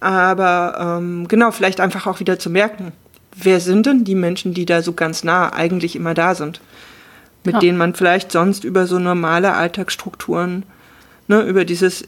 Aber 0.00 0.98
ähm, 0.98 1.28
genau, 1.28 1.52
vielleicht 1.52 1.78
einfach 1.78 2.08
auch 2.08 2.18
wieder 2.18 2.40
zu 2.40 2.50
merken, 2.50 2.90
wer 3.36 3.60
sind 3.60 3.86
denn 3.86 4.02
die 4.02 4.16
Menschen, 4.16 4.52
die 4.52 4.66
da 4.66 4.82
so 4.82 4.94
ganz 4.94 5.22
nah 5.22 5.52
eigentlich 5.52 5.94
immer 5.94 6.14
da 6.14 6.34
sind? 6.34 6.60
Mit 7.46 7.54
ja. 7.54 7.60
denen 7.60 7.78
man 7.78 7.94
vielleicht 7.94 8.32
sonst 8.32 8.64
über 8.64 8.86
so 8.86 8.98
normale 8.98 9.54
Alltagsstrukturen, 9.54 10.64
ne, 11.28 11.42
über 11.42 11.64
dieses, 11.64 12.04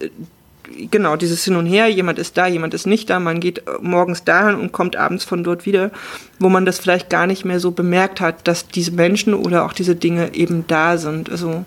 genau, 0.90 1.16
dieses 1.16 1.44
Hin 1.44 1.56
und 1.56 1.66
Her, 1.66 1.88
jemand 1.88 2.18
ist 2.18 2.36
da, 2.36 2.46
jemand 2.46 2.74
ist 2.74 2.86
nicht 2.86 3.08
da, 3.08 3.20
man 3.20 3.40
geht 3.40 3.62
morgens 3.80 4.24
dahin 4.24 4.56
und 4.56 4.72
kommt 4.72 4.96
abends 4.96 5.24
von 5.24 5.44
dort 5.44 5.66
wieder, 5.66 5.90
wo 6.38 6.48
man 6.48 6.66
das 6.66 6.78
vielleicht 6.78 7.10
gar 7.10 7.26
nicht 7.26 7.44
mehr 7.44 7.60
so 7.60 7.70
bemerkt 7.70 8.20
hat, 8.20 8.46
dass 8.46 8.68
diese 8.68 8.92
Menschen 8.92 9.34
oder 9.34 9.64
auch 9.64 9.72
diese 9.72 9.96
Dinge 9.96 10.34
eben 10.34 10.64
da 10.66 10.98
sind. 10.98 11.30
Also, 11.30 11.64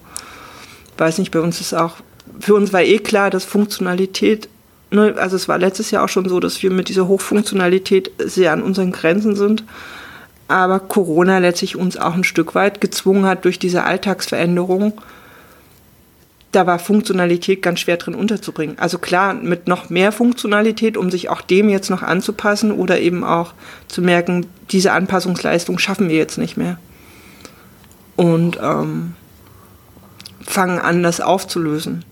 weiß 0.98 1.18
nicht, 1.18 1.32
bei 1.32 1.40
uns 1.40 1.60
ist 1.62 1.74
auch, 1.74 1.96
für 2.40 2.54
uns 2.54 2.74
war 2.74 2.82
eh 2.82 3.00
klar, 3.00 3.30
dass 3.30 3.46
Funktionalität 3.46 4.50
ne, 4.92 5.16
also 5.18 5.36
es 5.36 5.48
war 5.48 5.58
letztes 5.58 5.92
Jahr 5.92 6.04
auch 6.04 6.10
schon 6.10 6.30
so, 6.30 6.40
dass 6.40 6.62
wir 6.62 6.72
mit 6.72 6.90
dieser 6.90 7.08
Hochfunktionalität 7.08 8.12
sehr 8.20 8.54
an 8.54 8.62
unseren 8.62 8.92
Grenzen 8.92 9.36
sind 9.36 9.64
aber 10.52 10.80
Corona 10.80 11.40
letztlich 11.40 11.76
uns 11.76 11.98
auch 11.98 12.14
ein 12.14 12.24
Stück 12.24 12.56
weit 12.56 12.82
gezwungen 12.82 13.26
hat 13.26 13.46
durch 13.46 13.60
diese 13.60 13.84
Alltagsveränderung. 13.84 14.94
Da 16.52 16.68
war 16.68 16.80
Funktionalität 16.80 17.62
ganz 17.62 17.80
schwer 17.80 17.98
drin 17.98 18.14
unterzubringen. 18.14 18.78
Also 18.78 18.98
klar, 18.98 19.34
mit 19.34 19.68
noch 19.68 19.90
mehr 19.90 20.12
Funktionalität, 20.12 20.98
um 20.98 21.10
sich 21.10 21.30
auch 21.30 21.42
dem 21.42 21.70
jetzt 21.70 21.90
noch 21.90 22.04
anzupassen 22.04 22.72
oder 22.72 23.00
eben 23.00 23.24
auch 23.24 23.54
zu 23.88 24.02
merken, 24.02 24.48
diese 24.72 24.92
Anpassungsleistung 24.92 25.80
schaffen 25.80 26.10
wir 26.10 26.18
jetzt 26.18 26.38
nicht 26.38 26.58
mehr. 26.58 26.78
Und 28.18 28.60
ähm, 28.62 29.16
fangen 30.42 30.80
an, 30.80 31.04
das 31.04 31.22
aufzulösen. 31.22 32.04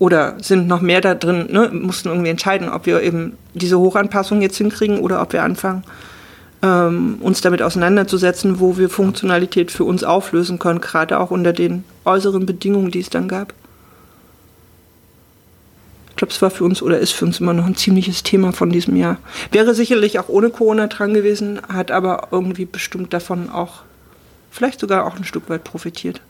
oder 0.00 0.36
sind 0.42 0.66
noch 0.66 0.80
mehr 0.80 1.02
da 1.02 1.14
drin, 1.14 1.48
ne, 1.50 1.70
mussten 1.72 2.08
irgendwie 2.08 2.30
entscheiden, 2.30 2.70
ob 2.70 2.86
wir 2.86 3.02
eben 3.02 3.36
diese 3.52 3.78
Hochanpassung 3.78 4.40
jetzt 4.40 4.56
hinkriegen 4.56 4.98
oder 4.98 5.20
ob 5.20 5.34
wir 5.34 5.42
anfangen, 5.42 5.84
ähm, 6.62 7.18
uns 7.20 7.40
damit 7.40 7.62
auseinanderzusetzen, 7.62 8.60
wo 8.60 8.76
wir 8.76 8.90
Funktionalität 8.90 9.70
für 9.70 9.84
uns 9.84 10.04
auflösen 10.04 10.58
können, 10.58 10.80
gerade 10.80 11.18
auch 11.18 11.30
unter 11.30 11.52
den 11.52 11.84
äußeren 12.04 12.46
Bedingungen, 12.46 12.90
die 12.90 13.00
es 13.00 13.10
dann 13.10 13.28
gab. 13.28 13.54
Ich 16.10 16.16
glaube, 16.16 16.32
es 16.32 16.42
war 16.42 16.50
für 16.50 16.64
uns 16.64 16.82
oder 16.82 16.98
ist 16.98 17.12
für 17.12 17.24
uns 17.24 17.40
immer 17.40 17.54
noch 17.54 17.64
ein 17.64 17.76
ziemliches 17.76 18.22
Thema 18.22 18.52
von 18.52 18.68
diesem 18.70 18.94
Jahr. 18.96 19.16
Wäre 19.52 19.74
sicherlich 19.74 20.18
auch 20.18 20.28
ohne 20.28 20.50
Corona 20.50 20.86
dran 20.86 21.14
gewesen, 21.14 21.60
hat 21.72 21.90
aber 21.90 22.28
irgendwie 22.30 22.66
bestimmt 22.66 23.14
davon 23.14 23.48
auch, 23.48 23.82
vielleicht 24.50 24.80
sogar 24.80 25.06
auch 25.06 25.16
ein 25.16 25.24
Stück 25.24 25.48
weit 25.48 25.64
profitiert. 25.64 26.20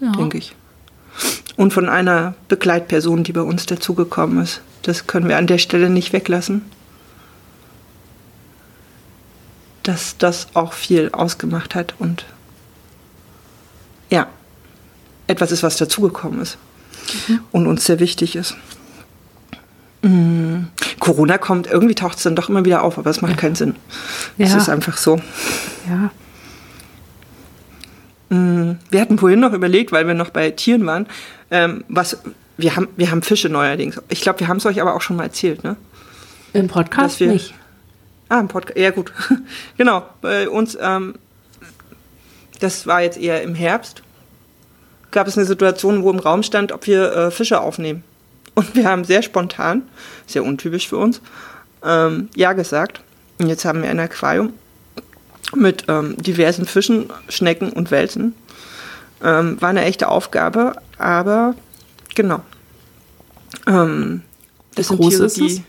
Ja. 0.00 0.10
Denke 0.12 0.38
ich. 0.38 0.56
Und 1.56 1.72
von 1.72 1.88
einer 1.88 2.34
Begleitperson, 2.48 3.22
die 3.22 3.32
bei 3.32 3.42
uns 3.42 3.66
dazugekommen 3.66 4.42
ist. 4.42 4.62
Das 4.82 5.06
können 5.06 5.28
wir 5.28 5.36
an 5.36 5.46
der 5.46 5.58
Stelle 5.58 5.88
nicht 5.88 6.12
weglassen. 6.12 6.62
Dass 9.82 10.16
das 10.18 10.48
auch 10.54 10.72
viel 10.72 11.10
ausgemacht 11.12 11.74
hat 11.74 11.94
und 11.98 12.24
ja, 14.10 14.28
etwas 15.26 15.52
ist, 15.52 15.62
was 15.62 15.76
dazugekommen 15.76 16.40
ist 16.40 16.58
mhm. 17.28 17.40
und 17.50 17.66
uns 17.66 17.84
sehr 17.84 17.98
wichtig 17.98 18.36
ist. 18.36 18.54
Mhm. 20.02 20.68
Corona 20.98 21.38
kommt, 21.38 21.66
irgendwie 21.66 21.94
taucht 21.94 22.18
es 22.18 22.24
dann 22.24 22.36
doch 22.36 22.48
immer 22.48 22.64
wieder 22.64 22.82
auf, 22.82 22.98
aber 22.98 23.10
es 23.10 23.22
macht 23.22 23.38
keinen 23.38 23.54
Sinn. 23.54 23.76
Es 24.38 24.52
ja. 24.52 24.58
ist 24.58 24.68
einfach 24.68 24.96
so. 24.96 25.20
Ja. 25.88 26.10
Mhm. 28.28 28.78
Wir 28.90 29.00
hatten 29.00 29.18
vorhin 29.18 29.40
noch 29.40 29.52
überlegt, 29.52 29.92
weil 29.92 30.06
wir 30.06 30.14
noch 30.14 30.30
bei 30.30 30.50
Tieren 30.50 30.86
waren, 30.86 31.06
ähm, 31.50 31.84
was 31.88 32.18
wir 32.56 32.76
haben, 32.76 32.88
wir 32.96 33.10
haben 33.10 33.22
Fische 33.22 33.48
neuerdings. 33.48 34.00
Ich 34.08 34.20
glaube, 34.20 34.40
wir 34.40 34.48
haben 34.48 34.58
es 34.58 34.66
euch 34.66 34.80
aber 34.80 34.94
auch 34.94 35.00
schon 35.00 35.16
mal 35.16 35.24
erzählt, 35.24 35.64
ne? 35.64 35.76
Im 36.52 36.68
Podcast 36.68 37.18
wir, 37.20 37.28
nicht. 37.28 37.54
Ah, 38.32 38.40
im 38.40 38.48
Podcast. 38.48 38.78
Ja, 38.78 38.90
gut. 38.90 39.12
genau. 39.76 40.06
Bei 40.20 40.48
uns, 40.48 40.78
ähm, 40.80 41.14
das 42.60 42.86
war 42.86 43.02
jetzt 43.02 43.18
eher 43.18 43.42
im 43.42 43.54
Herbst 43.54 44.02
gab 45.12 45.28
es 45.28 45.36
eine 45.36 45.46
Situation, 45.46 46.02
wo 46.02 46.10
im 46.10 46.18
Raum 46.18 46.42
stand, 46.42 46.72
ob 46.72 46.86
wir 46.86 47.12
äh, 47.12 47.30
Fische 47.30 47.60
aufnehmen. 47.60 48.02
Und 48.54 48.74
wir 48.74 48.88
haben 48.88 49.04
sehr 49.04 49.22
spontan, 49.22 49.82
sehr 50.26 50.44
untypisch 50.44 50.88
für 50.88 50.96
uns, 50.96 51.20
ähm, 51.84 52.28
ja 52.34 52.52
gesagt. 52.52 53.00
Und 53.38 53.46
jetzt 53.46 53.64
haben 53.64 53.82
wir 53.82 53.90
ein 53.90 54.00
Aquarium 54.00 54.52
mit 55.54 55.84
ähm, 55.88 56.16
diversen 56.16 56.66
Fischen, 56.66 57.10
Schnecken 57.28 57.72
und 57.72 57.90
Welsen. 57.90 58.34
Ähm, 59.22 59.60
war 59.60 59.68
eine 59.68 59.84
echte 59.84 60.08
Aufgabe, 60.08 60.74
aber 60.98 61.54
genau. 62.14 62.40
Ähm, 63.66 64.22
das 64.74 64.90
Wie 64.90 64.96
groß 64.96 65.14
Tiere, 65.14 65.26
ist 65.26 65.38
es? 65.38 65.60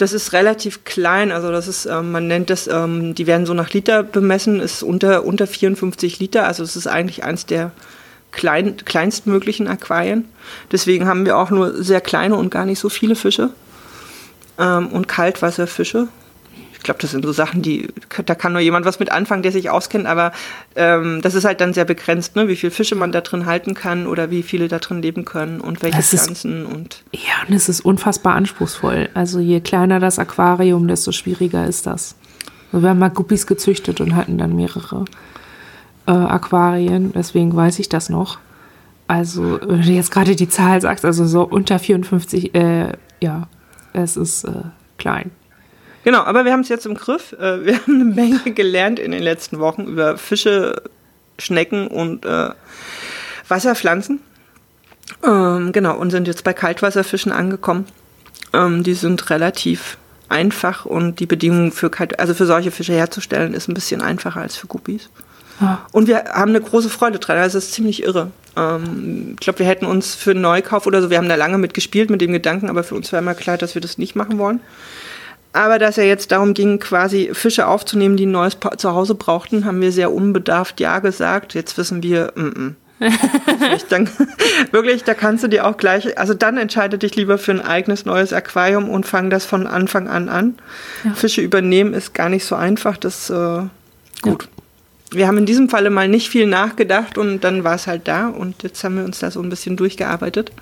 Das 0.00 0.14
ist 0.14 0.32
relativ 0.32 0.84
klein, 0.84 1.30
also 1.30 1.52
das 1.52 1.68
ist, 1.68 1.84
ähm, 1.84 2.10
man 2.10 2.26
nennt 2.26 2.48
das, 2.48 2.66
ähm, 2.68 3.14
die 3.14 3.26
werden 3.26 3.44
so 3.44 3.52
nach 3.52 3.70
Liter 3.74 4.02
bemessen, 4.02 4.58
ist 4.58 4.82
unter, 4.82 5.26
unter 5.26 5.46
54 5.46 6.18
Liter, 6.18 6.46
also 6.46 6.62
es 6.62 6.74
ist 6.74 6.86
eigentlich 6.86 7.22
eins 7.22 7.44
der 7.44 7.72
klein, 8.32 8.78
kleinstmöglichen 8.78 9.68
Aquarien. 9.68 10.24
Deswegen 10.72 11.06
haben 11.06 11.26
wir 11.26 11.36
auch 11.36 11.50
nur 11.50 11.84
sehr 11.84 12.00
kleine 12.00 12.36
und 12.36 12.50
gar 12.50 12.64
nicht 12.64 12.78
so 12.78 12.88
viele 12.88 13.14
Fische. 13.14 13.50
Ähm, 14.58 14.86
und 14.86 15.06
Kaltwasserfische. 15.06 16.08
Ich 16.80 16.84
glaube, 16.84 16.98
das 17.00 17.10
sind 17.10 17.26
so 17.26 17.32
Sachen, 17.32 17.60
die, 17.60 17.88
da 18.24 18.34
kann 18.34 18.52
nur 18.52 18.62
jemand 18.62 18.86
was 18.86 18.98
mit 18.98 19.12
anfangen, 19.12 19.42
der 19.42 19.52
sich 19.52 19.68
auskennt, 19.68 20.06
aber 20.06 20.32
ähm, 20.76 21.20
das 21.20 21.34
ist 21.34 21.44
halt 21.44 21.60
dann 21.60 21.74
sehr 21.74 21.84
begrenzt, 21.84 22.36
ne? 22.36 22.48
wie 22.48 22.56
viele 22.56 22.70
Fische 22.70 22.94
man 22.94 23.12
da 23.12 23.20
drin 23.20 23.44
halten 23.44 23.74
kann 23.74 24.06
oder 24.06 24.30
wie 24.30 24.42
viele 24.42 24.66
da 24.66 24.78
drin 24.78 25.02
leben 25.02 25.26
können 25.26 25.60
und 25.60 25.82
welche 25.82 25.98
das 25.98 26.08
Pflanzen 26.08 26.62
ist, 26.62 26.72
und. 26.72 27.02
Ja, 27.12 27.46
und 27.46 27.54
es 27.54 27.68
ist 27.68 27.82
unfassbar 27.82 28.34
anspruchsvoll. 28.34 29.10
Also 29.12 29.40
je 29.40 29.60
kleiner 29.60 30.00
das 30.00 30.18
Aquarium, 30.18 30.88
desto 30.88 31.12
schwieriger 31.12 31.66
ist 31.66 31.86
das. 31.86 32.14
Wir 32.72 32.88
haben 32.88 32.98
mal 32.98 33.10
Guppies 33.10 33.46
gezüchtet 33.46 34.00
und 34.00 34.16
hatten 34.16 34.38
dann 34.38 34.56
mehrere 34.56 35.04
äh, 36.06 36.12
Aquarien, 36.12 37.12
deswegen 37.12 37.54
weiß 37.54 37.78
ich 37.78 37.90
das 37.90 38.08
noch. 38.08 38.38
Also, 39.06 39.60
wenn 39.60 39.82
du 39.82 39.90
jetzt 39.90 40.12
gerade 40.12 40.34
die 40.34 40.48
Zahl 40.48 40.80
sagst, 40.80 41.04
also 41.04 41.26
so 41.26 41.42
unter 41.42 41.78
54, 41.78 42.54
äh, 42.54 42.92
ja, 43.20 43.48
es 43.92 44.16
ist 44.16 44.44
äh, 44.44 44.62
klein. 44.98 45.30
Genau, 46.04 46.20
aber 46.20 46.44
wir 46.44 46.52
haben 46.52 46.60
es 46.60 46.68
jetzt 46.68 46.86
im 46.86 46.94
Griff. 46.94 47.32
Äh, 47.32 47.64
wir 47.64 47.76
haben 47.76 47.94
eine 47.94 48.04
Menge 48.04 48.52
gelernt 48.52 48.98
in 48.98 49.12
den 49.12 49.22
letzten 49.22 49.58
Wochen 49.58 49.84
über 49.84 50.16
Fische, 50.18 50.82
Schnecken 51.38 51.86
und 51.86 52.24
äh, 52.24 52.50
Wasserpflanzen. 53.48 54.20
Ähm, 55.24 55.72
genau, 55.72 55.96
und 55.96 56.10
sind 56.10 56.26
jetzt 56.26 56.44
bei 56.44 56.52
Kaltwasserfischen 56.52 57.32
angekommen. 57.32 57.86
Ähm, 58.52 58.82
die 58.82 58.94
sind 58.94 59.30
relativ 59.30 59.98
einfach 60.28 60.84
und 60.84 61.18
die 61.18 61.26
Bedingungen 61.26 61.72
für, 61.72 61.90
Kalt 61.90 62.20
also 62.20 62.34
für 62.34 62.46
solche 62.46 62.70
Fische 62.70 62.92
herzustellen 62.92 63.52
ist 63.52 63.68
ein 63.68 63.74
bisschen 63.74 64.00
einfacher 64.00 64.40
als 64.40 64.56
für 64.56 64.68
Guppies. 64.68 65.10
Und 65.92 66.08
wir 66.08 66.24
haben 66.24 66.50
eine 66.50 66.60
große 66.60 66.88
Freude 66.88 67.18
dran. 67.18 67.36
Also 67.36 67.58
das 67.58 67.66
ist 67.66 67.74
ziemlich 67.74 68.02
irre. 68.02 68.30
Ähm, 68.56 69.32
ich 69.34 69.40
glaube, 69.40 69.58
wir 69.58 69.66
hätten 69.66 69.84
uns 69.84 70.14
für 70.14 70.30
einen 70.30 70.40
Neukauf 70.40 70.86
oder 70.86 71.02
so, 71.02 71.10
wir 71.10 71.18
haben 71.18 71.28
da 71.28 71.34
lange 71.34 71.58
mit 71.58 71.74
gespielt 71.74 72.10
mit 72.10 72.20
dem 72.20 72.32
Gedanken, 72.32 72.70
aber 72.70 72.82
für 72.82 72.94
uns 72.94 73.12
war 73.12 73.18
immer 73.18 73.34
klar, 73.34 73.58
dass 73.58 73.74
wir 73.74 73.82
das 73.82 73.98
nicht 73.98 74.16
machen 74.16 74.38
wollen. 74.38 74.60
Aber 75.52 75.78
dass 75.78 75.98
er 75.98 76.06
jetzt 76.06 76.30
darum 76.30 76.54
ging, 76.54 76.78
quasi 76.78 77.30
Fische 77.32 77.66
aufzunehmen, 77.66 78.16
die 78.16 78.26
ein 78.26 78.30
neues 78.30 78.54
pa 78.54 78.76
Zuhause 78.76 79.14
brauchten, 79.14 79.64
haben 79.64 79.80
wir 79.80 79.90
sehr 79.90 80.12
unbedarft 80.12 80.80
Ja 80.80 81.00
gesagt. 81.00 81.54
Jetzt 81.54 81.76
wissen 81.76 82.02
wir, 82.02 82.32
mm 82.36 82.40
-mm. 82.40 82.74
dann, 83.88 84.08
wirklich, 84.70 85.04
da 85.04 85.14
kannst 85.14 85.42
du 85.42 85.48
dir 85.48 85.66
auch 85.66 85.76
gleich, 85.76 86.18
also 86.18 86.34
dann 86.34 86.58
entscheide 86.58 86.98
dich 86.98 87.16
lieber 87.16 87.38
für 87.38 87.52
ein 87.52 87.62
eigenes 87.62 88.04
neues 88.04 88.32
Aquarium 88.32 88.90
und 88.90 89.06
fang 89.06 89.30
das 89.30 89.46
von 89.46 89.66
Anfang 89.66 90.06
an 90.06 90.28
an. 90.28 90.58
Ja. 91.02 91.14
Fische 91.14 91.40
übernehmen 91.40 91.94
ist 91.94 92.12
gar 92.14 92.28
nicht 92.28 92.44
so 92.44 92.54
einfach, 92.56 92.96
das 92.98 93.30
äh, 93.30 93.62
gut. 94.22 94.44
Ja 94.44 94.60
wir 95.12 95.26
haben 95.26 95.38
in 95.38 95.46
diesem 95.46 95.68
Falle 95.68 95.90
mal 95.90 96.08
nicht 96.08 96.28
viel 96.28 96.46
nachgedacht 96.46 97.18
und 97.18 97.40
dann 97.40 97.64
war 97.64 97.74
es 97.74 97.86
halt 97.86 98.06
da 98.06 98.28
und 98.28 98.62
jetzt 98.62 98.82
haben 98.84 98.96
wir 98.96 99.04
uns 99.04 99.18
da 99.18 99.30
so 99.30 99.42
ein 99.42 99.50
bisschen 99.50 99.76
durchgearbeitet. 99.76 100.52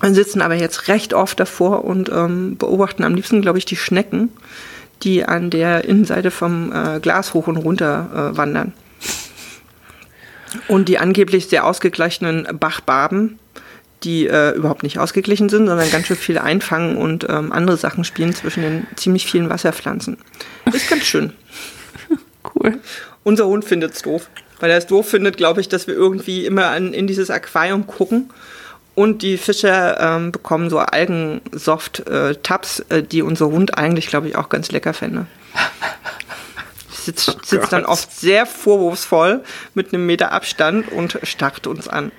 Wir 0.00 0.14
sitzen 0.14 0.42
aber 0.42 0.54
jetzt 0.54 0.88
recht 0.88 1.12
oft 1.12 1.40
davor 1.40 1.84
und 1.84 2.08
ähm, 2.08 2.56
beobachten 2.56 3.04
am 3.04 3.14
liebsten, 3.14 3.42
glaube 3.42 3.58
ich, 3.58 3.64
die 3.64 3.76
Schnecken, 3.76 4.30
die 5.02 5.24
an 5.24 5.50
der 5.50 5.84
Innenseite 5.84 6.30
vom 6.30 6.72
äh, 6.72 7.00
Glas 7.00 7.34
hoch 7.34 7.46
und 7.46 7.56
runter 7.56 8.32
äh, 8.32 8.36
wandern. 8.36 8.72
Und 10.66 10.88
die 10.88 10.98
angeblich 10.98 11.48
sehr 11.48 11.66
ausgeglichenen 11.66 12.46
Bachbarben, 12.58 13.38
die 14.04 14.26
äh, 14.26 14.52
überhaupt 14.52 14.82
nicht 14.82 14.98
ausgeglichen 14.98 15.48
sind, 15.48 15.66
sondern 15.66 15.90
ganz 15.90 16.06
schön 16.06 16.16
viel 16.16 16.38
einfangen 16.38 16.96
und 16.96 17.26
ähm, 17.28 17.52
andere 17.52 17.76
Sachen 17.76 18.04
spielen 18.04 18.34
zwischen 18.34 18.62
den 18.62 18.86
ziemlich 18.96 19.26
vielen 19.26 19.50
Wasserpflanzen. 19.50 20.16
Ist 20.72 20.88
ganz 20.88 21.04
schön. 21.04 21.32
Cool. 22.54 22.78
Unser 23.24 23.46
Hund 23.46 23.64
findet 23.64 23.94
es 23.94 24.02
doof. 24.02 24.30
Weil 24.60 24.70
er 24.70 24.78
es 24.78 24.86
doof 24.86 25.08
findet, 25.08 25.36
glaube 25.36 25.60
ich, 25.60 25.68
dass 25.68 25.86
wir 25.86 25.94
irgendwie 25.94 26.46
immer 26.46 26.68
an, 26.68 26.92
in 26.92 27.06
dieses 27.06 27.30
Aquarium 27.30 27.86
gucken. 27.86 28.30
Und 28.98 29.22
die 29.22 29.38
Fische 29.38 29.96
ähm, 30.00 30.32
bekommen 30.32 30.70
so 30.70 30.80
Algensoft-Tabs, 30.80 32.80
äh, 32.80 32.98
äh, 32.98 33.02
die 33.04 33.22
unser 33.22 33.46
Hund 33.46 33.78
eigentlich, 33.78 34.08
glaube 34.08 34.26
ich, 34.26 34.34
auch 34.34 34.48
ganz 34.48 34.72
lecker 34.72 34.92
fände. 34.92 35.28
Sitzt, 36.90 37.28
oh 37.28 37.38
sitzt 37.44 37.72
dann 37.72 37.86
oft 37.86 38.12
sehr 38.12 38.44
vorwurfsvoll 38.44 39.44
mit 39.74 39.94
einem 39.94 40.04
Meter 40.04 40.32
Abstand 40.32 40.90
und 40.90 41.20
starrt 41.22 41.68
uns 41.68 41.86
an. 41.86 42.10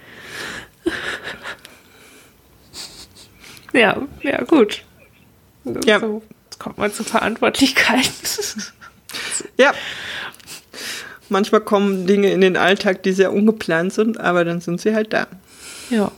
Ja, 3.74 3.98
ja, 4.24 4.42
gut. 4.46 4.84
Ja. 5.86 6.00
So, 6.00 6.24
jetzt 6.46 6.62
kommt 6.62 6.78
man 6.78 6.94
zur 6.94 7.06
Verantwortlichkeit. 7.06 8.10
ja, 9.58 9.74
Manchmal 11.28 11.62
kommen 11.62 12.08
Dinge 12.08 12.32
in 12.32 12.40
den 12.40 12.56
Alltag, 12.56 13.04
die 13.04 13.12
sehr 13.12 13.34
ungeplant 13.34 13.92
sind, 13.92 14.18
aber 14.18 14.46
dann 14.46 14.62
sind 14.62 14.80
sie 14.80 14.96
halt 14.96 15.12
da. 15.12 15.28
Ja. 15.90 16.10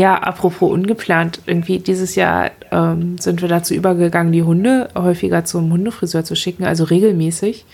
Ja, 0.00 0.14
apropos 0.14 0.72
ungeplant, 0.72 1.42
irgendwie 1.44 1.78
dieses 1.78 2.14
Jahr 2.14 2.52
ähm, 2.72 3.18
sind 3.18 3.42
wir 3.42 3.50
dazu 3.50 3.74
übergegangen, 3.74 4.32
die 4.32 4.42
Hunde 4.42 4.88
häufiger 4.94 5.44
zum 5.44 5.70
Hundefriseur 5.70 6.24
zu 6.24 6.34
schicken, 6.36 6.64
also 6.64 6.84
regelmäßig. 6.84 7.66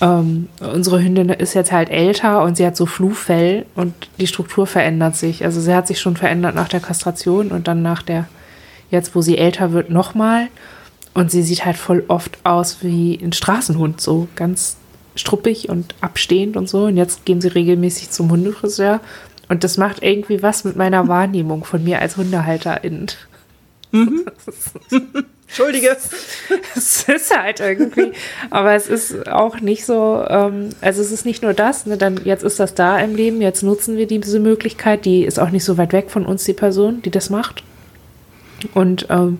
Ähm, 0.00 0.48
unsere 0.60 1.02
Hündin 1.02 1.28
ist 1.28 1.52
jetzt 1.52 1.72
halt 1.72 1.90
älter 1.90 2.42
und 2.42 2.56
sie 2.56 2.64
hat 2.64 2.74
so 2.74 2.86
Flufell 2.86 3.66
und 3.74 3.92
die 4.18 4.26
Struktur 4.26 4.66
verändert 4.66 5.14
sich. 5.14 5.44
Also 5.44 5.60
sie 5.60 5.74
hat 5.74 5.86
sich 5.86 6.00
schon 6.00 6.16
verändert 6.16 6.54
nach 6.54 6.68
der 6.68 6.80
Kastration 6.80 7.48
und 7.48 7.68
dann 7.68 7.82
nach 7.82 8.00
der, 8.00 8.24
jetzt 8.90 9.14
wo 9.14 9.20
sie 9.20 9.36
älter 9.36 9.72
wird, 9.72 9.90
nochmal. 9.90 10.48
Und 11.12 11.30
sie 11.30 11.42
sieht 11.42 11.66
halt 11.66 11.76
voll 11.76 12.02
oft 12.08 12.38
aus 12.44 12.78
wie 12.80 13.20
ein 13.22 13.34
Straßenhund, 13.34 14.00
so 14.00 14.26
ganz 14.36 14.78
struppig 15.16 15.68
und 15.68 15.94
abstehend 16.00 16.56
und 16.56 16.66
so. 16.66 16.84
Und 16.84 16.96
jetzt 16.96 17.26
gehen 17.26 17.42
sie 17.42 17.48
regelmäßig 17.48 18.10
zum 18.10 18.30
Hundefriseur. 18.30 19.00
Und 19.48 19.64
das 19.64 19.76
macht 19.76 20.02
irgendwie 20.02 20.42
was 20.42 20.64
mit 20.64 20.76
meiner 20.76 21.08
Wahrnehmung 21.08 21.64
von 21.64 21.84
mir 21.84 22.00
als 22.00 22.16
Hundehalterin. 22.16 23.06
Mhm. 23.92 24.26
Entschuldige. 25.46 25.96
es 26.76 27.08
ist 27.08 27.36
halt 27.36 27.60
irgendwie, 27.60 28.12
aber 28.50 28.74
es 28.74 28.88
ist 28.88 29.28
auch 29.28 29.60
nicht 29.60 29.86
so, 29.86 30.24
ähm, 30.28 30.70
also 30.80 31.00
es 31.00 31.12
ist 31.12 31.24
nicht 31.24 31.42
nur 31.42 31.54
das, 31.54 31.86
ne, 31.86 31.96
dann 31.96 32.20
jetzt 32.24 32.42
ist 32.42 32.58
das 32.58 32.74
da 32.74 32.98
im 32.98 33.14
Leben, 33.14 33.40
jetzt 33.40 33.62
nutzen 33.62 33.96
wir 33.96 34.06
diese 34.06 34.40
Möglichkeit, 34.40 35.04
die 35.04 35.22
ist 35.22 35.38
auch 35.38 35.50
nicht 35.50 35.64
so 35.64 35.78
weit 35.78 35.92
weg 35.92 36.10
von 36.10 36.26
uns, 36.26 36.44
die 36.44 36.52
Person, 36.52 37.00
die 37.02 37.12
das 37.12 37.30
macht. 37.30 37.62
Und 38.74 39.06
ähm, 39.08 39.38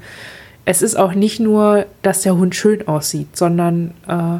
es 0.64 0.80
ist 0.80 0.96
auch 0.96 1.14
nicht 1.14 1.40
nur, 1.40 1.86
dass 2.02 2.22
der 2.22 2.36
Hund 2.36 2.54
schön 2.54 2.86
aussieht, 2.86 3.36
sondern 3.36 3.92
äh, 4.06 4.38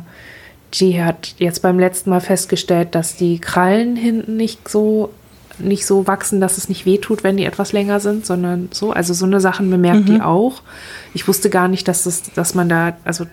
die 0.74 1.02
hat 1.02 1.34
jetzt 1.38 1.62
beim 1.62 1.78
letzten 1.78 2.10
Mal 2.10 2.20
festgestellt, 2.20 2.94
dass 2.94 3.16
die 3.16 3.38
Krallen 3.38 3.96
hinten 3.96 4.36
nicht 4.36 4.68
so 4.68 5.10
nicht 5.58 5.86
so 5.86 6.06
wachsen, 6.06 6.40
dass 6.40 6.58
es 6.58 6.68
nicht 6.68 6.86
wehtut, 6.86 7.24
wenn 7.24 7.36
die 7.36 7.44
etwas 7.44 7.72
länger 7.72 8.00
sind, 8.00 8.26
sondern 8.26 8.68
so. 8.72 8.92
Also 8.92 9.14
so 9.14 9.26
eine 9.26 9.40
Sachen 9.40 9.70
bemerkt 9.70 10.08
mhm. 10.08 10.14
die 10.14 10.20
auch. 10.20 10.62
Ich 11.14 11.26
wusste 11.28 11.50
gar 11.50 11.68
nicht, 11.68 11.88
dass 11.88 12.04
das, 12.04 12.22
dass 12.34 12.54
man 12.54 12.68
da, 12.68 12.96
also 13.04 13.26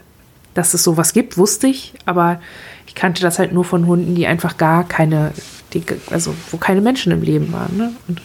dass 0.54 0.74
es 0.74 0.84
sowas 0.84 1.14
gibt, 1.14 1.38
wusste 1.38 1.68
ich, 1.68 1.94
aber 2.06 2.40
ich 2.88 2.96
kannte 2.96 3.22
das 3.22 3.40
halt 3.40 3.54
nur 3.54 3.66
von 3.66 3.88
Hunden, 3.88 4.16
die 4.16 4.28
einfach 4.28 4.58
gar 4.58 4.88
keine, 4.88 5.32
die, 5.74 5.84
also 6.10 6.36
wo 6.52 6.58
keine 6.58 6.82
Menschen 6.82 7.12
im 7.12 7.22
Leben 7.22 7.52
waren. 7.52 7.78
Ne? 7.78 7.92
Und 8.08 8.22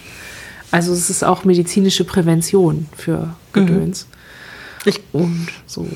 also 0.70 0.92
es 0.92 1.08
ist 1.08 1.24
auch 1.24 1.44
medizinische 1.44 2.04
Prävention 2.04 2.86
für 2.96 3.34
Gedöns. 3.52 4.06
Mhm. 4.06 4.88
Ich, 4.88 5.00
und 5.12 5.48
so. 5.66 5.86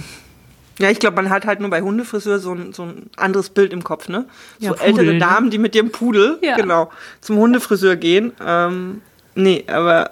Ja, 0.82 0.90
ich 0.90 0.98
glaube, 0.98 1.14
man 1.14 1.30
hat 1.30 1.46
halt 1.46 1.60
nur 1.60 1.70
bei 1.70 1.80
Hundefriseur 1.80 2.40
so 2.40 2.52
ein, 2.52 2.72
so 2.72 2.82
ein 2.82 3.08
anderes 3.16 3.50
Bild 3.50 3.72
im 3.72 3.84
Kopf, 3.84 4.08
ne? 4.08 4.26
So 4.58 4.74
ja, 4.74 4.82
ältere 4.82 5.12
ne? 5.12 5.18
Damen, 5.18 5.48
die 5.48 5.58
mit 5.58 5.76
dem 5.76 5.92
Pudel, 5.92 6.38
ja. 6.42 6.56
genau, 6.56 6.90
zum 7.20 7.36
Hundefriseur 7.36 7.94
gehen. 7.94 8.32
Ähm, 8.44 9.00
nee, 9.36 9.64
aber. 9.68 10.10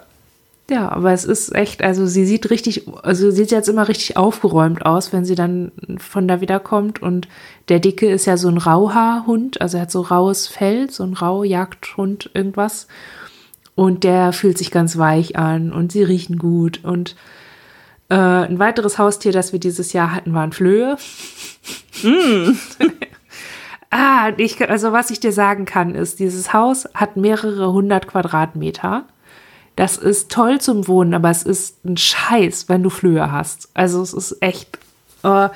Ja, 0.69 0.87
aber 0.87 1.11
es 1.11 1.25
ist 1.25 1.53
echt, 1.53 1.83
also 1.83 2.05
sie 2.05 2.25
sieht 2.25 2.49
richtig, 2.49 2.87
also 3.03 3.31
sieht 3.31 3.51
jetzt 3.51 3.67
immer 3.67 3.89
richtig 3.89 4.15
aufgeräumt 4.15 4.85
aus, 4.85 5.11
wenn 5.11 5.25
sie 5.25 5.35
dann 5.35 5.73
von 5.97 6.29
da 6.29 6.39
wiederkommt. 6.39 7.01
Und 7.01 7.27
der 7.67 7.81
Dicke 7.81 8.09
ist 8.09 8.25
ja 8.25 8.37
so 8.37 8.47
ein 8.47 8.57
Rauhaarhund, 8.57 9.59
also 9.59 9.75
er 9.75 9.81
hat 9.81 9.91
so 9.91 9.99
raues 9.99 10.47
Fell, 10.47 10.89
so 10.89 11.03
ein 11.03 11.11
Rauhjagdhund, 11.11 12.29
irgendwas. 12.33 12.87
Und 13.75 14.05
der 14.05 14.31
fühlt 14.31 14.57
sich 14.57 14.71
ganz 14.71 14.97
weich 14.97 15.35
an 15.35 15.73
und 15.73 15.91
sie 15.91 16.03
riechen 16.03 16.37
gut 16.37 16.79
und 16.83 17.17
äh, 18.11 18.13
ein 18.13 18.59
weiteres 18.59 18.97
Haustier, 18.97 19.31
das 19.31 19.53
wir 19.53 19.59
dieses 19.59 19.93
Jahr 19.93 20.13
hatten, 20.13 20.33
waren 20.33 20.51
Flöhe. 20.51 20.97
Mm. 22.03 22.51
ah, 23.89 24.31
ich, 24.35 24.69
also 24.69 24.91
was 24.91 25.11
ich 25.11 25.21
dir 25.21 25.31
sagen 25.31 25.63
kann, 25.63 25.95
ist, 25.95 26.19
dieses 26.19 26.51
Haus 26.51 26.89
hat 26.93 27.15
mehrere 27.15 27.71
hundert 27.71 28.07
Quadratmeter. 28.07 29.05
Das 29.77 29.95
ist 29.95 30.29
toll 30.29 30.59
zum 30.59 30.89
Wohnen, 30.89 31.13
aber 31.13 31.29
es 31.29 31.43
ist 31.43 31.85
ein 31.85 31.95
Scheiß, 31.95 32.67
wenn 32.67 32.83
du 32.83 32.89
Flöhe 32.89 33.31
hast. 33.31 33.69
Also 33.73 34.01
es 34.01 34.13
ist 34.13 34.41
echt. 34.41 34.77
Äh, 35.23 35.47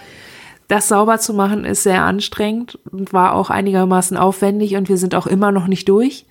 das 0.70 0.88
sauber 0.88 1.20
zu 1.20 1.34
machen 1.34 1.66
ist 1.66 1.84
sehr 1.84 2.04
anstrengend 2.04 2.80
und 2.90 3.12
war 3.12 3.34
auch 3.34 3.50
einigermaßen 3.50 4.18
aufwendig 4.18 4.78
und 4.78 4.88
wir 4.90 4.98
sind 4.98 5.14
auch 5.14 5.28
immer 5.28 5.52
noch 5.52 5.68
nicht 5.68 5.90
durch. 5.90 6.26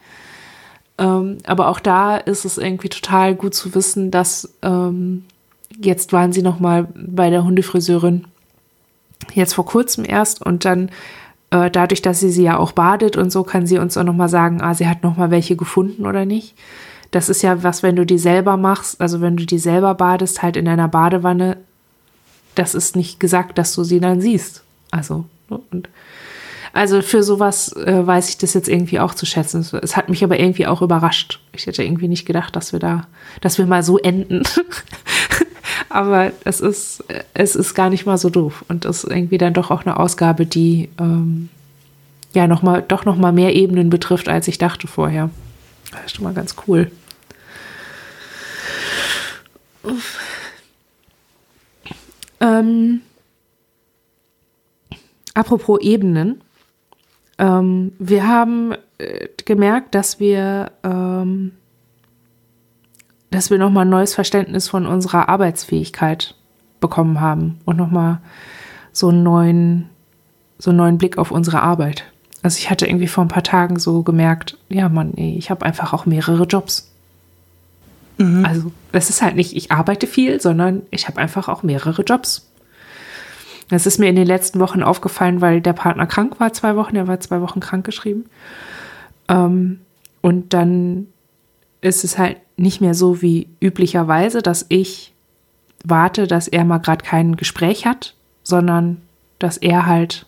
Ähm, 0.96 1.38
aber 1.46 1.68
auch 1.68 1.80
da 1.80 2.16
ist 2.16 2.44
es 2.46 2.56
irgendwie 2.56 2.88
total 2.88 3.34
gut 3.34 3.54
zu 3.54 3.74
wissen, 3.74 4.10
dass 4.10 4.54
ähm, 4.62 5.24
jetzt 5.80 6.12
waren 6.12 6.32
sie 6.32 6.42
noch 6.42 6.60
mal 6.60 6.88
bei 6.94 7.30
der 7.30 7.44
Hundefriseurin, 7.44 8.24
jetzt 9.34 9.54
vor 9.54 9.66
kurzem 9.66 10.04
erst 10.04 10.42
und 10.42 10.64
dann 10.64 10.90
äh, 11.50 11.70
dadurch, 11.70 12.02
dass 12.02 12.20
sie 12.20 12.30
sie 12.30 12.44
ja 12.44 12.58
auch 12.58 12.72
badet 12.72 13.16
und 13.16 13.30
so, 13.30 13.42
kann 13.42 13.66
sie 13.66 13.78
uns 13.78 13.96
auch 13.96 14.04
noch 14.04 14.14
mal 14.14 14.28
sagen, 14.28 14.60
ah, 14.60 14.74
sie 14.74 14.88
hat 14.88 15.02
noch 15.02 15.16
mal 15.16 15.30
welche 15.30 15.56
gefunden 15.56 16.06
oder 16.06 16.24
nicht. 16.24 16.54
Das 17.10 17.28
ist 17.28 17.42
ja 17.42 17.62
was, 17.62 17.82
wenn 17.82 17.96
du 17.96 18.04
die 18.04 18.18
selber 18.18 18.56
machst, 18.56 19.00
also 19.00 19.20
wenn 19.20 19.36
du 19.36 19.46
die 19.46 19.58
selber 19.58 19.94
badest, 19.94 20.42
halt 20.42 20.56
in 20.56 20.66
einer 20.66 20.88
Badewanne, 20.88 21.58
das 22.54 22.74
ist 22.74 22.96
nicht 22.96 23.20
gesagt, 23.20 23.58
dass 23.58 23.74
du 23.74 23.84
sie 23.84 24.00
dann 24.00 24.20
siehst. 24.20 24.62
Also, 24.90 25.24
ne, 25.48 25.60
und 25.70 25.88
also 26.72 27.02
für 27.02 27.22
sowas 27.22 27.72
äh, 27.76 28.04
weiß 28.04 28.30
ich 28.30 28.38
das 28.38 28.52
jetzt 28.52 28.68
irgendwie 28.68 28.98
auch 28.98 29.14
zu 29.14 29.26
schätzen. 29.26 29.64
Es 29.80 29.96
hat 29.96 30.08
mich 30.08 30.24
aber 30.24 30.40
irgendwie 30.40 30.66
auch 30.66 30.82
überrascht. 30.82 31.38
Ich 31.52 31.66
hätte 31.66 31.84
irgendwie 31.84 32.08
nicht 32.08 32.26
gedacht, 32.26 32.56
dass 32.56 32.72
wir 32.72 32.80
da, 32.80 33.06
dass 33.40 33.58
wir 33.58 33.66
mal 33.66 33.84
so 33.84 33.96
enden. 33.98 34.42
aber 35.94 36.32
es 36.42 36.60
ist, 36.60 37.04
es 37.34 37.54
ist 37.54 37.74
gar 37.74 37.88
nicht 37.88 38.04
mal 38.04 38.18
so 38.18 38.28
doof. 38.28 38.64
Und 38.68 38.84
ist 38.84 39.04
irgendwie 39.04 39.38
dann 39.38 39.54
doch 39.54 39.70
auch 39.70 39.82
eine 39.82 39.96
Ausgabe, 39.96 40.44
die 40.44 40.88
ähm, 40.98 41.48
ja 42.32 42.48
noch 42.48 42.62
mal, 42.62 42.82
doch 42.82 43.04
noch 43.04 43.16
mal 43.16 43.30
mehr 43.30 43.54
Ebenen 43.54 43.90
betrifft, 43.90 44.28
als 44.28 44.48
ich 44.48 44.58
dachte 44.58 44.88
vorher. 44.88 45.30
Das 45.92 46.06
ist 46.06 46.16
schon 46.16 46.24
mal 46.24 46.34
ganz 46.34 46.56
cool. 46.66 46.90
Ähm, 52.40 53.00
apropos 55.34 55.80
Ebenen. 55.80 56.40
Ähm, 57.38 57.92
wir 58.00 58.26
haben 58.26 58.72
äh, 58.98 59.28
gemerkt, 59.44 59.94
dass 59.94 60.18
wir 60.18 60.72
ähm, 60.82 61.52
dass 63.34 63.50
wir 63.50 63.58
nochmal 63.58 63.84
ein 63.84 63.90
neues 63.90 64.14
Verständnis 64.14 64.68
von 64.68 64.86
unserer 64.86 65.28
Arbeitsfähigkeit 65.28 66.34
bekommen 66.80 67.20
haben 67.20 67.58
und 67.64 67.76
nochmal 67.76 68.18
so 68.92 69.08
einen 69.08 69.22
neuen, 69.22 69.90
so 70.58 70.70
einen 70.70 70.78
neuen 70.78 70.98
Blick 70.98 71.18
auf 71.18 71.30
unsere 71.30 71.60
Arbeit. 71.60 72.04
Also 72.42 72.58
ich 72.58 72.70
hatte 72.70 72.86
irgendwie 72.86 73.08
vor 73.08 73.24
ein 73.24 73.28
paar 73.28 73.42
Tagen 73.42 73.78
so 73.78 74.02
gemerkt, 74.02 74.58
ja 74.68 74.88
Mann, 74.88 75.14
ey, 75.16 75.36
ich 75.36 75.50
habe 75.50 75.64
einfach 75.66 75.92
auch 75.92 76.06
mehrere 76.06 76.44
Jobs. 76.44 76.92
Mhm. 78.18 78.44
Also 78.44 78.72
es 78.92 79.10
ist 79.10 79.22
halt 79.22 79.34
nicht, 79.34 79.56
ich 79.56 79.72
arbeite 79.72 80.06
viel, 80.06 80.40
sondern 80.40 80.82
ich 80.90 81.08
habe 81.08 81.20
einfach 81.20 81.48
auch 81.48 81.62
mehrere 81.62 82.02
Jobs. 82.02 82.50
Das 83.70 83.86
ist 83.86 83.98
mir 83.98 84.10
in 84.10 84.16
den 84.16 84.26
letzten 84.26 84.60
Wochen 84.60 84.82
aufgefallen, 84.82 85.40
weil 85.40 85.60
der 85.60 85.72
Partner 85.72 86.06
krank 86.06 86.38
war, 86.38 86.52
zwei 86.52 86.76
Wochen, 86.76 86.96
er 86.96 87.08
war 87.08 87.18
zwei 87.18 87.40
Wochen 87.40 87.60
krank 87.60 87.84
geschrieben. 87.84 88.26
Ähm, 89.28 89.80
und 90.20 90.52
dann 90.52 91.06
ist 91.80 92.04
es 92.04 92.18
halt 92.18 92.36
nicht 92.56 92.80
mehr 92.80 92.94
so 92.94 93.22
wie 93.22 93.48
üblicherweise, 93.60 94.42
dass 94.42 94.66
ich 94.68 95.12
warte, 95.84 96.26
dass 96.26 96.48
er 96.48 96.64
mal 96.64 96.78
gerade 96.78 97.04
kein 97.04 97.36
Gespräch 97.36 97.86
hat, 97.86 98.14
sondern 98.42 98.98
dass 99.38 99.56
er 99.56 99.86
halt 99.86 100.26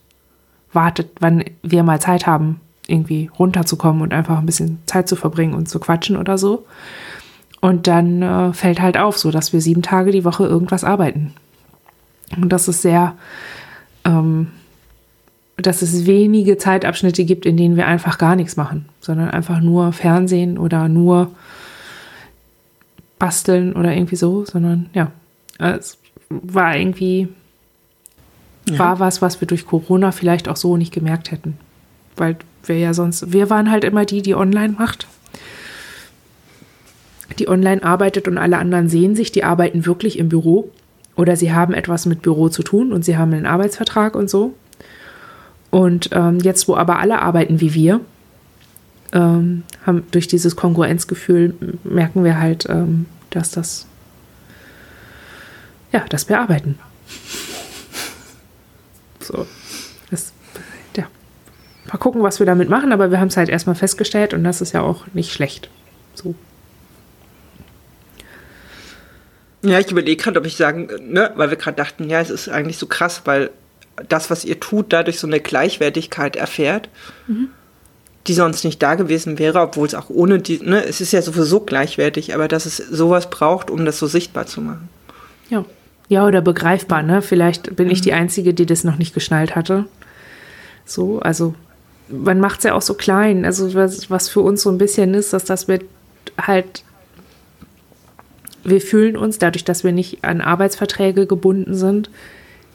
wartet, 0.72 1.10
wann 1.20 1.44
wir 1.62 1.82
mal 1.82 2.00
Zeit 2.00 2.26
haben, 2.26 2.60
irgendwie 2.86 3.30
runterzukommen 3.38 4.02
und 4.02 4.12
einfach 4.12 4.38
ein 4.38 4.46
bisschen 4.46 4.78
Zeit 4.86 5.08
zu 5.08 5.16
verbringen 5.16 5.54
und 5.54 5.68
zu 5.68 5.80
quatschen 5.80 6.16
oder 6.16 6.38
so. 6.38 6.66
Und 7.60 7.86
dann 7.86 8.22
äh, 8.22 8.52
fällt 8.52 8.80
halt 8.80 8.98
auf, 8.98 9.18
so 9.18 9.30
dass 9.30 9.52
wir 9.52 9.60
sieben 9.60 9.82
Tage 9.82 10.12
die 10.12 10.24
Woche 10.24 10.44
irgendwas 10.44 10.84
arbeiten. 10.84 11.32
Und 12.36 12.50
dass 12.50 12.68
es 12.68 12.82
sehr, 12.82 13.14
ähm, 14.04 14.48
dass 15.56 15.82
es 15.82 16.06
wenige 16.06 16.58
Zeitabschnitte 16.58 17.24
gibt, 17.24 17.46
in 17.46 17.56
denen 17.56 17.76
wir 17.76 17.86
einfach 17.86 18.18
gar 18.18 18.36
nichts 18.36 18.56
machen, 18.56 18.86
sondern 19.00 19.30
einfach 19.30 19.60
nur 19.60 19.92
Fernsehen 19.92 20.58
oder 20.58 20.88
nur 20.88 21.30
basteln 23.18 23.74
oder 23.74 23.94
irgendwie 23.94 24.16
so, 24.16 24.44
sondern 24.44 24.90
ja, 24.92 25.10
es 25.58 25.98
war 26.28 26.76
irgendwie, 26.76 27.28
ja. 28.68 28.78
war 28.78 29.00
was, 29.00 29.22
was 29.22 29.40
wir 29.40 29.48
durch 29.48 29.66
Corona 29.66 30.12
vielleicht 30.12 30.48
auch 30.48 30.56
so 30.56 30.76
nicht 30.76 30.92
gemerkt 30.92 31.30
hätten. 31.30 31.56
Weil 32.16 32.36
wir 32.64 32.78
ja 32.78 32.94
sonst, 32.94 33.32
wir 33.32 33.50
waren 33.50 33.70
halt 33.70 33.84
immer 33.84 34.04
die, 34.04 34.22
die 34.22 34.34
online 34.34 34.74
macht. 34.78 35.06
Die 37.38 37.48
online 37.48 37.82
arbeitet 37.82 38.28
und 38.28 38.38
alle 38.38 38.58
anderen 38.58 38.88
sehen 38.88 39.14
sich, 39.14 39.32
die 39.32 39.44
arbeiten 39.44 39.84
wirklich 39.84 40.18
im 40.18 40.28
Büro 40.28 40.70
oder 41.16 41.36
sie 41.36 41.52
haben 41.52 41.74
etwas 41.74 42.06
mit 42.06 42.22
Büro 42.22 42.48
zu 42.48 42.62
tun 42.62 42.92
und 42.92 43.04
sie 43.04 43.16
haben 43.16 43.32
einen 43.32 43.46
Arbeitsvertrag 43.46 44.14
und 44.14 44.30
so. 44.30 44.54
Und 45.70 46.10
ähm, 46.12 46.38
jetzt, 46.38 46.68
wo 46.68 46.76
aber 46.76 46.98
alle 46.98 47.20
arbeiten 47.20 47.60
wie 47.60 47.74
wir, 47.74 48.00
ähm, 49.12 49.64
haben 49.84 50.06
durch 50.10 50.28
dieses 50.28 50.56
Kongruenzgefühl 50.56 51.54
merken 51.84 52.24
wir 52.24 52.38
halt, 52.38 52.66
ähm, 52.68 53.06
dass 53.30 53.50
das, 53.50 53.86
ja, 55.92 56.04
dass 56.08 56.28
wir 56.28 56.40
arbeiten. 56.40 56.78
So, 59.18 59.44
das, 60.08 60.32
ja. 60.96 61.08
Mal 61.90 61.98
gucken, 61.98 62.22
was 62.22 62.38
wir 62.38 62.46
damit 62.46 62.68
machen, 62.68 62.92
aber 62.92 63.10
wir 63.10 63.18
haben 63.18 63.26
es 63.26 63.36
halt 63.36 63.48
erstmal 63.48 63.74
festgestellt 63.74 64.32
und 64.34 64.44
das 64.44 64.60
ist 64.60 64.72
ja 64.72 64.82
auch 64.82 65.04
nicht 65.14 65.32
schlecht. 65.32 65.68
So. 66.14 66.36
Ja, 69.62 69.80
ich 69.80 69.90
überlege 69.90 70.22
gerade, 70.22 70.38
ob 70.38 70.46
ich 70.46 70.54
sagen, 70.54 70.88
ne, 71.00 71.32
weil 71.34 71.50
wir 71.50 71.56
gerade 71.56 71.76
dachten, 71.76 72.08
ja, 72.08 72.20
es 72.20 72.30
ist 72.30 72.48
eigentlich 72.48 72.78
so 72.78 72.86
krass, 72.86 73.22
weil 73.24 73.50
das, 74.08 74.30
was 74.30 74.44
ihr 74.44 74.60
tut, 74.60 74.92
dadurch 74.92 75.18
so 75.18 75.26
eine 75.26 75.40
Gleichwertigkeit 75.40 76.36
erfährt. 76.36 76.88
Mhm 77.26 77.48
die 78.26 78.34
sonst 78.34 78.64
nicht 78.64 78.82
da 78.82 78.94
gewesen 78.94 79.38
wäre, 79.38 79.60
obwohl 79.60 79.86
es 79.86 79.94
auch 79.94 80.10
ohne 80.10 80.38
die, 80.38 80.58
ne, 80.58 80.84
es 80.84 81.00
ist 81.00 81.12
ja 81.12 81.22
sowieso 81.22 81.60
gleichwertig, 81.60 82.34
aber 82.34 82.48
dass 82.48 82.66
es 82.66 82.76
sowas 82.76 83.30
braucht, 83.30 83.70
um 83.70 83.84
das 83.84 83.98
so 83.98 84.06
sichtbar 84.06 84.46
zu 84.46 84.60
machen. 84.60 84.88
Ja. 85.48 85.64
Ja, 86.08 86.24
oder 86.24 86.40
begreifbar, 86.40 87.02
ne? 87.02 87.20
Vielleicht 87.20 87.74
bin 87.74 87.86
mhm. 87.86 87.92
ich 87.92 88.00
die 88.00 88.12
Einzige, 88.12 88.54
die 88.54 88.64
das 88.64 88.84
noch 88.84 88.96
nicht 88.96 89.12
geschnallt 89.12 89.56
hatte. 89.56 89.86
So, 90.84 91.18
also 91.18 91.56
man 92.08 92.38
macht 92.38 92.58
es 92.58 92.64
ja 92.64 92.74
auch 92.74 92.82
so 92.82 92.94
klein. 92.94 93.44
Also 93.44 93.74
was, 93.74 94.08
was 94.08 94.28
für 94.28 94.40
uns 94.40 94.62
so 94.62 94.70
ein 94.70 94.78
bisschen 94.78 95.14
ist, 95.14 95.32
dass 95.32 95.44
das 95.44 95.66
mit 95.66 95.84
halt 96.40 96.84
wir 98.62 98.80
fühlen 98.80 99.16
uns 99.16 99.38
dadurch, 99.38 99.64
dass 99.64 99.84
wir 99.84 99.92
nicht 99.92 100.24
an 100.24 100.40
Arbeitsverträge 100.40 101.26
gebunden 101.26 101.74
sind, 101.74 102.10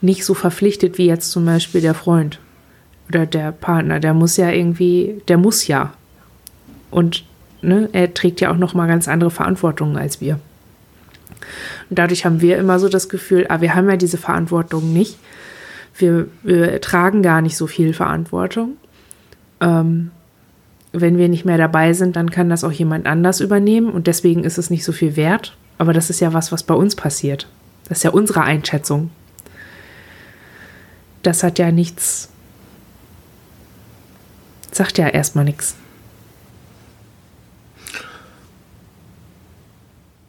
nicht 0.00 0.24
so 0.24 0.34
verpflichtet 0.34 0.98
wie 0.98 1.06
jetzt 1.06 1.30
zum 1.30 1.44
Beispiel 1.44 1.80
der 1.80 1.94
Freund 1.94 2.38
oder 3.12 3.26
der 3.26 3.52
Partner. 3.52 4.00
Der 4.00 4.14
muss 4.14 4.36
ja 4.36 4.50
irgendwie, 4.50 5.20
der 5.28 5.38
muss 5.38 5.66
ja. 5.66 5.92
Und 6.90 7.24
ne, 7.60 7.88
er 7.92 8.12
trägt 8.14 8.40
ja 8.40 8.50
auch 8.50 8.56
noch 8.56 8.74
mal 8.74 8.88
ganz 8.88 9.08
andere 9.08 9.30
Verantwortungen 9.30 9.96
als 9.96 10.20
wir. 10.20 10.38
Und 11.90 11.98
dadurch 11.98 12.24
haben 12.24 12.40
wir 12.40 12.56
immer 12.56 12.78
so 12.78 12.88
das 12.88 13.08
Gefühl, 13.08 13.46
ah, 13.48 13.60
wir 13.60 13.74
haben 13.74 13.88
ja 13.88 13.96
diese 13.96 14.18
Verantwortung 14.18 14.92
nicht. 14.92 15.18
Wir, 15.96 16.28
wir 16.42 16.80
tragen 16.80 17.22
gar 17.22 17.42
nicht 17.42 17.56
so 17.56 17.66
viel 17.66 17.92
Verantwortung. 17.92 18.76
Ähm, 19.60 20.10
wenn 20.92 21.18
wir 21.18 21.28
nicht 21.28 21.44
mehr 21.44 21.58
dabei 21.58 21.92
sind, 21.92 22.16
dann 22.16 22.30
kann 22.30 22.48
das 22.48 22.64
auch 22.64 22.72
jemand 22.72 23.06
anders 23.06 23.40
übernehmen 23.40 23.90
und 23.90 24.06
deswegen 24.06 24.44
ist 24.44 24.58
es 24.58 24.70
nicht 24.70 24.84
so 24.84 24.92
viel 24.92 25.16
wert. 25.16 25.56
Aber 25.78 25.92
das 25.92 26.10
ist 26.10 26.20
ja 26.20 26.32
was, 26.32 26.52
was 26.52 26.62
bei 26.62 26.74
uns 26.74 26.96
passiert. 26.96 27.48
Das 27.88 27.98
ist 27.98 28.04
ja 28.04 28.10
unsere 28.10 28.42
Einschätzung. 28.42 29.10
Das 31.22 31.42
hat 31.42 31.58
ja 31.58 31.70
nichts, 31.72 32.30
sagt 34.74 34.98
ja 34.98 35.08
erstmal 35.08 35.44
nichts. 35.44 35.76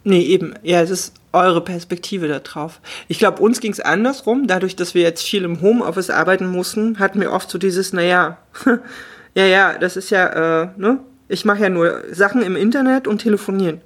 Nee, 0.04 0.20
eben. 0.20 0.54
Ja, 0.62 0.82
es 0.82 0.90
ist 0.90 1.14
eure 1.32 1.62
Perspektive 1.62 2.28
da 2.28 2.38
drauf. 2.38 2.80
Ich 3.08 3.18
glaube, 3.18 3.42
uns 3.42 3.60
ging 3.60 3.72
es 3.72 3.80
andersrum. 3.80 4.46
Dadurch, 4.46 4.76
dass 4.76 4.94
wir 4.94 5.02
jetzt 5.02 5.22
viel 5.22 5.44
im 5.44 5.62
Homeoffice 5.62 6.10
arbeiten 6.10 6.46
mussten, 6.46 6.98
hatten 6.98 7.20
wir 7.20 7.32
oft 7.32 7.50
so 7.50 7.58
dieses, 7.58 7.92
naja, 7.92 8.38
ja, 9.34 9.46
ja, 9.46 9.78
das 9.78 9.96
ist 9.96 10.10
ja, 10.10 10.62
äh, 10.62 10.68
ne? 10.76 11.00
Ich 11.26 11.46
mache 11.46 11.62
ja 11.62 11.70
nur 11.70 12.02
Sachen 12.12 12.42
im 12.42 12.54
Internet 12.54 13.08
und 13.08 13.22
telefonieren. 13.22 13.80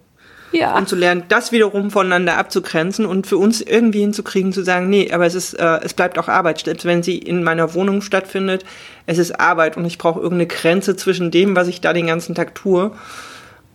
Ja. 0.53 0.77
Und 0.77 0.89
zu 0.89 0.97
lernen, 0.97 1.25
das 1.29 1.53
wiederum 1.53 1.91
voneinander 1.91 2.39
abzugrenzen 2.39 3.05
und 3.05 3.27
für 3.27 3.37
uns 3.37 3.61
irgendwie 3.61 4.01
hinzukriegen, 4.01 4.53
zu 4.53 4.63
sagen, 4.63 4.89
nee, 4.89 5.13
aber 5.13 5.27
es 5.27 5.35
ist, 5.35 5.55
äh, 5.55 5.81
es 5.83 5.93
bleibt 5.93 6.19
auch 6.19 6.29
Arbeit. 6.29 6.61
Selbst 6.61 6.87
wenn 6.87 7.03
sie 7.03 7.19
in 7.19 7.45
meiner 7.45 7.75
Wohnung 7.75 8.01
stattfindet, 8.01 8.65
es 9.07 9.19
ist 9.19 9.39
Arbeit 9.39 9.77
und 9.77 9.85
ich 9.85 9.99
brauche 9.99 10.21
irgendeine 10.21 10.47
Grenze 10.47 10.97
zwischen 10.97 11.31
dem, 11.31 11.55
was 11.55 11.69
ich 11.69 11.81
da 11.81 11.93
den 11.93 12.07
ganzen 12.07 12.35
Tag 12.35 12.55
tue 12.55 12.93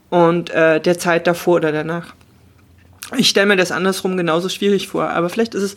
und 0.09 0.49
äh, 0.49 0.79
der 0.79 0.97
Zeit 0.97 1.27
davor 1.27 1.57
oder 1.57 1.71
danach. 1.71 2.13
Ich 3.17 3.29
stelle 3.29 3.47
mir 3.47 3.57
das 3.57 3.71
andersrum 3.71 4.17
genauso 4.17 4.49
schwierig 4.49 4.87
vor, 4.87 5.09
aber 5.09 5.29
vielleicht 5.29 5.53
ist 5.53 5.63
es, 5.63 5.75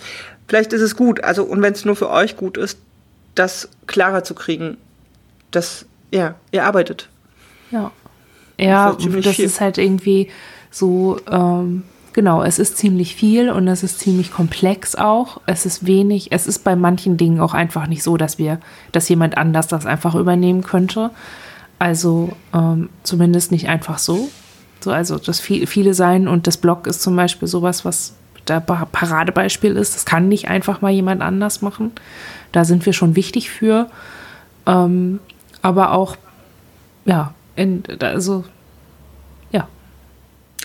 vielleicht 0.49 0.72
ist 0.72 0.80
es 0.80 0.97
gut, 0.97 1.22
also 1.22 1.44
und 1.44 1.61
wenn 1.61 1.72
es 1.72 1.84
nur 1.84 1.97
für 1.97 2.09
euch 2.09 2.36
gut 2.36 2.57
ist, 2.57 2.78
das 3.34 3.68
klarer 3.86 4.24
zu 4.24 4.34
kriegen, 4.34 4.78
dass 5.51 5.84
ja, 6.11 6.34
ihr 6.53 6.64
arbeitet. 6.64 7.09
Ja. 7.70 7.92
Ja, 8.59 8.97
das, 8.99 9.24
das 9.24 9.38
ist 9.38 9.61
halt 9.61 9.76
irgendwie 9.76 10.30
so, 10.76 11.18
ähm, 11.30 11.84
genau, 12.12 12.42
es 12.42 12.58
ist 12.58 12.76
ziemlich 12.76 13.16
viel 13.16 13.48
und 13.48 13.66
es 13.66 13.82
ist 13.82 13.98
ziemlich 13.98 14.30
komplex 14.30 14.94
auch. 14.94 15.40
Es 15.46 15.64
ist 15.64 15.86
wenig, 15.86 16.32
es 16.32 16.46
ist 16.46 16.64
bei 16.64 16.76
manchen 16.76 17.16
Dingen 17.16 17.40
auch 17.40 17.54
einfach 17.54 17.86
nicht 17.86 18.02
so, 18.02 18.18
dass 18.18 18.36
wir, 18.36 18.60
dass 18.92 19.08
jemand 19.08 19.38
anders 19.38 19.68
das 19.68 19.86
einfach 19.86 20.14
übernehmen 20.14 20.62
könnte. 20.62 21.12
Also 21.78 22.36
ähm, 22.52 22.90
zumindest 23.04 23.52
nicht 23.52 23.70
einfach 23.70 23.96
so. 23.96 24.28
So, 24.80 24.90
also 24.90 25.16
das 25.16 25.40
viel, 25.40 25.66
viele 25.66 25.94
sein 25.94 26.28
und 26.28 26.46
das 26.46 26.58
Blog 26.58 26.86
ist 26.86 27.00
zum 27.00 27.16
Beispiel 27.16 27.48
sowas, 27.48 27.86
was 27.86 28.12
der 28.46 28.60
Paradebeispiel 28.60 29.74
ist. 29.76 29.94
Das 29.94 30.04
kann 30.04 30.28
nicht 30.28 30.48
einfach 30.48 30.82
mal 30.82 30.92
jemand 30.92 31.22
anders 31.22 31.62
machen. 31.62 31.92
Da 32.52 32.66
sind 32.66 32.84
wir 32.84 32.92
schon 32.92 33.16
wichtig 33.16 33.48
für. 33.48 33.88
Ähm, 34.66 35.20
aber 35.62 35.92
auch, 35.92 36.16
ja, 37.06 37.32
in, 37.54 37.82
also. 38.00 38.44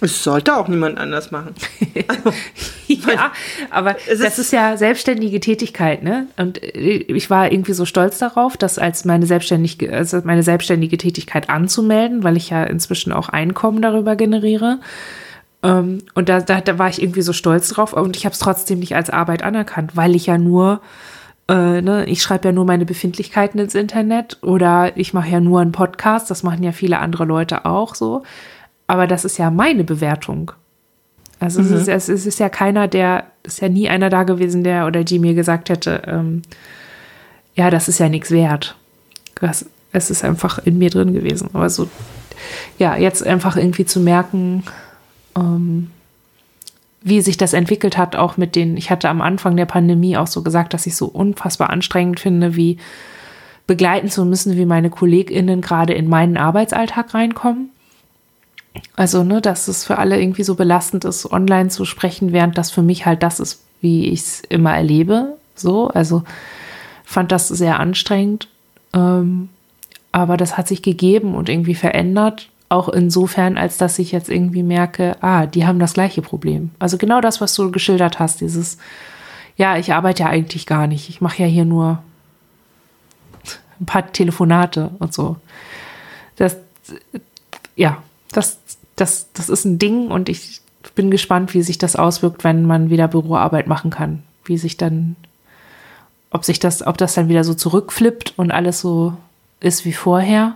Es 0.04 0.24
sollte 0.24 0.58
auch 0.58 0.68
niemand 0.68 0.97
anders 0.97 1.30
machen. 1.30 1.54
ja, 2.88 3.32
aber 3.70 3.95
es 4.10 4.20
das 4.20 4.39
ist 4.39 4.52
ja 4.52 4.76
selbstständige 4.76 5.39
Tätigkeit, 5.39 6.02
ne? 6.02 6.26
Und 6.38 6.58
ich 6.58 7.30
war 7.30 7.52
irgendwie 7.52 7.74
so 7.74 7.86
stolz 7.86 8.18
darauf, 8.18 8.58
das 8.58 8.80
als 8.80 9.06
meine 9.06 9.28
selbstständige, 9.28 9.93
also 9.93 10.20
meine 10.24 10.41
selbstständige 10.41 10.97
Tätigkeit 10.97 11.52
anzumelden, 11.52 12.24
weil 12.24 12.36
ich 12.36 12.49
ja 12.49 12.64
inzwischen 12.64 13.14
auch 13.14 13.30
Einkommen 13.30 13.84
darüber 13.84 14.16
generiere. 14.16 14.80
Ähm, 15.62 15.99
und 16.16 16.30
da, 16.30 16.41
da, 16.41 16.62
da 16.62 16.80
war 16.80 16.89
ich 16.89 16.99
irgendwie 16.99 17.22
so 17.22 17.34
stolz 17.34 17.70
drauf 17.70 17.93
und 17.93 18.18
ich 18.18 18.26
habe 18.26 18.34
es 18.34 18.39
trotzdem 18.39 18.80
nicht 18.80 18.95
als 18.95 19.12
Arbeit 19.12 19.43
anerkannt, 19.43 19.95
weil 19.95 20.16
ich 20.16 20.26
ja 20.26 20.39
nur 20.39 20.82
äh, 21.47 21.82
ne, 21.82 22.06
ich 22.06 22.24
schreibe 22.24 22.47
ja 22.47 22.52
nur 22.52 22.66
meine 22.66 22.86
Befindlichkeiten 22.86 23.60
ins 23.60 23.76
Internet 23.76 24.38
oder 24.41 24.95
ich 24.95 25.14
mache 25.14 25.30
ja 25.30 25.39
nur 25.39 25.60
einen 25.60 25.74
Podcast, 25.74 26.32
das 26.32 26.43
machen 26.43 26.64
ja 26.64 26.72
viele 26.72 26.99
andere 26.99 27.26
Leute 27.26 27.66
auch 27.66 27.93
so. 27.93 28.24
Aber 28.92 29.08
das 29.08 29.24
ist 29.24 29.38
ja 29.38 29.50
meine 29.52 29.86
Bewertung. 29.86 30.52
Also 31.39 31.62
mhm. 31.62 31.76
es, 31.76 31.88
ist, 31.88 32.10
es 32.10 32.26
ist 32.26 32.39
ja 32.42 32.50
keiner, 32.50 32.89
der, 32.89 33.24
es 33.42 33.54
ist 33.54 33.62
ja 33.62 33.70
nie 33.70 33.88
einer 33.88 34.10
da 34.10 34.24
gewesen, 34.24 34.66
der 34.66 34.86
oder 34.86 35.06
die 35.06 35.18
mir 35.18 35.34
gesagt 35.34 35.70
hätte, 35.70 36.02
ähm, 36.08 36.42
ja, 37.56 37.70
das 37.70 37.88
ist 37.88 38.00
ja 38.00 38.10
nichts 38.10 38.32
wert. 38.32 38.76
Das, 39.36 39.66
es 39.94 40.12
ist 40.12 40.26
einfach 40.26 40.60
in 40.66 40.78
mir 40.78 40.89
drin 40.89 41.14
gewesen. 41.14 41.52
Aber 41.54 41.70
so, 41.70 41.88
ja, 42.80 42.98
jetzt 42.98 43.26
einfach 43.26 43.56
irgendwie 43.56 43.86
zu 43.86 44.02
merken, 44.02 44.66
ähm, 45.38 45.89
wie 47.02 47.22
sich 47.22 47.38
das 47.38 47.54
entwickelt 47.54 47.98
hat, 47.98 48.18
auch 48.18 48.36
mit 48.36 48.58
den, 48.58 48.76
ich 48.76 48.92
hatte 48.92 49.08
am 49.08 49.22
Anfang 49.22 49.56
der 49.56 49.68
Pandemie 49.68 50.18
auch 50.18 50.28
so 50.28 50.42
gesagt, 50.44 50.74
dass 50.74 50.86
ich 50.86 50.98
so 50.98 51.06
unfassbar 51.06 51.70
anstrengend 51.70 52.20
finde, 52.20 52.58
wie 52.58 52.76
begleiten 53.68 54.10
zu 54.10 54.26
müssen, 54.26 54.58
wie 54.58 54.66
meine 54.66 54.89
KollegInnen 54.89 55.62
gerade 55.62 55.94
in 55.94 56.10
meinen 56.10 56.36
Arbeitsalltag 56.36 57.14
reinkommen. 57.14 57.70
Also, 58.96 59.24
ne, 59.24 59.42
dass 59.42 59.68
es 59.68 59.86
für 59.86 59.98
alle 59.98 60.20
irgendwie 60.20 60.44
so 60.44 60.56
belastend 60.56 61.06
ist, 61.06 61.32
online 61.32 61.70
zu 61.70 61.86
sprechen, 61.86 62.32
während 62.32 62.58
das 62.58 62.72
für 62.72 62.82
mich 62.82 63.06
halt 63.06 63.24
das 63.24 63.40
ist, 63.40 63.64
wie 63.82 64.10
ich 64.10 64.22
es 64.22 64.42
immer 64.42 64.74
erlebe. 64.76 65.38
So, 65.56 65.90
also 65.90 66.24
fand 67.04 67.32
das 67.32 67.48
sehr 67.48 67.80
anstrengend. 67.80 68.48
Ähm, 68.94 69.50
aber 70.12 70.38
das 70.38 70.58
hat 70.58 70.68
sich 70.68 70.82
gegeben 70.82 71.36
und 71.36 71.50
irgendwie 71.50 71.76
verändert 71.76 72.50
auch 72.72 72.88
insofern, 72.88 73.58
als 73.58 73.78
dass 73.78 74.00
ich 74.00 74.14
jetzt 74.14 74.30
irgendwie 74.30 74.64
merke, 74.64 75.18
ah, 75.22 75.46
die 75.46 75.66
haben 75.66 75.80
das 75.80 75.94
gleiche 75.94 76.22
Problem. 76.22 76.72
Also 76.80 76.98
genau 76.98 77.20
das, 77.20 77.42
was 77.42 77.54
du 77.54 77.70
geschildert 77.70 78.20
hast, 78.20 78.40
dieses, 78.40 78.78
ja, 79.58 79.76
ich 79.78 79.94
arbeite 79.94 80.24
ja 80.24 80.30
eigentlich 80.30 80.66
gar 80.66 80.88
nicht. 80.88 81.10
Ich 81.10 81.20
mache 81.20 81.44
ja 81.44 81.48
hier 81.50 81.66
nur 81.66 82.02
ein 83.82 83.86
paar 83.86 84.12
Telefonate 84.14 84.92
und 85.00 85.14
so. 85.14 85.36
Das, 86.38 86.56
ja, 87.76 88.02
das, 88.32 88.60
das, 88.96 89.28
das 89.34 89.50
ist 89.50 89.66
ein 89.66 89.80
Ding 89.80 90.10
und 90.10 90.30
ich 90.30 90.62
bin 90.96 91.12
gespannt, 91.12 91.54
wie 91.54 91.62
sich 91.62 91.78
das 91.78 91.96
auswirkt, 91.96 92.44
wenn 92.44 92.66
man 92.66 92.90
wieder 92.90 93.08
Büroarbeit 93.08 93.68
machen 93.68 93.92
kann. 93.92 94.24
Wie 94.46 94.58
sich 94.58 94.78
dann, 94.78 95.16
ob 96.32 96.44
sich 96.44 96.60
das, 96.60 96.86
ob 96.86 96.98
das 96.98 97.14
dann 97.14 97.30
wieder 97.30 97.44
so 97.44 97.54
zurückflippt 97.54 98.34
und 98.38 98.52
alles 98.52 98.82
so 98.82 99.14
ist 99.60 99.86
wie 99.86 99.94
vorher 99.94 100.56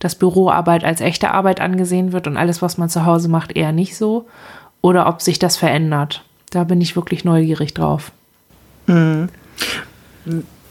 dass 0.00 0.14
Büroarbeit 0.14 0.82
als 0.82 1.00
echte 1.00 1.30
Arbeit 1.30 1.60
angesehen 1.60 2.12
wird 2.12 2.26
und 2.26 2.36
alles, 2.36 2.60
was 2.60 2.78
man 2.78 2.88
zu 2.88 3.06
Hause 3.06 3.28
macht, 3.28 3.56
eher 3.56 3.70
nicht 3.70 3.96
so. 3.96 4.26
Oder 4.80 5.06
ob 5.06 5.22
sich 5.22 5.38
das 5.38 5.58
verändert. 5.58 6.24
Da 6.50 6.64
bin 6.64 6.80
ich 6.80 6.96
wirklich 6.96 7.22
neugierig 7.22 7.74
drauf. 7.74 8.10
Mhm. 8.86 9.28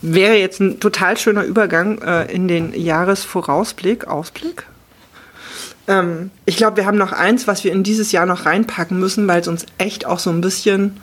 Wäre 0.02 0.36
jetzt 0.36 0.60
ein 0.60 0.80
total 0.80 1.16
schöner 1.16 1.44
Übergang 1.44 2.02
äh, 2.02 2.26
in 2.26 2.48
den 2.48 2.74
Jahresvorausblick, 2.74 4.08
Ausblick. 4.08 4.66
Ähm, 5.90 6.30
ich 6.46 6.56
glaube, 6.56 6.78
wir 6.78 6.86
haben 6.86 6.98
noch 6.98 7.12
eins, 7.12 7.48
was 7.48 7.64
wir 7.64 7.74
in 7.74 7.84
dieses 7.84 8.12
Jahr 8.12 8.28
noch 8.28 8.46
reinpacken 8.46 8.98
müssen, 8.98 9.28
weil 9.28 9.42
es 9.42 9.48
uns 9.48 9.66
echt 9.80 10.06
auch 10.06 10.20
so 10.20 10.30
ein 10.30 10.40
bisschen, 10.40 10.98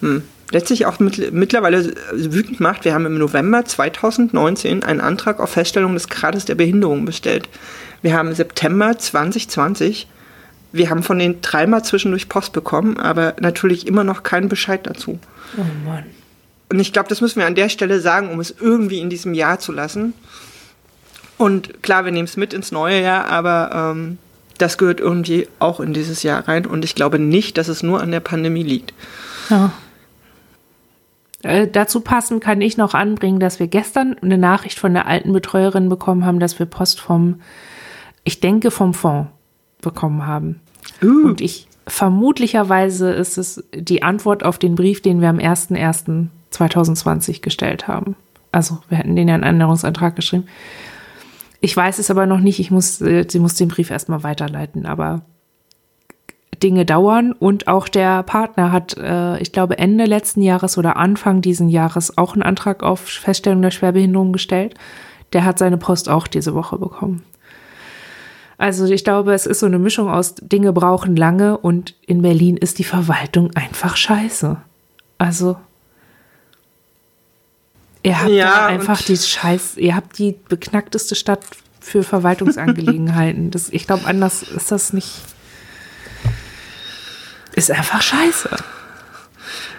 hm, 0.00 0.24
letztlich 0.50 0.86
auch 0.86 0.98
mit, 0.98 1.32
mittlerweile 1.32 1.94
wütend 2.12 2.58
macht. 2.58 2.84
Wir 2.84 2.94
haben 2.94 3.06
im 3.06 3.16
November 3.16 3.64
2019 3.64 4.82
einen 4.82 5.00
Antrag 5.00 5.38
auf 5.38 5.50
Feststellung 5.50 5.94
des 5.94 6.08
Grades 6.08 6.44
der 6.44 6.56
Behinderung 6.56 7.04
bestellt. 7.04 7.48
Wir 8.02 8.14
haben 8.14 8.34
September 8.34 8.98
2020. 8.98 10.08
Wir 10.72 10.90
haben 10.90 11.04
von 11.04 11.20
den 11.20 11.40
dreimal 11.40 11.84
zwischendurch 11.84 12.28
Post 12.28 12.52
bekommen, 12.52 12.98
aber 12.98 13.36
natürlich 13.40 13.86
immer 13.86 14.02
noch 14.02 14.24
keinen 14.24 14.48
Bescheid 14.48 14.84
dazu. 14.84 15.20
Oh 15.56 15.88
Mann. 15.88 16.04
Und 16.68 16.80
ich 16.80 16.92
glaube, 16.92 17.08
das 17.08 17.20
müssen 17.20 17.38
wir 17.38 17.46
an 17.46 17.54
der 17.54 17.68
Stelle 17.68 18.00
sagen, 18.00 18.30
um 18.30 18.40
es 18.40 18.52
irgendwie 18.60 18.98
in 18.98 19.10
diesem 19.10 19.32
Jahr 19.32 19.60
zu 19.60 19.70
lassen. 19.70 20.12
Und 21.38 21.82
klar, 21.82 22.04
wir 22.04 22.12
nehmen 22.12 22.26
es 22.26 22.36
mit 22.36 22.54
ins 22.54 22.72
neue 22.72 23.02
Jahr, 23.02 23.28
aber 23.28 23.92
ähm, 23.94 24.18
das 24.58 24.78
gehört 24.78 25.00
irgendwie 25.00 25.48
auch 25.58 25.80
in 25.80 25.92
dieses 25.92 26.22
Jahr 26.22 26.46
rein. 26.48 26.66
Und 26.66 26.84
ich 26.84 26.94
glaube 26.94 27.18
nicht, 27.18 27.58
dass 27.58 27.68
es 27.68 27.82
nur 27.82 28.00
an 28.00 28.10
der 28.10 28.20
Pandemie 28.20 28.62
liegt. 28.62 28.94
Ja. 29.50 29.72
Äh, 31.42 31.68
dazu 31.68 32.00
passend 32.00 32.42
kann 32.42 32.60
ich 32.60 32.76
noch 32.76 32.94
anbringen, 32.94 33.38
dass 33.38 33.60
wir 33.60 33.66
gestern 33.66 34.16
eine 34.20 34.38
Nachricht 34.38 34.78
von 34.78 34.94
der 34.94 35.06
alten 35.06 35.32
Betreuerin 35.32 35.88
bekommen 35.88 36.24
haben, 36.24 36.40
dass 36.40 36.58
wir 36.58 36.66
Post 36.66 37.00
vom, 37.00 37.40
ich 38.24 38.40
denke 38.40 38.70
vom 38.70 38.94
Fonds 38.94 39.30
bekommen 39.82 40.26
haben. 40.26 40.60
Uh. 41.02 41.26
Und 41.26 41.40
ich 41.40 41.68
vermutlicherweise 41.86 43.12
ist 43.12 43.38
es 43.38 43.62
die 43.72 44.02
Antwort 44.02 44.44
auf 44.44 44.58
den 44.58 44.74
Brief, 44.74 45.02
den 45.02 45.20
wir 45.20 45.28
am 45.28 45.38
01.01.2020 45.38 47.42
gestellt 47.42 47.86
haben. 47.86 48.16
Also 48.50 48.78
wir 48.88 48.98
hätten 48.98 49.14
den 49.14 49.28
ja 49.28 49.34
einen 49.34 49.44
Änderungsantrag 49.44 50.16
geschrieben. 50.16 50.48
Ich 51.66 51.76
weiß 51.76 51.98
es 51.98 52.12
aber 52.12 52.26
noch 52.26 52.38
nicht. 52.38 52.60
Ich 52.60 52.70
muss, 52.70 53.00
äh, 53.00 53.26
sie 53.28 53.40
muss 53.40 53.56
den 53.56 53.66
Brief 53.66 53.90
erstmal 53.90 54.22
weiterleiten, 54.22 54.86
aber 54.86 55.22
Dinge 56.62 56.86
dauern 56.86 57.32
und 57.32 57.66
auch 57.66 57.88
der 57.88 58.22
Partner 58.22 58.70
hat, 58.70 58.96
äh, 58.96 59.36
ich 59.38 59.50
glaube, 59.50 59.76
Ende 59.76 60.04
letzten 60.04 60.42
Jahres 60.42 60.78
oder 60.78 60.96
Anfang 60.96 61.40
diesen 61.40 61.68
Jahres 61.68 62.16
auch 62.18 62.34
einen 62.34 62.44
Antrag 62.44 62.84
auf 62.84 63.00
Feststellung 63.00 63.62
der 63.62 63.72
Schwerbehinderung 63.72 64.32
gestellt. 64.32 64.74
Der 65.32 65.44
hat 65.44 65.58
seine 65.58 65.76
Post 65.76 66.08
auch 66.08 66.28
diese 66.28 66.54
Woche 66.54 66.78
bekommen. 66.78 67.24
Also 68.58 68.84
ich 68.84 69.02
glaube, 69.02 69.34
es 69.34 69.44
ist 69.44 69.58
so 69.58 69.66
eine 69.66 69.80
Mischung 69.80 70.08
aus 70.08 70.36
Dinge 70.36 70.72
brauchen 70.72 71.16
lange 71.16 71.58
und 71.58 71.96
in 72.06 72.22
Berlin 72.22 72.56
ist 72.56 72.78
die 72.78 72.84
Verwaltung 72.84 73.50
einfach 73.56 73.96
scheiße. 73.96 74.56
Also 75.18 75.56
ihr 78.06 78.20
habt 78.20 78.30
Ja, 78.30 78.66
einfach 78.66 79.02
die 79.02 79.16
Scheiß, 79.16 79.76
ihr 79.76 79.94
habt 79.96 80.18
die 80.18 80.36
beknackteste 80.48 81.14
Stadt 81.14 81.40
für 81.80 82.02
Verwaltungsangelegenheiten. 82.02 83.50
das, 83.50 83.68
ich 83.70 83.86
glaube, 83.86 84.06
anders 84.06 84.42
ist 84.42 84.70
das 84.72 84.92
nicht. 84.92 85.10
Ist 87.54 87.70
einfach 87.70 88.02
scheiße. 88.02 88.50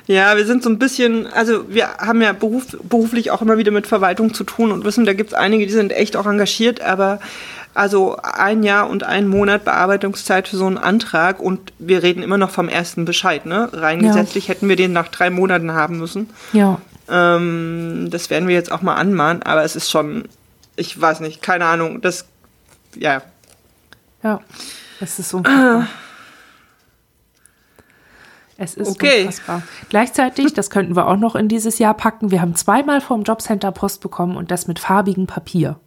Ja, 0.07 0.37
wir 0.37 0.45
sind 0.45 0.63
so 0.63 0.69
ein 0.69 0.79
bisschen, 0.79 1.27
also 1.27 1.65
wir 1.69 1.89
haben 1.97 2.21
ja 2.21 2.31
beruf, 2.31 2.65
beruflich 2.83 3.29
auch 3.29 3.41
immer 3.41 3.57
wieder 3.57 3.71
mit 3.71 3.87
Verwaltung 3.87 4.33
zu 4.33 4.45
tun 4.45 4.71
und 4.71 4.85
wissen, 4.85 5.05
da 5.05 5.13
gibt 5.13 5.31
es 5.31 5.33
einige, 5.33 5.65
die 5.67 5.73
sind 5.73 5.91
echt 5.91 6.15
auch 6.15 6.25
engagiert, 6.25 6.79
aber 6.81 7.19
also 7.73 8.17
ein 8.23 8.63
Jahr 8.63 8.89
und 8.89 9.03
ein 9.03 9.27
Monat 9.27 9.65
Bearbeitungszeit 9.65 10.47
für 10.47 10.55
so 10.55 10.65
einen 10.65 10.77
Antrag 10.77 11.39
und 11.41 11.73
wir 11.77 12.03
reden 12.03 12.23
immer 12.23 12.37
noch 12.37 12.49
vom 12.51 12.69
ersten 12.69 13.03
Bescheid, 13.05 13.45
ne? 13.45 13.69
Rein 13.73 14.01
Ja. 14.01 14.07
gesetzlich 14.07 14.47
hätten 14.47 14.69
wir 14.69 14.77
den 14.77 14.93
nach 14.93 15.09
drei 15.09 15.29
Monaten 15.29 15.73
haben 15.73 15.99
müssen. 15.99 16.29
Ja. 16.53 16.79
Ähm, 17.09 18.07
das 18.11 18.29
werden 18.29 18.47
wir 18.47 18.55
jetzt 18.55 18.71
auch 18.71 18.81
mal 18.81 18.95
anmahnen, 18.95 19.43
aber 19.43 19.63
es 19.63 19.75
ist 19.75 19.89
schon, 19.89 20.27
ich 20.75 20.99
weiß 20.99 21.19
nicht, 21.21 21.41
keine 21.41 21.65
Ahnung, 21.65 22.01
das, 22.01 22.25
ja, 22.95 23.21
Ja. 24.23 24.41
Es 24.99 25.19
ist 25.19 25.33
unfassbar. 25.33 25.87
Es 28.57 28.73
ist 28.73 28.87
Okay. 28.89 29.21
unfassbar. 29.25 29.61
Gleichzeitig, 29.89 30.53
das 30.53 30.69
könnten 30.71 30.95
wir 30.95 31.07
auch 31.07 31.17
noch 31.17 31.35
in 31.35 31.47
dieses 31.47 31.77
Jahr 31.77 31.93
packen, 31.93 32.31
wir 32.31 32.41
haben 32.41 32.55
zweimal 32.55 33.01
vom 33.01 33.23
Jobcenter 33.23 33.71
Post 33.71 34.01
bekommen 34.01 34.35
und 34.35 34.49
das 34.49 34.67
mit 34.67 34.79
farbigem 34.79 35.27
Papier. 35.27 35.79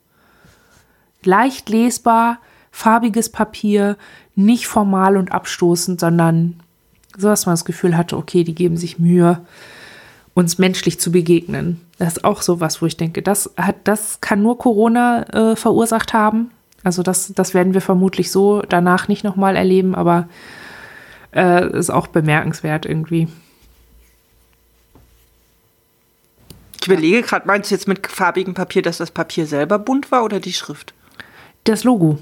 Leicht 1.25 1.69
lesbar, 1.69 2.39
farbiges 2.71 3.31
Papier, 3.31 3.97
nicht 4.37 4.69
formal 4.69 5.17
und 5.17 5.33
abstoßend, 5.33 5.99
sondern 5.99 6.61
so, 7.19 7.27
dass 7.29 7.45
man 7.47 7.55
das 7.55 7.65
Gefühl 7.65 7.97
hatte, 7.97 8.17
okay, 8.17 8.45
die 8.45 8.55
geben 8.55 8.77
sich 8.77 9.01
Mühe, 9.01 9.45
uns 10.35 10.59
menschlich 10.59 11.01
zu 11.01 11.13
begegnen. 11.13 11.81
Das 11.99 12.17
ist 12.17 12.25
auch 12.25 12.43
so 12.43 12.61
was, 12.61 12.81
wo 12.81 12.87
ich 12.87 12.97
denke, 12.97 13.23
das 13.23 13.51
hat, 13.57 13.77
das 13.85 14.21
kann 14.21 14.43
nur 14.43 14.59
Corona 14.59 15.23
äh, 15.53 15.57
verursacht 15.57 16.13
haben. 16.13 16.51
Also 16.83 17.03
das, 17.03 17.33
das 17.35 17.53
werden 17.53 17.75
wir 17.75 17.83
vermutlich 17.83 18.31
so 18.31 18.63
danach 18.63 19.09
nicht 19.09 19.25
nochmal 19.25 19.57
erleben, 19.57 19.95
aber 19.95 20.29
äh, 21.35 21.69
ist 21.77 21.91
auch 21.91 22.07
bemerkenswert 22.07 22.87
irgendwie. 22.87 23.29
ich 26.81 26.87
überlege 26.87 27.23
gerade, 27.23 27.47
meinst 27.47 27.71
du 27.71 27.75
jetzt 27.75 27.89
mit 27.89 28.07
farbigem 28.07 28.55
Papier, 28.55 28.81
dass 28.81 28.99
das 28.99 29.11
Papier 29.11 29.47
selber 29.47 29.79
bunt 29.79 30.11
war 30.11 30.25
oder 30.25 30.41
die 30.41 30.55
Schrift? 30.55 30.95
Das 31.65 31.85
Logo. 31.85 32.19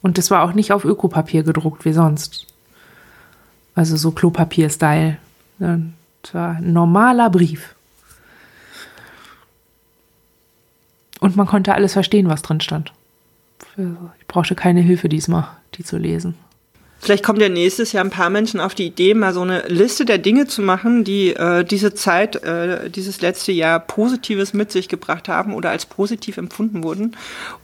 Und 0.00 0.16
das 0.16 0.30
war 0.30 0.42
auch 0.42 0.52
nicht 0.52 0.72
auf 0.72 0.84
Ökopapier 0.84 1.42
gedruckt 1.42 1.84
wie 1.84 1.92
sonst. 1.92 2.46
Also 3.74 3.96
so 3.96 4.12
Klopapier-Style. 4.12 5.18
Das 6.22 6.34
war 6.34 6.56
ein 6.56 6.72
normaler 6.72 7.30
Brief. 7.30 7.74
Und 11.20 11.36
man 11.36 11.46
konnte 11.46 11.74
alles 11.74 11.92
verstehen, 11.92 12.28
was 12.28 12.42
drin 12.42 12.60
stand. 12.60 12.92
Ich 13.76 14.26
brauchte 14.26 14.54
keine 14.54 14.80
Hilfe 14.80 15.08
diesmal, 15.08 15.48
die 15.74 15.84
zu 15.84 15.96
lesen. 15.96 16.34
Vielleicht 16.98 17.24
kommt 17.24 17.40
ja 17.40 17.48
nächstes 17.48 17.90
Jahr 17.90 18.04
ein 18.04 18.10
paar 18.10 18.30
Menschen 18.30 18.60
auf 18.60 18.76
die 18.76 18.86
Idee, 18.86 19.14
mal 19.14 19.34
so 19.34 19.40
eine 19.40 19.66
Liste 19.66 20.04
der 20.04 20.18
Dinge 20.18 20.46
zu 20.46 20.62
machen, 20.62 21.02
die 21.02 21.34
äh, 21.34 21.64
diese 21.64 21.94
Zeit, 21.94 22.36
äh, 22.44 22.90
dieses 22.90 23.20
letzte 23.20 23.50
Jahr 23.50 23.80
Positives 23.80 24.54
mit 24.54 24.70
sich 24.70 24.88
gebracht 24.88 25.28
haben 25.28 25.52
oder 25.52 25.70
als 25.70 25.84
positiv 25.84 26.36
empfunden 26.36 26.84
wurden. 26.84 27.16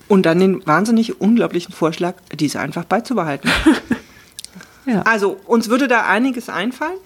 Und 0.09 0.27
dann 0.27 0.41
den 0.41 0.67
wahnsinnig 0.67 1.21
unglaublichen 1.21 1.73
Vorschlag, 1.73 2.15
diese 2.35 2.59
einfach 2.61 2.85
beizubehalten. 2.85 3.51
Ja. 4.87 5.03
Also, 5.03 5.39
uns 5.45 5.69
würde 5.69 5.87
da 5.87 6.07
einiges 6.07 6.49
einfallen. 6.49 6.97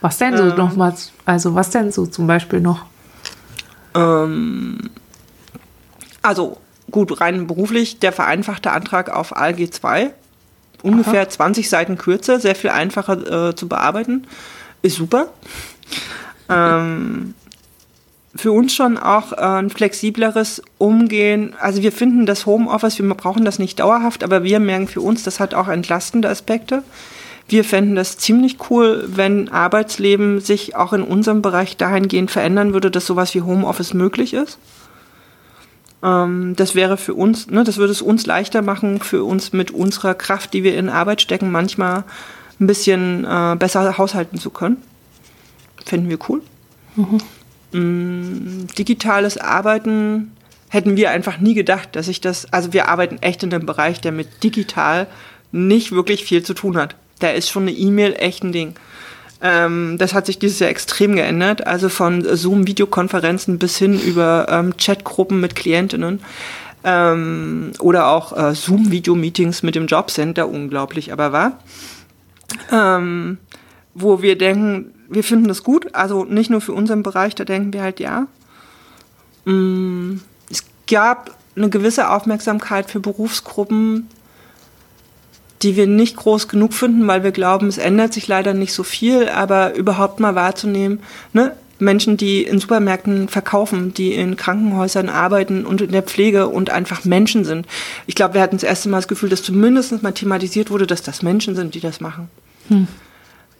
Was 0.00 0.18
denn 0.18 0.36
so 0.36 0.44
nochmals? 0.44 1.12
Also 1.24 1.54
was 1.54 1.70
denn 1.70 1.92
so 1.92 2.06
zum 2.06 2.26
Beispiel 2.26 2.60
noch? 2.60 2.86
Ähm, 3.94 4.90
also, 6.22 6.58
gut, 6.90 7.20
rein 7.20 7.46
beruflich, 7.46 7.98
der 7.98 8.12
vereinfachte 8.12 8.72
Antrag 8.72 9.10
auf 9.10 9.36
ALG 9.36 9.70
2. 9.70 10.12
Ungefähr 10.82 11.28
20 11.28 11.68
Seiten 11.68 11.98
kürzer, 11.98 12.40
sehr 12.40 12.54
viel 12.54 12.70
einfacher 12.70 13.48
äh, 13.50 13.54
zu 13.54 13.68
bearbeiten. 13.68 14.26
Ist 14.80 14.96
super. 14.96 15.28
Ähm, 16.48 17.34
für 18.34 18.52
uns 18.52 18.74
schon 18.74 18.96
auch 18.96 19.32
äh, 19.32 19.36
ein 19.36 19.70
flexibleres 19.70 20.62
Umgehen. 20.78 21.54
Also 21.60 21.82
wir 21.82 21.92
finden 21.92 22.26
das 22.26 22.46
Homeoffice, 22.46 22.98
wir 22.98 23.14
brauchen 23.14 23.44
das 23.44 23.58
nicht 23.58 23.80
dauerhaft, 23.80 24.24
aber 24.24 24.42
wir 24.42 24.60
merken 24.60 24.88
für 24.88 25.00
uns, 25.00 25.22
das 25.22 25.40
hat 25.40 25.52
auch 25.52 25.68
entlastende 25.68 26.28
Aspekte. 26.28 26.82
Wir 27.50 27.64
fänden 27.64 27.96
das 27.96 28.16
ziemlich 28.16 28.58
cool, 28.70 29.02
wenn 29.08 29.48
Arbeitsleben 29.48 30.38
sich 30.38 30.76
auch 30.76 30.92
in 30.92 31.02
unserem 31.02 31.42
Bereich 31.42 31.76
dahingehend 31.76 32.30
verändern 32.30 32.72
würde, 32.72 32.92
dass 32.92 33.06
sowas 33.06 33.34
wie 33.34 33.42
Homeoffice 33.42 33.92
möglich 33.92 34.34
ist. 34.34 34.56
Ähm, 36.00 36.54
das 36.54 36.76
wäre 36.76 36.96
für 36.96 37.14
uns, 37.14 37.50
ne, 37.50 37.64
das 37.64 37.76
würde 37.76 37.90
es 37.90 38.02
uns 38.02 38.24
leichter 38.24 38.62
machen, 38.62 39.00
für 39.00 39.24
uns 39.24 39.52
mit 39.52 39.72
unserer 39.72 40.14
Kraft, 40.14 40.54
die 40.54 40.62
wir 40.62 40.78
in 40.78 40.88
Arbeit 40.88 41.22
stecken, 41.22 41.50
manchmal 41.50 42.04
ein 42.60 42.68
bisschen 42.68 43.24
äh, 43.24 43.56
besser 43.58 43.98
haushalten 43.98 44.38
zu 44.38 44.50
können. 44.50 44.76
Finden 45.84 46.08
wir 46.08 46.18
cool. 46.28 46.42
Mm, 47.72 48.68
digitales 48.78 49.38
Arbeiten 49.38 50.36
hätten 50.68 50.96
wir 50.96 51.10
einfach 51.10 51.40
nie 51.40 51.54
gedacht, 51.54 51.96
dass 51.96 52.06
ich 52.06 52.20
das, 52.20 52.52
also 52.52 52.72
wir 52.72 52.86
arbeiten 52.86 53.18
echt 53.22 53.42
in 53.42 53.52
einem 53.52 53.66
Bereich, 53.66 54.00
der 54.00 54.12
mit 54.12 54.44
digital 54.44 55.08
nicht 55.50 55.90
wirklich 55.90 56.24
viel 56.24 56.44
zu 56.44 56.54
tun 56.54 56.76
hat. 56.76 56.94
Da 57.20 57.30
ist 57.30 57.48
schon 57.48 57.62
eine 57.62 57.72
E-Mail 57.72 58.14
echt 58.18 58.42
ein 58.42 58.52
Ding. 58.52 58.74
Ähm, 59.42 59.96
das 59.98 60.12
hat 60.12 60.26
sich 60.26 60.38
dieses 60.38 60.58
Jahr 60.58 60.70
extrem 60.70 61.14
geändert. 61.14 61.66
Also 61.66 61.88
von 61.88 62.22
Zoom-Videokonferenzen 62.22 63.58
bis 63.58 63.78
hin 63.78 63.98
über 64.00 64.46
ähm, 64.50 64.76
Chatgruppen 64.76 65.40
mit 65.40 65.56
Klientinnen 65.56 66.20
ähm, 66.84 67.72
oder 67.78 68.08
auch 68.08 68.36
äh, 68.36 68.54
Zoom-Video-Meetings 68.54 69.62
mit 69.62 69.74
dem 69.74 69.86
Jobcenter, 69.86 70.48
unglaublich, 70.48 71.12
aber 71.12 71.32
wahr. 71.32 71.58
Ähm, 72.72 73.38
wo 73.94 74.22
wir 74.22 74.36
denken, 74.36 74.92
wir 75.08 75.24
finden 75.24 75.48
das 75.48 75.62
gut, 75.62 75.94
also 75.94 76.24
nicht 76.24 76.50
nur 76.50 76.60
für 76.60 76.72
unseren 76.72 77.02
Bereich, 77.02 77.34
da 77.34 77.44
denken 77.44 77.72
wir 77.72 77.82
halt 77.82 78.00
ja. 78.00 78.26
Mm, 79.44 80.20
es 80.50 80.64
gab 80.88 81.36
eine 81.56 81.68
gewisse 81.68 82.10
Aufmerksamkeit 82.10 82.90
für 82.90 83.00
Berufsgruppen, 83.00 84.08
die 85.62 85.76
wir 85.76 85.86
nicht 85.86 86.16
groß 86.16 86.48
genug 86.48 86.72
finden, 86.72 87.06
weil 87.06 87.22
wir 87.22 87.32
glauben, 87.32 87.68
es 87.68 87.78
ändert 87.78 88.12
sich 88.12 88.26
leider 88.28 88.54
nicht 88.54 88.72
so 88.72 88.82
viel, 88.82 89.28
aber 89.28 89.74
überhaupt 89.74 90.20
mal 90.20 90.34
wahrzunehmen, 90.34 91.00
ne? 91.32 91.52
Menschen, 91.80 92.18
die 92.18 92.42
in 92.42 92.58
Supermärkten 92.58 93.28
verkaufen, 93.28 93.94
die 93.94 94.12
in 94.12 94.36
Krankenhäusern 94.36 95.08
arbeiten 95.08 95.64
und 95.64 95.80
in 95.80 95.92
der 95.92 96.02
Pflege 96.02 96.48
und 96.48 96.68
einfach 96.68 97.06
Menschen 97.06 97.46
sind. 97.46 97.66
Ich 98.06 98.14
glaube, 98.14 98.34
wir 98.34 98.42
hatten 98.42 98.56
das 98.56 98.64
erste 98.64 98.90
Mal 98.90 98.98
das 98.98 99.08
Gefühl, 99.08 99.30
dass 99.30 99.42
zumindest 99.42 100.02
mal 100.02 100.12
thematisiert 100.12 100.70
wurde, 100.70 100.86
dass 100.86 101.02
das 101.02 101.22
Menschen 101.22 101.56
sind, 101.56 101.74
die 101.74 101.80
das 101.80 102.02
machen. 102.02 102.28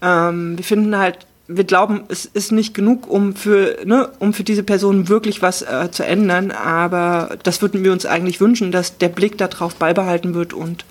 Ähm, 0.03 0.59
wir 0.59 0.65
finden 0.65 0.99
halt, 0.99 1.27
wir 1.49 1.65
glauben, 1.65 2.03
es 2.09 2.27
ist 2.27 2.53
nicht 2.53 2.75
genug, 2.75 3.09
um 3.09 3.35
für, 3.35 3.79
ne, 3.85 4.11
um 4.19 4.33
für 4.33 4.45
diese 4.45 4.63
Personen 4.63 5.09
wirklich 5.09 5.43
was 5.43 5.63
äh, 5.63 5.91
zu 5.91 6.05
ändern, 6.05 6.51
aber 6.53 7.39
das 7.43 7.61
würden 7.63 7.83
wir 7.83 7.93
uns 7.93 8.07
eigentlich 8.07 8.41
wünschen, 8.41 8.71
dass 8.71 8.99
der 8.99 9.09
Blick 9.09 9.37
darauf 9.39 9.75
beibehalten 9.75 10.35
wird 10.35 10.53
und 10.53 10.85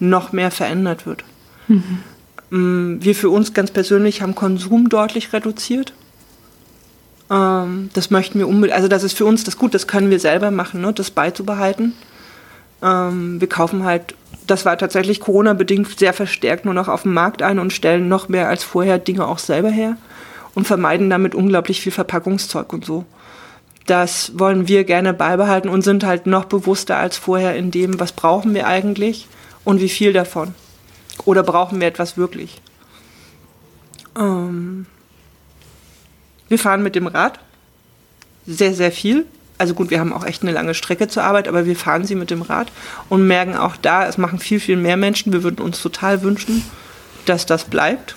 noch 0.00 0.32
mehr 0.32 0.50
verändert 0.50 1.06
wird. 1.06 1.24
Mm, 2.50 2.96
Wir 3.00 3.14
für 3.14 3.30
uns 3.30 3.54
ganz 3.54 3.70
persönlich 3.70 4.22
haben 4.22 4.34
Konsum 4.34 4.88
deutlich 4.88 5.32
reduziert. 5.32 5.92
Ähm, 7.30 7.90
das 7.92 8.10
möchten 8.10 8.38
wir 8.38 8.48
unbedingt, 8.48 8.76
also 8.76 8.88
das 8.88 9.02
ist 9.02 9.16
für 9.16 9.26
uns 9.26 9.44
das 9.44 9.58
gut, 9.58 9.74
das 9.74 9.86
können 9.86 10.10
wir 10.10 10.20
selber 10.20 10.50
machen, 10.50 10.80
ne, 10.80 10.92
das 10.92 11.10
beizubehalten. 11.10 11.92
Ähm, 12.82 13.40
wir 13.40 13.48
kaufen 13.48 13.84
halt, 13.84 14.14
das 14.46 14.64
war 14.64 14.78
tatsächlich 14.78 15.20
Corona-bedingt 15.20 15.98
sehr 15.98 16.14
verstärkt 16.14 16.64
nur 16.64 16.74
noch 16.74 16.88
auf 16.88 17.02
dem 17.02 17.12
Markt 17.12 17.42
ein 17.42 17.58
und 17.58 17.72
stellen 17.72 18.08
noch 18.08 18.28
mehr 18.28 18.48
als 18.48 18.64
vorher 18.64 18.98
Dinge 18.98 19.26
auch 19.26 19.38
selber 19.38 19.70
her 19.70 19.96
und 20.54 20.66
vermeiden 20.66 21.10
damit 21.10 21.34
unglaublich 21.34 21.80
viel 21.80 21.92
Verpackungszeug 21.92 22.72
und 22.72 22.84
so. 22.84 23.04
Das 23.86 24.32
wollen 24.38 24.68
wir 24.68 24.84
gerne 24.84 25.14
beibehalten 25.14 25.68
und 25.68 25.82
sind 25.82 26.04
halt 26.04 26.26
noch 26.26 26.44
bewusster 26.44 26.96
als 26.96 27.16
vorher 27.16 27.56
in 27.56 27.70
dem, 27.70 27.98
was 28.00 28.12
brauchen 28.12 28.54
wir 28.54 28.66
eigentlich 28.66 29.26
und 29.68 29.82
wie 29.82 29.90
viel 29.90 30.14
davon. 30.14 30.54
Oder 31.26 31.42
brauchen 31.42 31.78
wir 31.78 31.88
etwas 31.88 32.16
wirklich? 32.16 32.62
Ähm, 34.16 34.86
wir 36.48 36.58
fahren 36.58 36.82
mit 36.82 36.94
dem 36.94 37.06
Rad 37.06 37.38
sehr, 38.46 38.72
sehr 38.72 38.90
viel. 38.90 39.26
also 39.58 39.74
gut, 39.74 39.90
wir 39.90 40.00
haben 40.00 40.14
auch 40.14 40.24
echt 40.24 40.40
eine 40.40 40.52
lange 40.52 40.72
Strecke 40.72 41.08
zur 41.08 41.22
Arbeit, 41.22 41.48
aber 41.48 41.66
wir 41.66 41.76
fahren 41.76 42.06
sie 42.06 42.14
mit 42.14 42.30
dem 42.30 42.40
Rad 42.40 42.72
und 43.10 43.26
merken 43.26 43.58
auch 43.58 43.76
da, 43.76 44.06
es 44.06 44.16
machen 44.16 44.38
viel, 44.38 44.58
viel 44.58 44.78
mehr 44.78 44.96
Menschen. 44.96 45.34
Wir 45.34 45.42
würden 45.42 45.60
uns 45.60 45.82
total 45.82 46.22
wünschen, 46.22 46.64
dass 47.26 47.44
das 47.44 47.64
bleibt. 47.66 48.16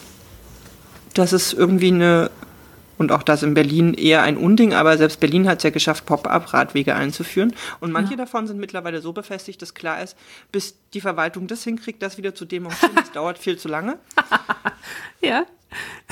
Dass 1.15 1.33
es 1.33 1.51
irgendwie 1.51 1.91
eine, 1.91 2.31
und 3.01 3.11
auch 3.11 3.23
das 3.23 3.43
in 3.43 3.55
Berlin 3.55 3.93
eher 3.93 4.21
ein 4.21 4.37
Unding, 4.37 4.73
aber 4.73 4.95
selbst 4.97 5.19
Berlin 5.19 5.47
hat 5.49 5.57
es 5.57 5.63
ja 5.63 5.71
geschafft, 5.71 6.05
Pop-up-Radwege 6.05 6.95
einzuführen. 6.95 7.53
Und 7.79 7.91
manche 7.91 8.11
ja. 8.11 8.17
davon 8.17 8.47
sind 8.47 8.59
mittlerweile 8.59 9.01
so 9.01 9.11
befestigt, 9.11 9.61
dass 9.61 9.73
klar 9.73 10.01
ist, 10.01 10.15
bis 10.51 10.75
die 10.93 11.01
Verwaltung 11.01 11.47
das 11.47 11.63
hinkriegt, 11.63 12.01
das 12.01 12.17
wieder 12.17 12.35
zu 12.35 12.45
demonstrieren, 12.45 12.95
das 12.95 13.11
dauert 13.13 13.39
viel 13.39 13.57
zu 13.57 13.67
lange. 13.67 13.97
ja. 15.21 15.43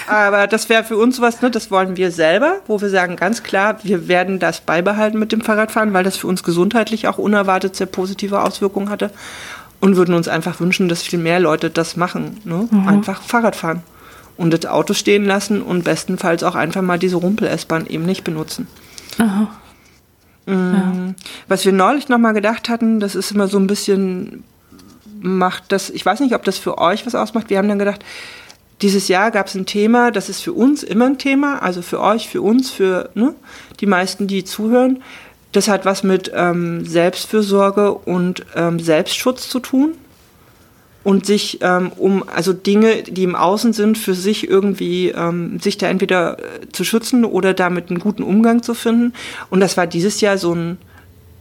Aber 0.07 0.47
das 0.47 0.67
wäre 0.69 0.83
für 0.83 0.97
uns 0.97 1.21
was, 1.21 1.41
ne, 1.41 1.51
das 1.51 1.69
wollen 1.69 1.95
wir 1.95 2.11
selber, 2.11 2.61
wo 2.65 2.81
wir 2.81 2.89
sagen 2.89 3.15
ganz 3.15 3.43
klar, 3.43 3.83
wir 3.83 4.07
werden 4.07 4.39
das 4.39 4.61
beibehalten 4.61 5.19
mit 5.19 5.31
dem 5.31 5.41
Fahrradfahren, 5.41 5.93
weil 5.93 6.03
das 6.03 6.17
für 6.17 6.27
uns 6.27 6.43
gesundheitlich 6.43 7.07
auch 7.07 7.17
unerwartet 7.17 7.75
sehr 7.75 7.87
positive 7.87 8.41
Auswirkungen 8.41 8.89
hatte. 8.89 9.11
Und 9.81 9.95
würden 9.95 10.15
uns 10.15 10.27
einfach 10.27 10.59
wünschen, 10.59 10.89
dass 10.89 11.03
viel 11.03 11.19
mehr 11.19 11.39
Leute 11.39 11.69
das 11.69 11.95
machen. 11.95 12.41
Ne? 12.43 12.67
Mhm. 12.69 12.87
Einfach 12.89 13.21
Fahrrad 13.21 13.55
fahren 13.55 13.83
und 14.39 14.51
das 14.53 14.65
Auto 14.65 14.93
stehen 14.93 15.25
lassen 15.25 15.61
und 15.61 15.83
bestenfalls 15.83 16.43
auch 16.43 16.55
einfach 16.55 16.81
mal 16.81 16.97
diese 16.97 17.17
Rumpel-S-Bahn 17.17 17.85
eben 17.87 18.05
nicht 18.05 18.23
benutzen. 18.23 18.67
Aha. 19.17 19.49
Mhm. 20.45 20.73
Ja. 20.73 21.13
Was 21.49 21.65
wir 21.65 21.73
neulich 21.73 22.07
nochmal 22.07 22.33
gedacht 22.33 22.69
hatten, 22.69 23.01
das 23.01 23.15
ist 23.15 23.31
immer 23.31 23.49
so 23.49 23.59
ein 23.59 23.67
bisschen, 23.67 24.45
macht 25.19 25.73
das, 25.73 25.89
ich 25.89 26.05
weiß 26.05 26.21
nicht, 26.21 26.35
ob 26.35 26.45
das 26.45 26.57
für 26.57 26.77
euch 26.77 27.05
was 27.05 27.15
ausmacht. 27.15 27.49
Wir 27.49 27.57
haben 27.57 27.67
dann 27.67 27.79
gedacht, 27.79 28.05
dieses 28.81 29.09
Jahr 29.09 29.29
gab 29.31 29.47
es 29.47 29.55
ein 29.55 29.65
Thema, 29.65 30.09
das 30.09 30.29
ist 30.29 30.39
für 30.39 30.53
uns 30.53 30.83
immer 30.83 31.07
ein 31.07 31.17
Thema, 31.17 31.61
also 31.61 31.81
für 31.81 31.99
euch, 31.99 32.29
für 32.29 32.41
uns, 32.41 32.71
für 32.71 33.09
ne, 33.15 33.35
die 33.81 33.87
meisten, 33.87 34.25
die 34.25 34.45
zuhören. 34.45 35.03
Das 35.51 35.67
hat 35.67 35.83
was 35.83 36.03
mit 36.03 36.31
ähm, 36.33 36.85
Selbstfürsorge 36.85 37.93
und 37.93 38.45
ähm, 38.55 38.79
Selbstschutz 38.79 39.49
zu 39.49 39.59
tun 39.59 39.95
und 41.03 41.25
sich 41.25 41.59
ähm, 41.61 41.91
um 41.95 42.27
also 42.27 42.53
Dinge, 42.53 43.03
die 43.03 43.23
im 43.23 43.35
Außen 43.35 43.73
sind, 43.73 43.97
für 43.97 44.13
sich 44.13 44.49
irgendwie 44.49 45.09
ähm, 45.09 45.59
sich 45.59 45.77
da 45.77 45.87
entweder 45.87 46.39
äh, 46.39 46.69
zu 46.71 46.83
schützen 46.83 47.25
oder 47.25 47.53
damit 47.53 47.89
einen 47.89 47.99
guten 47.99 48.23
Umgang 48.23 48.63
zu 48.63 48.73
finden. 48.73 49.13
Und 49.49 49.59
das 49.61 49.77
war 49.77 49.87
dieses 49.87 50.21
Jahr 50.21 50.37
so 50.37 50.53
ein 50.53 50.77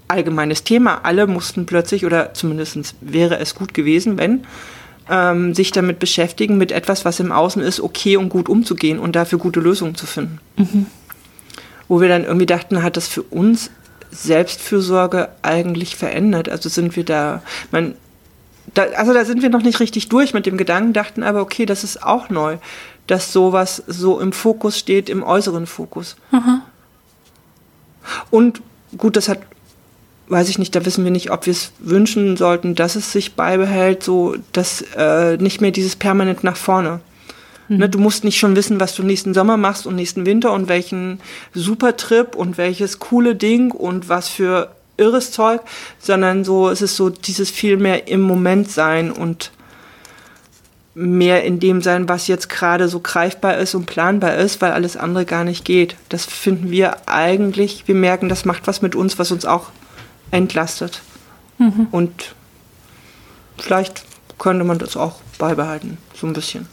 allgemeines 0.07 0.65
Thema. 0.65 1.01
Alle 1.03 1.27
mussten 1.27 1.67
plötzlich 1.67 2.07
oder 2.07 2.35
zumindest 2.35 2.95
wäre 3.01 3.39
es 3.39 3.55
gut 3.55 3.75
gewesen, 3.75 4.17
wenn 4.17 4.45
ähm, 5.11 5.55
sich 5.55 5.71
damit 5.71 5.99
beschäftigen, 5.99 6.57
mit 6.59 6.73
etwas, 6.73 7.05
was 7.05 7.21
im 7.21 7.33
Außen 7.33 7.63
ist, 7.63 7.81
okay 7.81 8.17
und 8.17 8.29
gut 8.29 8.49
umzugehen 8.49 8.99
und 8.99 9.17
dafür 9.17 9.39
gute 9.39 9.61
Lösungen 9.61 9.95
zu 9.95 10.07
finden. 10.07 10.39
Mhm. 10.57 10.87
Wo 11.89 12.01
wir 12.01 12.09
dann 12.09 12.25
irgendwie 12.25 12.47
dachten, 12.47 12.83
hat 12.83 12.97
das 12.97 13.09
für 13.09 13.23
uns 13.23 13.71
Selbstfürsorge 14.11 15.31
eigentlich 15.43 15.97
verändert? 15.97 16.49
Also 16.49 16.69
sind 16.69 16.97
wir 16.97 17.05
da, 17.05 17.43
man, 17.71 17.95
da, 18.79 18.85
also 18.97 19.13
da 19.13 19.25
sind 19.25 19.43
wir 19.43 19.51
noch 19.51 19.63
nicht 19.63 19.81
richtig 19.81 20.09
durch 20.09 20.35
mit 20.35 20.47
dem 20.47 20.57
Gedanken, 20.57 20.93
dachten 20.93 21.23
aber, 21.23 21.41
okay, 21.41 21.67
das 21.67 21.85
ist 21.85 22.03
auch 22.03 22.31
neu, 22.31 22.59
dass 23.07 23.33
sowas 23.33 23.83
so 23.87 24.21
im 24.21 24.33
Fokus 24.33 24.79
steht, 24.79 25.09
im 25.09 25.23
äußeren 25.23 25.67
Fokus. 25.67 26.17
Mhm. 26.31 26.63
Und 28.31 28.63
gut, 28.97 29.17
das 29.17 29.29
hat 29.29 29.41
weiß 30.31 30.51
ich 30.51 30.59
nicht, 30.59 30.77
da 30.77 30.85
wissen 30.85 31.05
wir 31.05 31.11
nicht, 31.11 31.31
ob 31.31 31.47
wir 31.47 31.53
es 31.53 31.73
wünschen 31.79 32.37
sollten, 32.37 32.75
dass 32.75 32.97
es 32.97 33.13
sich 33.13 33.35
beibehält, 33.35 34.03
so 34.03 34.35
dass 34.53 34.85
äh, 34.95 35.39
nicht 35.39 35.63
mehr 35.63 35.71
dieses 35.71 35.97
permanent 35.97 36.45
nach 36.45 36.59
vorne. 36.59 37.01
Mhm. 37.69 37.79
Ne, 37.79 37.89
du 37.89 37.99
musst 37.99 38.25
nicht 38.25 38.39
schon 38.39 38.55
wissen, 38.55 38.79
was 38.79 38.95
du 38.95 39.03
nächsten 39.03 39.33
Sommer 39.33 39.57
machst 39.57 39.87
und 39.87 39.95
nächsten 39.95 40.27
Winter 40.27 40.53
und 40.53 40.69
welchen 40.69 41.21
Supertrip 41.55 42.35
und 42.35 42.59
welches 42.59 42.99
coole 42.99 43.37
Ding 43.37 43.71
und 43.71 44.11
was 44.11 44.29
für 44.29 44.71
irres 44.99 45.31
Zeug, 45.31 45.63
sondern 45.99 46.45
so 46.45 46.69
es 46.69 46.83
ist 46.83 46.97
so 46.97 47.09
dieses 47.11 47.51
viel 47.51 47.77
mehr 47.77 48.09
im 48.09 48.21
Moment 48.21 48.71
sein 48.71 49.11
und 49.11 49.51
mehr 50.95 51.45
in 51.45 51.61
dem 51.61 51.81
sein, 51.81 52.09
was 52.09 52.27
jetzt 52.27 52.49
gerade 52.49 52.89
so 52.89 52.99
greifbar 52.99 53.57
ist 53.59 53.75
und 53.77 53.87
planbar 53.87 54.35
ist, 54.35 54.61
weil 54.61 54.73
alles 54.73 54.97
andere 54.97 55.25
gar 55.25 55.45
nicht 55.45 55.65
geht. 55.65 55.97
Das 56.09 56.27
finden 56.27 56.71
wir 56.71 57.09
eigentlich, 57.09 57.85
wir 57.87 57.95
merken, 57.95 58.29
das 58.29 58.45
macht 58.45 58.67
was 58.67 58.83
mit 58.83 58.97
uns, 58.97 59.19
was 59.19 59.31
uns 59.31 59.45
auch 59.45 59.71
entlastet. 60.33 61.03
Mhm. 61.59 61.87
Und 61.93 62.35
vielleicht 63.57 64.03
könnte 64.39 64.65
man 64.65 64.79
das 64.79 64.97
auch 64.97 65.21
beibehalten, 65.39 65.99
so 66.15 66.27
ein 66.27 66.33
bisschen. 66.33 66.67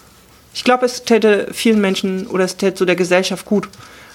Ich 0.55 0.63
glaube, 0.63 0.85
es 0.85 1.03
täte 1.03 1.49
vielen 1.51 1.81
Menschen 1.81 2.25
oder 2.27 2.45
es 2.45 2.57
täte 2.57 2.77
so 2.77 2.85
der 2.85 2.95
Gesellschaft 2.95 3.45
gut, 3.45 3.69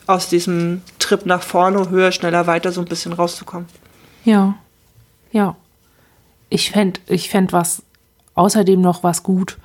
aus 0.07 0.29
diesem 0.29 0.83
Trip 0.99 1.25
nach 1.25 1.43
vorne, 1.43 1.89
höher, 1.91 2.11
schneller, 2.11 2.49
weiter 2.49 2.73
so 2.73 2.81
ein 2.81 2.87
bisschen 2.87 3.13
rauszukommen. 3.13 3.69
Ja, 4.25 4.55
ja. 5.33 5.57
Ich 6.49 6.71
fände 6.71 7.01
ich 7.07 7.31
fänd 7.31 7.53
was 7.53 7.83
außerdem 8.35 8.81
noch 8.81 9.03
was 9.03 9.23
gut, 9.23 9.59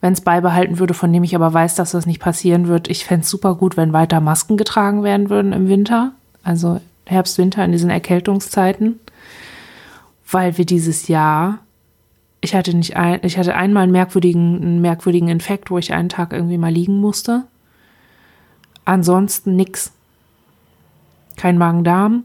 wenn 0.00 0.12
es 0.12 0.20
beibehalten 0.20 0.78
würde, 0.78 0.94
von 0.94 1.12
dem 1.12 1.24
ich 1.24 1.34
aber 1.34 1.52
weiß, 1.52 1.74
dass 1.74 1.92
das 1.92 2.06
nicht 2.06 2.20
passieren 2.20 2.68
wird. 2.68 2.88
Ich 2.88 3.04
fände 3.04 3.22
es 3.22 3.30
super 3.30 3.54
gut, 3.54 3.76
wenn 3.76 3.92
weiter 3.92 4.20
Masken 4.20 4.56
getragen 4.56 5.02
werden 5.02 5.30
würden 5.30 5.52
im 5.52 5.68
Winter. 5.68 6.12
Also 6.42 6.80
Herbst, 7.06 7.38
Winter 7.38 7.64
in 7.64 7.72
diesen 7.72 7.90
Erkältungszeiten, 7.90 9.00
weil 10.30 10.56
wir 10.58 10.64
dieses 10.64 11.08
Jahr, 11.08 11.58
ich 12.40 12.54
hatte 12.54 12.74
nicht 12.76 12.96
ein, 12.96 13.20
ich 13.22 13.38
hatte 13.38 13.54
einmal 13.54 13.84
einen 13.84 13.92
merkwürdigen, 13.92 14.60
einen 14.60 14.80
merkwürdigen 14.80 15.28
Infekt, 15.28 15.70
wo 15.70 15.78
ich 15.78 15.92
einen 15.92 16.08
Tag 16.08 16.32
irgendwie 16.32 16.58
mal 16.58 16.72
liegen 16.72 17.00
musste. 17.00 17.44
Ansonsten 18.84 19.56
nix. 19.56 19.92
Kein 21.36 21.58
Magen-Darm, 21.58 22.24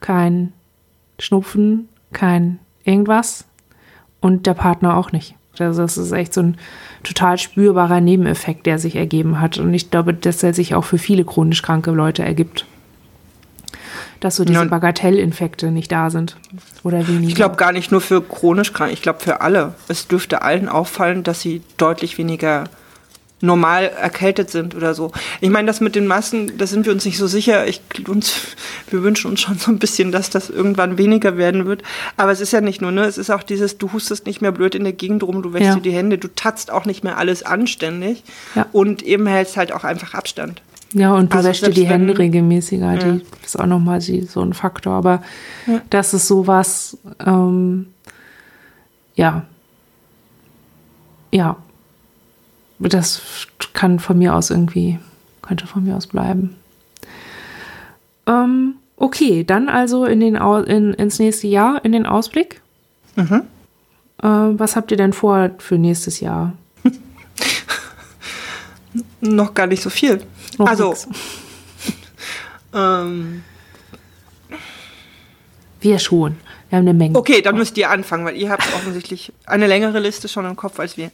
kein 0.00 0.52
Schnupfen, 1.22 1.88
kein 2.12 2.58
irgendwas 2.84 3.44
und 4.20 4.46
der 4.46 4.54
Partner 4.54 4.96
auch 4.96 5.12
nicht. 5.12 5.34
Also 5.58 5.82
das 5.82 5.96
ist 5.96 6.12
echt 6.12 6.34
so 6.34 6.40
ein 6.40 6.56
total 7.04 7.38
spürbarer 7.38 8.00
Nebeneffekt, 8.00 8.66
der 8.66 8.78
sich 8.78 8.96
ergeben 8.96 9.40
hat. 9.40 9.58
Und 9.58 9.72
ich 9.74 9.90
glaube, 9.90 10.14
dass 10.14 10.42
er 10.42 10.54
sich 10.54 10.74
auch 10.74 10.84
für 10.84 10.98
viele 10.98 11.24
chronisch 11.24 11.62
kranke 11.62 11.90
Leute 11.90 12.24
ergibt 12.24 12.66
dass 14.22 14.36
so 14.36 14.44
diese 14.44 14.60
ja. 14.60 14.64
Bagatellinfekte 14.64 15.72
nicht 15.72 15.90
da 15.90 16.08
sind 16.08 16.36
oder 16.84 17.06
weniger. 17.08 17.28
Ich 17.28 17.34
glaube 17.34 17.56
gar 17.56 17.72
nicht 17.72 17.90
nur 17.90 18.00
für 18.00 18.22
chronisch 18.22 18.72
krank, 18.72 18.92
ich 18.92 19.02
glaube 19.02 19.18
für 19.18 19.40
alle. 19.40 19.74
Es 19.88 20.06
dürfte 20.06 20.42
allen 20.42 20.68
auffallen, 20.68 21.24
dass 21.24 21.40
sie 21.40 21.60
deutlich 21.76 22.18
weniger 22.18 22.64
normal 23.42 23.90
erkältet 24.00 24.50
sind 24.50 24.74
oder 24.74 24.94
so. 24.94 25.10
Ich 25.40 25.50
meine, 25.50 25.66
das 25.66 25.80
mit 25.80 25.96
den 25.96 26.06
Massen, 26.06 26.56
da 26.56 26.66
sind 26.66 26.86
wir 26.86 26.92
uns 26.92 27.04
nicht 27.04 27.18
so 27.18 27.26
sicher. 27.26 27.66
Ich, 27.66 27.82
uns, 28.08 28.34
wir 28.88 29.02
wünschen 29.02 29.30
uns 29.30 29.40
schon 29.40 29.58
so 29.58 29.70
ein 29.70 29.78
bisschen, 29.78 30.12
dass 30.12 30.30
das 30.30 30.48
irgendwann 30.48 30.96
weniger 30.96 31.36
werden 31.36 31.66
wird. 31.66 31.82
Aber 32.16 32.30
es 32.30 32.40
ist 32.40 32.52
ja 32.52 32.60
nicht 32.60 32.80
nur, 32.80 32.92
ne? 32.92 33.02
Es 33.04 33.18
ist 33.18 33.30
auch 33.30 33.42
dieses, 33.42 33.78
du 33.78 33.92
hustest 33.92 34.26
nicht 34.26 34.40
mehr 34.40 34.52
blöd 34.52 34.76
in 34.76 34.84
der 34.84 34.92
Gegend 34.92 35.24
rum, 35.24 35.42
du 35.42 35.52
wäschst 35.52 35.66
ja. 35.66 35.74
dir 35.74 35.82
die 35.82 35.92
Hände, 35.92 36.18
du 36.18 36.28
tatzt 36.28 36.70
auch 36.70 36.84
nicht 36.84 37.02
mehr 37.02 37.18
alles 37.18 37.42
anständig 37.42 38.22
ja. 38.54 38.66
und 38.72 39.02
eben 39.02 39.26
hältst 39.26 39.56
halt 39.56 39.72
auch 39.72 39.82
einfach 39.82 40.14
Abstand. 40.14 40.62
Ja, 40.94 41.14
und 41.14 41.32
du 41.32 41.36
also 41.36 41.48
wäschst 41.48 41.66
dir 41.66 41.70
die 41.70 41.86
Hände 41.86 42.16
regelmäßiger. 42.16 42.92
Ja. 42.92 42.98
Die 42.98 43.22
ist 43.44 43.58
auch 43.58 43.66
nochmal 43.66 44.00
so 44.00 44.40
ein 44.40 44.52
Faktor. 44.52 44.92
Aber 44.92 45.22
ja. 45.66 45.80
das 45.90 46.14
ist 46.14 46.28
sowas, 46.28 46.96
ähm, 47.26 47.86
ja. 49.16 49.44
Ja. 51.32 51.56
Das 52.88 53.22
kann 53.72 53.98
von 53.98 54.18
mir 54.18 54.34
aus 54.34 54.50
irgendwie, 54.50 54.98
könnte 55.40 55.66
von 55.66 55.84
mir 55.84 55.96
aus 55.96 56.06
bleiben. 56.06 56.56
Ähm, 58.26 58.74
okay, 58.96 59.44
dann 59.44 59.68
also 59.68 60.04
in 60.04 60.20
den, 60.20 60.36
in, 60.36 60.94
ins 60.94 61.18
nächste 61.18 61.46
Jahr, 61.46 61.84
in 61.84 61.92
den 61.92 62.06
Ausblick. 62.06 62.60
Mhm. 63.16 63.42
Äh, 64.22 64.26
was 64.26 64.76
habt 64.76 64.90
ihr 64.90 64.96
denn 64.96 65.12
vor 65.12 65.50
für 65.58 65.78
nächstes 65.78 66.20
Jahr? 66.20 66.52
Noch 69.20 69.54
gar 69.54 69.66
nicht 69.66 69.82
so 69.82 69.90
viel. 69.90 70.22
Noch 70.58 70.66
also, 70.66 70.94
ähm, 72.74 73.42
wir 75.80 75.98
schon. 75.98 76.36
Wir 76.68 76.78
haben 76.78 76.88
eine 76.88 76.94
Menge. 76.94 77.18
Okay, 77.18 77.42
dann 77.42 77.56
müsst 77.56 77.76
ihr 77.76 77.90
anfangen, 77.90 78.24
weil 78.24 78.36
ihr 78.36 78.48
habt 78.48 78.62
offensichtlich 78.74 79.32
eine 79.44 79.66
längere 79.66 79.98
Liste 79.98 80.28
schon 80.28 80.46
im 80.46 80.56
Kopf 80.56 80.78
als 80.80 80.96
wir. 80.96 81.10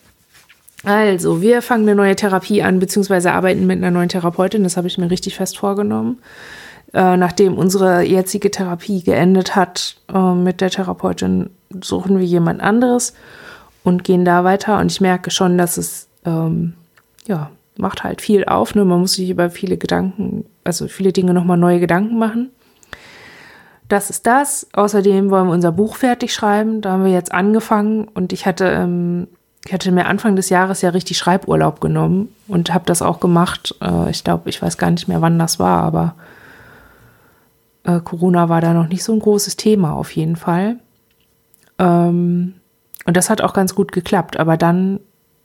Also, 0.84 1.42
wir 1.42 1.60
fangen 1.60 1.82
eine 1.82 1.94
neue 1.94 2.16
Therapie 2.16 2.62
an, 2.62 2.78
beziehungsweise 2.78 3.32
arbeiten 3.32 3.66
mit 3.66 3.78
einer 3.78 3.90
neuen 3.90 4.08
Therapeutin. 4.08 4.62
Das 4.62 4.76
habe 4.76 4.86
ich 4.86 4.98
mir 4.98 5.10
richtig 5.10 5.36
fest 5.36 5.58
vorgenommen. 5.58 6.18
Äh, 6.94 7.16
nachdem 7.16 7.58
unsere 7.58 8.02
jetzige 8.02 8.50
Therapie 8.50 9.02
geendet 9.02 9.56
hat 9.56 9.96
äh, 10.12 10.34
mit 10.34 10.60
der 10.60 10.70
Therapeutin, 10.70 11.50
suchen 11.82 12.18
wir 12.18 12.24
jemand 12.24 12.62
anderes 12.62 13.12
und 13.84 14.04
gehen 14.04 14.24
da 14.24 14.44
weiter. 14.44 14.78
Und 14.78 14.90
ich 14.90 15.00
merke 15.00 15.30
schon, 15.30 15.58
dass 15.58 15.76
es 15.76 16.08
ähm, 16.24 16.74
ja 17.26 17.50
macht 17.78 18.04
halt 18.04 18.20
viel 18.20 18.44
auf. 18.44 18.74
Ne? 18.74 18.84
Man 18.84 19.00
muss 19.00 19.14
sich 19.14 19.30
über 19.30 19.50
viele 19.50 19.76
Gedanken, 19.76 20.44
also 20.64 20.88
viele 20.88 21.12
Dinge 21.12 21.32
nochmal 21.32 21.56
neue 21.56 21.80
Gedanken 21.80 22.18
machen. 22.18 22.50
Das 23.88 24.10
ist 24.10 24.26
das. 24.26 24.66
Außerdem 24.72 25.30
wollen 25.30 25.46
wir 25.46 25.54
unser 25.54 25.72
Buch 25.72 25.96
fertig 25.96 26.34
schreiben. 26.34 26.82
Da 26.82 26.92
haben 26.92 27.04
wir 27.04 27.12
jetzt 27.12 27.32
angefangen 27.32 28.06
und 28.08 28.32
ich 28.32 28.44
hatte, 28.44 28.66
ähm, 28.66 29.28
ich 29.68 29.74
hatte 29.74 29.92
mir 29.92 30.06
Anfang 30.06 30.34
des 30.34 30.48
Jahres 30.48 30.80
ja 30.80 30.88
richtig 30.88 31.18
Schreiburlaub 31.18 31.78
genommen 31.82 32.34
und 32.46 32.72
habe 32.72 32.86
das 32.86 33.02
auch 33.02 33.20
gemacht. 33.20 33.74
Äh, 33.82 34.08
ich 34.08 34.24
glaube, 34.24 34.48
ich 34.48 34.62
weiß 34.62 34.78
gar 34.78 34.90
nicht 34.90 35.08
mehr, 35.08 35.20
wann 35.20 35.38
das 35.38 35.58
war, 35.58 35.82
aber 35.82 36.14
Äh, 37.84 38.00
Corona 38.00 38.48
war 38.48 38.60
da 38.60 38.72
noch 38.72 38.88
nicht 38.88 39.04
so 39.04 39.12
ein 39.12 39.20
großes 39.20 39.56
Thema 39.56 39.92
auf 39.92 40.10
jeden 40.12 40.36
Fall. 40.36 40.76
Ähm, 41.78 42.54
und 43.04 43.16
das 43.16 43.30
hat 43.30 43.40
auch 43.40 43.52
ganz 43.52 43.74
gut 43.74 43.92
geklappt, 43.92 44.38
aber 44.38 44.56
dann 44.56 45.00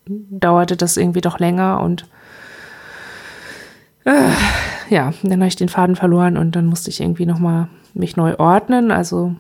dauerte 0.08 0.76
das 0.76 0.98
irgendwie 0.98 1.22
doch 1.22 1.40
länger 1.40 1.82
und 1.82 2.08
äh, 4.06 4.32
ja, 4.90 5.14
dann 5.22 5.40
habe 5.40 5.48
ich 5.48 5.56
den 5.56 5.70
Faden 5.70 5.96
verloren 5.96 6.38
und 6.38 6.56
dann 6.56 6.66
musste 6.66 6.90
ich 6.90 7.00
irgendwie 7.02 7.26
nochmal 7.26 7.68
mich 7.94 8.18
neu 8.18 8.36
ordnen. 8.38 8.92
Also 8.92 9.36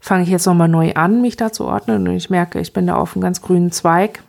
fange 0.00 0.22
ich 0.22 0.28
jetzt 0.28 0.46
nochmal 0.46 0.68
neu 0.68 0.94
an, 0.94 1.20
mich 1.20 1.36
da 1.36 1.52
zu 1.52 1.64
ordnen 1.64 2.06
und 2.08 2.14
ich 2.14 2.30
merke, 2.30 2.60
ich 2.60 2.72
bin 2.72 2.86
da 2.86 2.96
auf 2.96 3.14
einem 3.14 3.22
ganz 3.22 3.42
grünen 3.42 3.72
Zweig. 3.72 4.22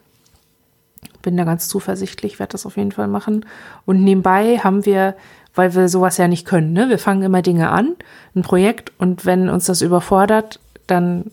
Bin 1.22 1.38
da 1.38 1.44
ganz 1.44 1.68
zuversichtlich, 1.68 2.40
werde 2.40 2.54
das 2.54 2.66
auf 2.66 2.78
jeden 2.78 2.92
Fall 2.92 3.08
machen. 3.08 3.46
Und 3.86 4.04
nebenbei 4.04 4.60
haben 4.60 4.86
wir, 4.86 5.16
weil 5.54 5.76
wir 5.76 5.90
sowas 5.90 6.18
ja 6.18 6.28
nicht 6.28 6.46
können, 6.46 6.74
ne? 6.74 6.90
wir 6.90 7.00
fangen 7.00 7.24
immer 7.24 7.42
Dinge 7.42 7.70
an, 7.70 7.96
ein 8.36 8.42
Projekt 8.42 8.94
und 8.98 9.26
wenn 9.26 9.50
uns 9.50 9.66
das 9.66 9.82
überfordert, 9.82 10.60
dann 10.88 11.32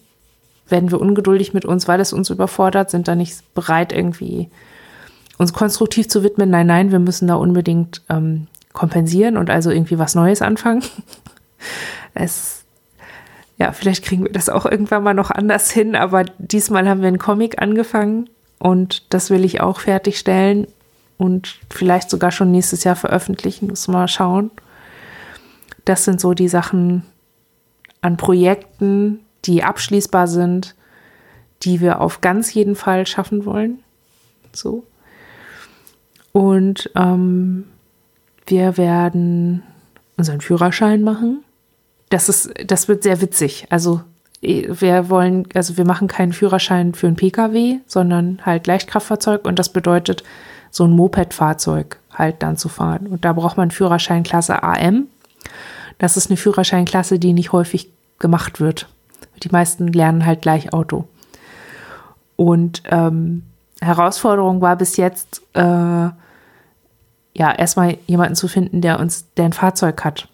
werden 0.69 0.91
wir 0.91 1.01
ungeduldig 1.01 1.55
mit 1.55 1.65
uns, 1.65 1.87
weil 1.87 2.01
es 2.01 2.13
uns 2.13 2.31
überfordert, 2.31 2.91
sind 2.91 3.07
da 3.09 3.15
nicht 3.15 3.55
bereit, 3.55 3.93
irgendwie 3.93 4.51
uns 5.39 5.53
konstruktiv 5.53 6.09
zu 6.09 6.23
widmen. 6.23 6.51
Nein, 6.51 6.67
nein, 6.67 6.91
wir 6.91 6.99
müssen 6.99 7.29
da 7.29 7.35
unbedingt 7.35 8.03
ähm, 8.09 8.49
kompensieren 8.73 9.37
und 9.37 9.51
also 9.51 9.71
irgendwie 9.71 9.99
was 9.99 10.15
Neues 10.15 10.43
anfangen. 10.43 10.83
es, 12.15 12.56
ja, 13.59 13.73
vielleicht 13.73 14.05
kriegen 14.05 14.25
wir 14.25 14.33
das 14.33 14.49
auch 14.49 14.67
irgendwann 14.67 15.03
mal 15.03 15.15
noch 15.15 15.31
anders 15.31 15.71
hin, 15.71 15.97
aber 15.97 16.25
diesmal 16.39 16.89
haben 16.89 17.01
wir 17.01 17.09
einen 17.09 17.19
Comic 17.19 17.61
angefangen 17.61 18.29
und 18.59 19.13
das 19.13 19.31
will 19.31 19.45
ich 19.45 19.61
auch 19.61 19.81
fertigstellen 19.81 20.67
und 21.19 21.59
vielleicht 21.71 22.11
sogar 22.11 22.31
schon 22.31 22.51
nächstes 22.51 22.85
Jahr 22.85 22.97
veröffentlichen. 22.97 23.69
Muss 23.69 23.89
mal 23.89 24.09
schauen. 24.09 24.51
Das 25.85 26.05
sind 26.05 26.21
so 26.21 26.35
die 26.35 26.49
Sachen 26.49 27.05
an 28.03 28.17
Projekten, 28.17 29.21
die 29.45 29.63
abschließbar 29.63 30.27
sind, 30.27 30.75
die 31.63 31.81
wir 31.81 32.01
auf 32.01 32.21
ganz 32.21 32.53
jeden 32.53 32.77
Fall 32.77 33.07
schaffen 33.07 33.47
wollen. 33.47 33.79
So. 34.53 34.85
Und 36.33 36.91
ähm, 36.95 37.65
wir 38.47 38.77
werden 38.77 39.63
unseren 40.17 40.41
Führerschein 40.41 41.03
machen. 41.03 41.46
Das 42.17 42.31
ist, 42.31 42.55
das 42.67 42.89
wird 42.89 43.03
sehr 43.03 43.21
witzig. 43.21 43.67
Also 43.69 44.01
wir 44.41 45.11
wollen, 45.11 45.47
also 45.53 45.77
wir 45.77 45.85
machen 45.85 46.09
keinen 46.09 46.33
Führerschein 46.33 46.95
für 46.95 47.09
ein 47.09 47.17
Pkw, 47.17 47.81
sondern 47.87 48.41
halt 48.47 48.67
Leichtkraftfahrzeug 48.67 49.45
und 49.45 49.59
das 49.59 49.69
bedeutet, 49.69 50.25
so 50.71 50.85
ein 50.85 50.93
Moped-Fahrzeug 50.93 51.99
halt 52.11 52.43
dann 52.43 52.57
zu 52.57 52.71
fahren. 52.71 53.07
Und 53.09 53.27
da 53.27 53.35
braucht 53.35 53.59
man 53.59 53.71
Führerscheinklasse 53.71 54.63
AM. 54.63 55.09
Das 55.99 56.17
ist 56.17 56.31
eine 56.31 56.39
Führerscheinklasse, 56.39 57.19
die 57.19 57.35
nicht 57.35 57.53
häufig 57.53 57.91
gemacht 58.19 58.61
wird. 58.61 58.89
Die 59.43 59.51
meisten 59.51 59.89
lernen 59.89 60.25
halt 60.25 60.41
gleich 60.41 60.73
Auto. 60.73 61.05
Und 62.37 62.83
ähm, 62.91 63.43
Herausforderung 63.83 64.63
war 64.63 64.77
bis 64.77 64.97
jetzt, 64.97 65.43
äh, 65.53 65.61
ja, 65.61 66.15
erstmal 67.35 67.99
jemanden 68.07 68.37
zu 68.37 68.49
finden, 68.49 68.81
der 68.81 69.01
uns, 69.01 69.27
der 69.37 69.45
ein 69.45 69.53
Fahrzeug 69.53 70.03
hat. 70.03 70.31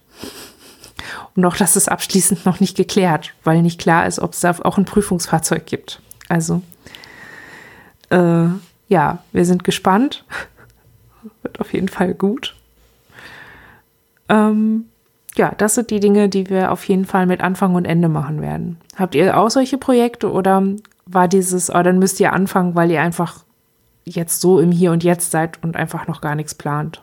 Und 1.35 1.45
auch 1.45 1.57
das 1.57 1.77
ist 1.77 1.91
abschließend 1.91 2.45
noch 2.45 2.61
nicht 2.61 2.77
geklärt, 2.77 3.33
weil 3.45 3.63
nicht 3.63 3.81
klar 3.81 4.07
ist, 4.07 4.19
ob 4.19 4.33
es 4.33 4.41
da 4.41 4.55
auch 4.63 4.79
ein 4.79 4.85
Prüfungsfahrzeug 4.85 5.65
gibt. 5.67 6.01
Also, 6.29 6.63
äh, 8.11 8.47
ja, 8.89 9.19
wir 9.33 9.45
sind 9.45 9.65
gespannt. 9.65 10.25
Wird 11.43 11.61
auf 11.61 11.73
jeden 11.73 11.89
Fall 11.89 12.15
gut. 12.15 12.55
Ähm, 14.29 14.87
ja, 15.37 15.55
das 15.57 15.75
sind 15.75 15.91
die 15.91 16.01
Dinge, 16.01 16.29
die 16.29 16.51
wir 16.51 16.73
auf 16.73 16.85
jeden 16.85 17.07
Fall 17.07 17.27
mit 17.27 17.41
Anfang 17.41 17.75
und 17.75 17.87
Ende 17.87 18.09
machen 18.09 18.43
werden. 18.43 18.79
Habt 18.97 19.15
ihr 19.15 19.37
auch 19.39 19.51
solche 19.51 19.79
Projekte 19.79 20.31
oder 20.31 20.63
war 21.07 21.29
dieses, 21.29 21.71
oh, 21.75 21.83
dann 21.83 21.99
müsst 21.99 22.21
ihr 22.21 22.33
anfangen, 22.33 22.75
weil 22.75 22.91
ihr 22.91 23.01
einfach 23.01 23.45
jetzt 24.05 24.41
so 24.41 24.61
im 24.61 24.73
Hier 24.73 24.93
und 24.93 25.05
Jetzt 25.05 25.31
seid 25.31 25.63
und 25.63 25.77
einfach 25.77 26.07
noch 26.07 26.21
gar 26.21 26.35
nichts 26.35 26.55
plant? 26.55 27.03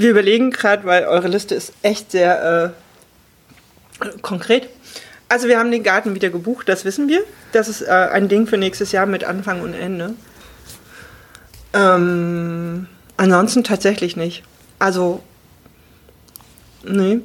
Wir 0.00 0.10
überlegen 0.10 0.50
gerade, 0.50 0.84
weil 0.84 1.04
eure 1.04 1.28
Liste 1.28 1.54
ist 1.54 1.72
echt 1.82 2.10
sehr 2.10 2.74
äh, 4.02 4.08
konkret. 4.22 4.68
Also 5.28 5.46
wir 5.46 5.58
haben 5.58 5.70
den 5.70 5.82
Garten 5.82 6.14
wieder 6.14 6.30
gebucht, 6.30 6.68
das 6.68 6.84
wissen 6.84 7.08
wir. 7.08 7.22
Das 7.52 7.68
ist 7.68 7.82
äh, 7.82 7.90
ein 7.90 8.28
Ding 8.28 8.46
für 8.46 8.56
nächstes 8.56 8.92
Jahr 8.92 9.06
mit 9.06 9.24
Anfang 9.24 9.60
und 9.60 9.74
Ende. 9.74 10.14
Ähm, 11.72 12.86
ansonsten 13.16 13.62
tatsächlich 13.62 14.16
nicht. 14.16 14.42
Also 14.78 15.22
Nee. 16.82 17.20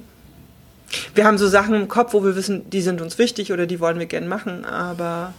Wir 1.13 1.26
haben 1.26 1.38
so 1.38 1.47
Sachen 1.47 1.73
im 1.76 1.88
Kopf, 1.88 2.13
wo 2.13 2.23
wir 2.23 2.36
wissen, 2.36 2.69
die 2.69 2.82
sind 2.82 3.01
uns 3.01 3.17
wichtig 3.17 3.51
oder 3.51 3.65
die 3.65 3.80
wollen 3.80 3.99
wir 3.99 4.05
gern 4.05 4.28
machen, 4.28 4.65
aber 4.65 5.34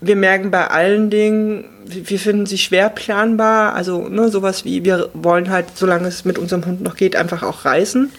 wir 0.00 0.16
merken 0.16 0.50
bei 0.50 0.66
allen 0.68 1.10
Dingen, 1.10 1.64
wir 1.84 2.18
finden 2.18 2.46
sie 2.46 2.58
schwer 2.58 2.88
planbar. 2.88 3.74
Also 3.74 4.08
ne, 4.08 4.28
sowas 4.28 4.64
wie, 4.64 4.84
wir 4.84 5.10
wollen 5.14 5.50
halt, 5.50 5.66
solange 5.74 6.08
es 6.08 6.24
mit 6.24 6.38
unserem 6.38 6.64
Hund 6.66 6.82
noch 6.82 6.96
geht, 6.96 7.16
einfach 7.16 7.42
auch 7.42 7.64
reisen. 7.64 8.10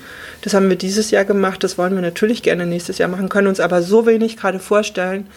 Das 0.41 0.53
haben 0.53 0.69
wir 0.69 0.75
dieses 0.75 1.11
Jahr 1.11 1.25
gemacht, 1.25 1.63
das 1.63 1.77
wollen 1.77 1.93
wir 1.93 2.01
natürlich 2.01 2.41
gerne 2.41 2.65
nächstes 2.65 2.97
Jahr 2.97 3.09
machen, 3.09 3.29
können 3.29 3.47
uns 3.47 3.59
aber 3.59 3.83
so 3.83 4.07
wenig 4.07 4.37
gerade 4.37 4.57
vorstellen, 4.57 5.27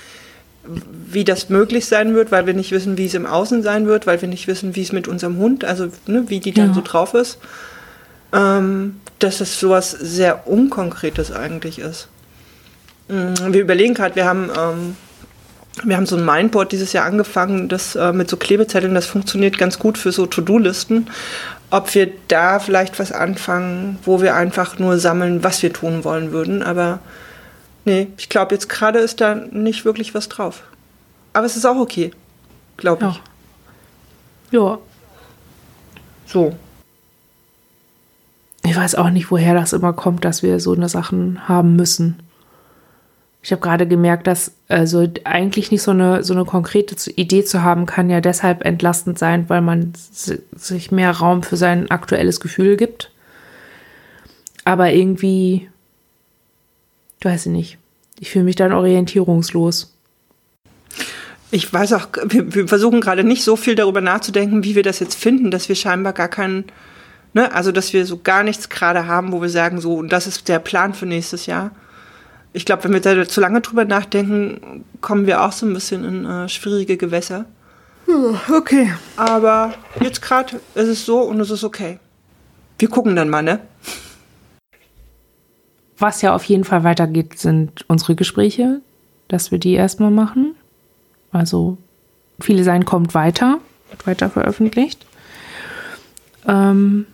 wie 1.06 1.24
das 1.24 1.50
möglich 1.50 1.84
sein 1.84 2.14
wird, 2.14 2.32
weil 2.32 2.46
wir 2.46 2.54
nicht 2.54 2.72
wissen, 2.72 2.96
wie 2.96 3.04
es 3.04 3.12
im 3.12 3.26
Außen 3.26 3.62
sein 3.62 3.86
wird, 3.86 4.06
weil 4.06 4.22
wir 4.22 4.28
nicht 4.28 4.46
wissen, 4.46 4.74
wie 4.76 4.82
es 4.82 4.92
mit 4.92 5.06
unserem 5.06 5.36
Hund, 5.36 5.64
also 5.64 5.88
ne, 6.06 6.24
wie 6.28 6.40
die 6.40 6.52
dann 6.52 6.68
ja. 6.68 6.74
so 6.74 6.80
drauf 6.82 7.12
ist. 7.12 7.38
Ähm, 8.32 8.96
dass 9.18 9.40
es 9.40 9.60
sowas 9.60 9.90
sehr 9.90 10.48
Unkonkretes 10.48 11.30
eigentlich 11.32 11.78
ist. 11.78 12.08
Mm, 13.08 13.52
wir 13.52 13.60
überlegen 13.60 13.94
gerade, 13.94 14.16
wir 14.16 14.24
haben, 14.24 14.50
ähm, 14.58 14.96
wir 15.82 15.96
haben 15.96 16.06
so 16.06 16.16
ein 16.16 16.24
Mindboard 16.24 16.72
dieses 16.72 16.92
Jahr 16.92 17.04
angefangen, 17.04 17.68
das 17.68 17.96
äh, 17.96 18.12
mit 18.12 18.30
so 18.30 18.36
Klebezetteln, 18.36 18.94
das 18.94 19.06
funktioniert 19.06 19.58
ganz 19.58 19.78
gut 19.78 19.98
für 19.98 20.12
so 20.12 20.26
To-Do-Listen. 20.26 21.08
Ob 21.70 21.94
wir 21.94 22.12
da 22.28 22.60
vielleicht 22.60 22.98
was 22.98 23.10
anfangen, 23.10 23.98
wo 24.04 24.20
wir 24.20 24.36
einfach 24.36 24.78
nur 24.78 24.98
sammeln, 24.98 25.42
was 25.42 25.62
wir 25.62 25.72
tun 25.72 26.04
wollen 26.04 26.30
würden. 26.30 26.62
Aber 26.62 27.00
nee, 27.84 28.08
ich 28.16 28.28
glaube, 28.28 28.54
jetzt 28.54 28.68
gerade 28.68 29.00
ist 29.00 29.20
da 29.20 29.34
nicht 29.34 29.84
wirklich 29.84 30.14
was 30.14 30.28
drauf. 30.28 30.62
Aber 31.32 31.46
es 31.46 31.56
ist 31.56 31.64
auch 31.64 31.76
okay, 31.76 32.12
glaube 32.76 33.08
ich. 33.08 33.20
Ja. 34.52 34.60
ja. 34.60 34.78
So 36.26 36.54
ich 38.64 38.76
weiß 38.76 38.94
auch 38.94 39.10
nicht, 39.10 39.30
woher 39.30 39.54
das 39.54 39.72
immer 39.72 39.92
kommt, 39.92 40.24
dass 40.24 40.42
wir 40.42 40.58
so 40.58 40.72
eine 40.72 40.88
Sachen 40.88 41.46
haben 41.46 41.76
müssen. 41.76 42.23
Ich 43.44 43.52
habe 43.52 43.60
gerade 43.60 43.86
gemerkt, 43.86 44.26
dass 44.26 44.52
also 44.68 45.06
eigentlich 45.24 45.70
nicht 45.70 45.82
so 45.82 45.90
eine, 45.90 46.24
so 46.24 46.32
eine 46.32 46.46
konkrete 46.46 47.10
Idee 47.10 47.44
zu 47.44 47.62
haben, 47.62 47.84
kann 47.84 48.08
ja 48.08 48.22
deshalb 48.22 48.64
entlastend 48.64 49.18
sein, 49.18 49.50
weil 49.50 49.60
man 49.60 49.92
sich 50.56 50.90
mehr 50.90 51.10
Raum 51.10 51.42
für 51.42 51.58
sein 51.58 51.90
aktuelles 51.90 52.40
Gefühl 52.40 52.78
gibt. 52.78 53.10
Aber 54.64 54.92
irgendwie, 54.92 55.68
ich 57.18 57.24
weiß 57.26 57.44
ich 57.46 57.52
nicht, 57.52 57.78
ich 58.18 58.30
fühle 58.30 58.46
mich 58.46 58.56
dann 58.56 58.72
orientierungslos. 58.72 59.94
Ich 61.50 61.70
weiß 61.70 61.92
auch, 61.92 62.08
wir, 62.24 62.54
wir 62.54 62.66
versuchen 62.66 63.02
gerade 63.02 63.24
nicht 63.24 63.44
so 63.44 63.56
viel 63.56 63.74
darüber 63.74 64.00
nachzudenken, 64.00 64.64
wie 64.64 64.74
wir 64.74 64.82
das 64.82 65.00
jetzt 65.00 65.16
finden, 65.16 65.50
dass 65.50 65.68
wir 65.68 65.76
scheinbar 65.76 66.14
gar 66.14 66.28
keinen 66.28 66.64
Ne? 67.34 67.52
Also, 67.52 67.72
dass 67.72 67.92
wir 67.92 68.06
so 68.06 68.20
gar 68.22 68.44
nichts 68.44 68.68
gerade 68.68 69.06
haben, 69.06 69.32
wo 69.32 69.42
wir 69.42 69.48
sagen, 69.50 69.80
so, 69.80 69.94
und 69.96 70.10
das 70.10 70.26
ist 70.26 70.48
der 70.48 70.60
Plan 70.60 70.94
für 70.94 71.04
nächstes 71.04 71.46
Jahr. 71.46 71.72
Ich 72.54 72.64
glaube, 72.64 72.84
wenn 72.84 72.92
wir 72.94 73.00
da 73.00 73.28
zu 73.28 73.42
lange 73.42 73.60
drüber 73.60 73.84
nachdenken, 73.84 74.86
kommen 75.02 75.26
wir 75.26 75.42
auch 75.42 75.52
so 75.52 75.66
ein 75.66 75.74
bisschen 75.74 76.04
in 76.04 76.24
äh, 76.24 76.48
schwierige 76.48 76.96
Gewässer. 76.96 77.44
Okay. 78.50 78.92
Aber 79.16 79.74
jetzt 80.00 80.22
gerade 80.22 80.60
ist 80.74 80.88
es 80.88 81.04
so 81.04 81.20
und 81.20 81.40
es 81.40 81.50
ist 81.50 81.64
okay. 81.64 81.98
Wir 82.78 82.88
gucken 82.88 83.16
dann 83.16 83.28
mal, 83.28 83.42
ne? 83.42 83.60
Was 85.98 86.22
ja 86.22 86.34
auf 86.34 86.44
jeden 86.44 86.64
Fall 86.64 86.84
weitergeht, 86.84 87.38
sind 87.38 87.84
unsere 87.88 88.14
Gespräche, 88.14 88.80
dass 89.28 89.50
wir 89.50 89.58
die 89.58 89.74
erstmal 89.74 90.10
machen. 90.10 90.54
Also, 91.32 91.76
viele 92.40 92.64
sein 92.64 92.84
kommt 92.84 93.14
weiter, 93.14 93.58
wird 93.90 94.06
weiter 94.06 94.30
veröffentlicht. 94.30 95.04
Ähm, 96.46 97.06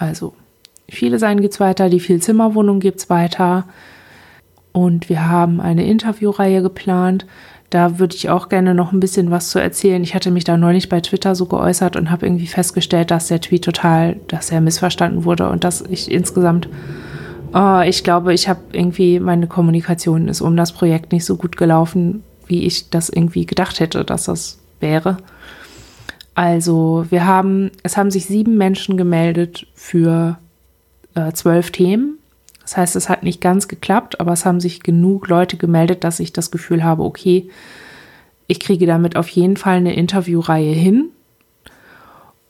also 0.00 0.34
viele 0.90 1.18
sein 1.18 1.40
geht's 1.40 1.60
weiter, 1.60 1.88
die 1.88 2.00
Vielzimmerwohnung 2.00 2.80
gibt's 2.80 3.10
weiter. 3.10 3.64
Und 4.72 5.08
wir 5.08 5.28
haben 5.28 5.60
eine 5.60 5.86
Interviewreihe 5.86 6.62
geplant. 6.62 7.26
Da 7.70 7.98
würde 7.98 8.16
ich 8.16 8.30
auch 8.30 8.48
gerne 8.48 8.74
noch 8.74 8.92
ein 8.92 9.00
bisschen 9.00 9.30
was 9.30 9.50
zu 9.50 9.60
erzählen. 9.60 10.02
Ich 10.02 10.14
hatte 10.14 10.30
mich 10.30 10.44
da 10.44 10.56
neulich 10.56 10.88
bei 10.88 11.00
Twitter 11.00 11.34
so 11.34 11.46
geäußert 11.46 11.96
und 11.96 12.10
habe 12.10 12.26
irgendwie 12.26 12.48
festgestellt, 12.48 13.10
dass 13.10 13.28
der 13.28 13.40
Tweet 13.40 13.64
total, 13.64 14.16
dass 14.28 14.50
er 14.50 14.60
missverstanden 14.60 15.24
wurde 15.24 15.48
und 15.48 15.62
dass 15.62 15.82
ich 15.82 16.10
insgesamt, 16.10 16.68
oh, 17.54 17.80
ich 17.84 18.02
glaube, 18.02 18.34
ich 18.34 18.48
habe 18.48 18.60
irgendwie, 18.72 19.20
meine 19.20 19.46
Kommunikation 19.46 20.28
ist 20.28 20.40
um 20.40 20.56
das 20.56 20.72
Projekt 20.72 21.12
nicht 21.12 21.24
so 21.24 21.36
gut 21.36 21.56
gelaufen, 21.56 22.24
wie 22.46 22.66
ich 22.66 22.90
das 22.90 23.08
irgendwie 23.08 23.46
gedacht 23.46 23.78
hätte, 23.78 24.04
dass 24.04 24.24
das 24.24 24.58
wäre. 24.80 25.18
Also 26.34 27.06
wir 27.10 27.26
haben, 27.26 27.70
es 27.82 27.96
haben 27.96 28.10
sich 28.10 28.26
sieben 28.26 28.56
Menschen 28.56 28.96
gemeldet 28.96 29.66
für 29.74 30.38
äh, 31.28 31.32
zwölf 31.32 31.70
Themen. 31.70 32.18
Das 32.62 32.76
heißt, 32.76 32.96
es 32.96 33.08
hat 33.08 33.22
nicht 33.22 33.40
ganz 33.40 33.68
geklappt, 33.68 34.20
aber 34.20 34.32
es 34.32 34.44
haben 34.44 34.60
sich 34.60 34.82
genug 34.82 35.28
Leute 35.28 35.56
gemeldet, 35.56 36.04
dass 36.04 36.20
ich 36.20 36.32
das 36.32 36.50
Gefühl 36.50 36.84
habe, 36.84 37.02
okay, 37.02 37.50
ich 38.46 38.60
kriege 38.60 38.86
damit 38.86 39.16
auf 39.16 39.28
jeden 39.28 39.56
Fall 39.56 39.76
eine 39.76 39.94
Interviewreihe 39.94 40.72
hin. 40.72 41.10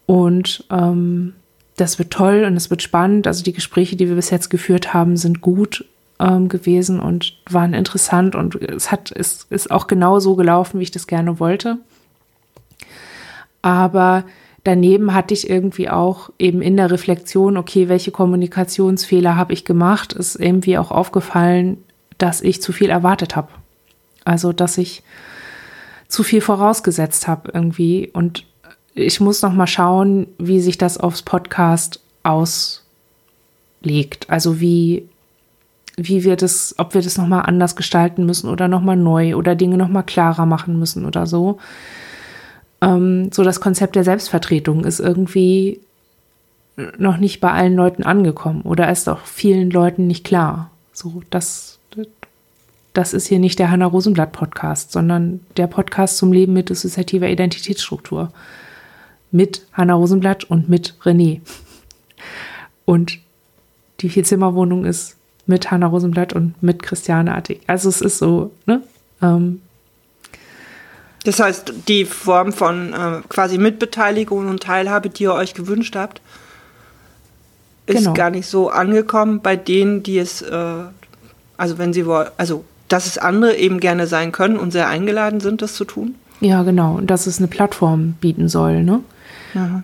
Und 0.07 0.65
ähm, 0.71 1.35
das 1.77 1.99
wird 1.99 2.11
toll 2.11 2.45
und 2.47 2.57
es 2.57 2.69
wird 2.69 2.83
spannend. 2.83 3.27
Also 3.27 3.43
die 3.43 3.53
Gespräche, 3.53 3.97
die 3.97 4.09
wir 4.09 4.17
bis 4.17 4.31
jetzt 4.31 4.51
geführt 4.51 4.93
haben, 4.93 5.17
sind 5.17 5.41
gut 5.41 5.87
ähm, 6.19 6.49
gewesen 6.49 7.01
und 7.01 7.39
waren 7.49 7.73
interessant 7.73 8.35
und 8.35 8.57
es 8.57 8.91
hat, 8.91 9.13
es 9.13 9.47
ist 9.51 9.71
auch 9.71 9.87
genau 9.87 10.21
so 10.21 10.37
gelaufen, 10.37 10.79
wie 10.79 10.85
ich 10.85 10.91
das 10.91 11.07
gerne 11.07 11.41
wollte. 11.41 11.79
Aber 13.63 14.25
daneben 14.65 15.15
hatte 15.15 15.35
ich 15.35 15.49
irgendwie 15.49 15.89
auch 15.89 16.31
eben 16.39 16.63
in 16.63 16.77
der 16.77 16.91
Reflexion, 16.91 17.57
okay, 17.57 17.89
welche 17.89 18.11
Kommunikationsfehler 18.11 19.37
habe 19.37 19.53
ich 19.53 19.65
gemacht, 19.65 20.13
ist 20.13 20.37
irgendwie 20.37 20.79
auch 20.79 20.91
aufgefallen, 20.91 21.79
dass 22.19 22.43
ich 22.43 22.61
zu 22.63 22.73
viel 22.73 22.91
erwartet 22.91 23.37
habe. 23.37 23.49
Also, 24.25 24.53
dass 24.53 24.79
ich 24.79 25.03
zu 26.09 26.23
viel 26.23 26.41
vorausgesetzt 26.41 27.29
habe 27.29 27.51
irgendwie 27.55 28.11
und 28.13 28.45
ich 28.95 29.21
muss 29.21 29.43
noch 29.43 29.53
mal 29.53 29.69
schauen, 29.69 30.27
wie 30.39 30.61
sich 30.61 30.77
das 30.77 30.99
aufs 30.99 31.23
Podcast 31.23 32.01
auslegt. 32.23 32.83
Also 34.29 34.61
wie 34.61 35.09
wie 35.97 36.25
wir 36.25 36.37
das, 36.37 36.75
ob 36.79 36.95
wir 36.95 37.03
das 37.03 37.19
noch 37.19 37.27
mal 37.27 37.43
anders 37.43 37.77
gestalten 37.77 38.25
müssen 38.25 38.49
oder 38.49 38.69
noch 38.69 38.81
mal 38.81 38.97
neu 38.97 39.37
oder 39.37 39.55
Dinge 39.55 39.77
noch 39.77 39.89
mal 39.89 40.03
klarer 40.03 40.47
machen 40.47 40.79
müssen 40.79 41.05
oder 41.05 41.27
so. 41.27 41.59
Ähm, 42.81 43.31
so 43.33 43.43
das 43.43 43.61
Konzept 43.61 43.97
der 43.97 44.05
Selbstvertretung 44.05 44.85
ist 44.85 45.01
irgendwie 45.01 45.81
noch 46.99 47.17
nicht 47.19 47.41
bei 47.41 47.51
allen 47.51 47.75
Leuten 47.75 48.03
angekommen 48.03 48.63
oder 48.63 48.91
ist 48.91 49.09
auch 49.09 49.21
vielen 49.21 49.71
Leuten 49.71 50.07
nicht 50.07 50.25
klar. 50.25 50.71
So, 50.93 51.23
das, 51.31 51.79
das 52.93 53.13
ist 53.13 53.27
hier 53.27 53.39
nicht 53.39 53.59
der 53.59 53.71
Hanna 53.71 53.87
Rosenblatt 53.87 54.33
Podcast, 54.33 54.93
sondern 54.93 55.41
der 55.57 55.67
Podcast 55.67 56.17
zum 56.17 56.33
Leben 56.33 56.53
mit 56.53 56.71
dissoziativer 56.71 57.29
Identitätsstruktur. 57.29 58.33
Mit 59.33 59.65
Hanna 59.73 59.95
Rosenblatt 59.95 60.45
und 60.45 60.69
mit 60.69 60.95
René. 61.05 61.41
Und 62.85 63.19
die 64.01 64.09
Vierzimmerwohnung 64.09 64.85
ist 64.85 65.17
mit 65.47 65.71
Hanna 65.71 65.87
Rosenblatt 65.87 66.33
und 66.33 66.61
mit 66.63 66.83
Christiane 66.83 67.35
Attig. 67.35 67.61
Also 67.69 67.89
es 67.89 68.01
ist 68.01 68.19
so, 68.19 68.51
ne? 68.67 68.83
Ähm, 69.23 69.63
das 71.25 71.41
heißt, 71.41 71.73
die 71.89 72.05
Form 72.05 72.53
von 72.53 72.93
äh, 72.93 73.21
quasi 73.29 73.59
Mitbeteiligung 73.59 74.49
und 74.49 74.63
Teilhabe, 74.63 75.11
die 75.11 75.25
ihr 75.25 75.35
euch 75.35 75.55
gewünscht 75.55 75.97
habt, 75.97 76.21
ist 77.87 77.99
genau. 77.99 78.13
gar 78.15 78.31
nicht 78.31 78.47
so 78.47 78.71
angekommen 78.71 79.41
bei 79.41 79.57
denen, 79.57 80.03
die 80.03 80.19
es, 80.19 80.43
äh, 80.43 80.85
also 81.57 81.79
wenn 81.79 81.93
sie 81.93 82.07
wollen, 82.07 82.29
also 82.37 82.65
dass 82.89 83.07
es 83.07 83.19
andere 83.19 83.57
eben 83.57 83.81
gerne 83.81 84.07
sein 84.07 84.33
können 84.33 84.57
und 84.57 84.73
sehr 84.73 84.89
eingeladen 84.89 85.41
sind, 85.41 85.63
das 85.63 85.75
zu 85.75 85.85
tun. 85.85 86.15
Ja, 86.41 86.63
genau. 86.63 86.95
Und 86.97 87.09
dass 87.09 87.27
es 87.27 87.39
eine 87.39 87.49
Plattform 87.49 88.15
bieten 88.21 88.49
soll, 88.49 88.83
ne? 88.83 89.01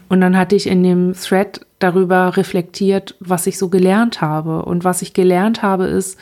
Und 0.09 0.21
dann 0.21 0.37
hatte 0.37 0.55
ich 0.55 0.67
in 0.67 0.83
dem 0.83 1.15
Thread 1.15 1.67
darüber 1.79 2.37
reflektiert, 2.37 3.17
was 3.21 3.47
ich 3.47 3.59
so 3.59 3.69
gelernt 3.69 4.21
habe. 4.21 4.63
Und 4.63 4.85
was 4.85 5.03
ich 5.03 5.13
gelernt 5.13 5.63
habe, 5.63 5.87
ist, 5.87 6.19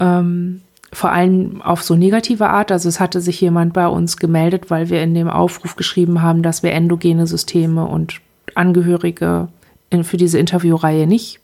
ähm, 0.00 0.60
vor 0.96 1.12
allem 1.12 1.60
auf 1.60 1.82
so 1.82 1.94
negative 1.94 2.48
Art. 2.48 2.72
Also 2.72 2.88
es 2.88 3.00
hatte 3.00 3.20
sich 3.20 3.38
jemand 3.42 3.74
bei 3.74 3.86
uns 3.86 4.16
gemeldet, 4.16 4.70
weil 4.70 4.88
wir 4.88 5.02
in 5.02 5.12
dem 5.12 5.28
Aufruf 5.28 5.76
geschrieben 5.76 6.22
haben, 6.22 6.42
dass 6.42 6.62
wir 6.62 6.72
endogene 6.72 7.26
Systeme 7.26 7.84
und 7.84 8.22
Angehörige 8.54 9.48
in, 9.90 10.04
für 10.04 10.16
diese 10.16 10.38
Interviewreihe 10.38 11.06
nicht 11.06 11.40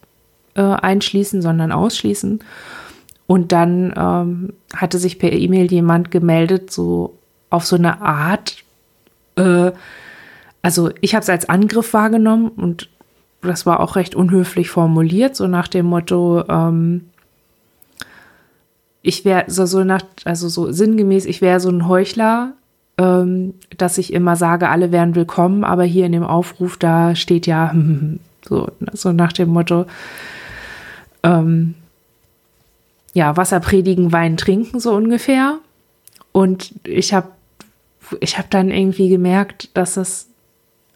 äh, 0.54 0.62
einschließen, 0.62 1.42
sondern 1.42 1.70
ausschließen. 1.70 2.40
Und 3.26 3.52
dann 3.52 3.92
ähm, 3.94 4.52
hatte 4.74 4.96
sich 4.96 5.18
per 5.18 5.32
E-Mail 5.32 5.70
jemand 5.70 6.10
gemeldet, 6.10 6.72
so 6.72 7.18
auf 7.50 7.66
so 7.66 7.76
eine 7.76 8.00
Art. 8.00 8.56
Äh, 9.36 9.72
also 10.62 10.90
ich 11.02 11.14
habe 11.14 11.24
es 11.24 11.28
als 11.28 11.50
Angriff 11.50 11.92
wahrgenommen 11.92 12.48
und 12.48 12.88
das 13.42 13.66
war 13.66 13.80
auch 13.80 13.96
recht 13.96 14.14
unhöflich 14.14 14.70
formuliert, 14.70 15.36
so 15.36 15.46
nach 15.46 15.68
dem 15.68 15.84
Motto, 15.84 16.42
ähm, 16.48 17.10
ich 19.02 19.24
wäre 19.24 19.44
so, 19.48 19.66
so 19.66 19.84
nach, 19.84 20.02
also 20.24 20.48
so 20.48 20.70
sinngemäß, 20.70 21.26
ich 21.26 21.40
wäre 21.40 21.60
so 21.60 21.68
ein 21.68 21.88
Heuchler, 21.88 22.52
ähm, 22.98 23.54
dass 23.76 23.98
ich 23.98 24.12
immer 24.12 24.36
sage, 24.36 24.68
alle 24.68 24.92
wären 24.92 25.14
willkommen, 25.14 25.64
aber 25.64 25.84
hier 25.84 26.06
in 26.06 26.12
dem 26.12 26.24
Aufruf, 26.24 26.76
da 26.76 27.14
steht 27.14 27.46
ja 27.46 27.74
so, 28.44 28.68
so 28.92 29.12
nach 29.12 29.32
dem 29.32 29.50
Motto, 29.50 29.86
ähm, 31.22 31.74
ja, 33.12 33.36
Wasser 33.36 33.60
predigen, 33.60 34.12
Wein 34.12 34.36
trinken, 34.36 34.80
so 34.80 34.94
ungefähr. 34.94 35.58
Und 36.32 36.72
ich 36.84 37.12
habe 37.12 37.28
ich 38.20 38.38
hab 38.38 38.50
dann 38.50 38.70
irgendwie 38.70 39.08
gemerkt, 39.08 39.70
dass 39.74 39.94
das, 39.94 40.28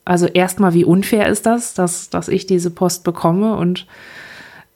also 0.05 0.27
erstmal, 0.27 0.75
wie 0.75 0.85
unfair 0.85 1.29
ist 1.29 1.47
das, 1.47 1.75
dass, 1.75 2.11
dass 2.11 2.29
ich 2.29 2.47
diese 2.47 2.71
Post 2.71 3.05
bekomme 3.05 3.57
und 3.57 3.87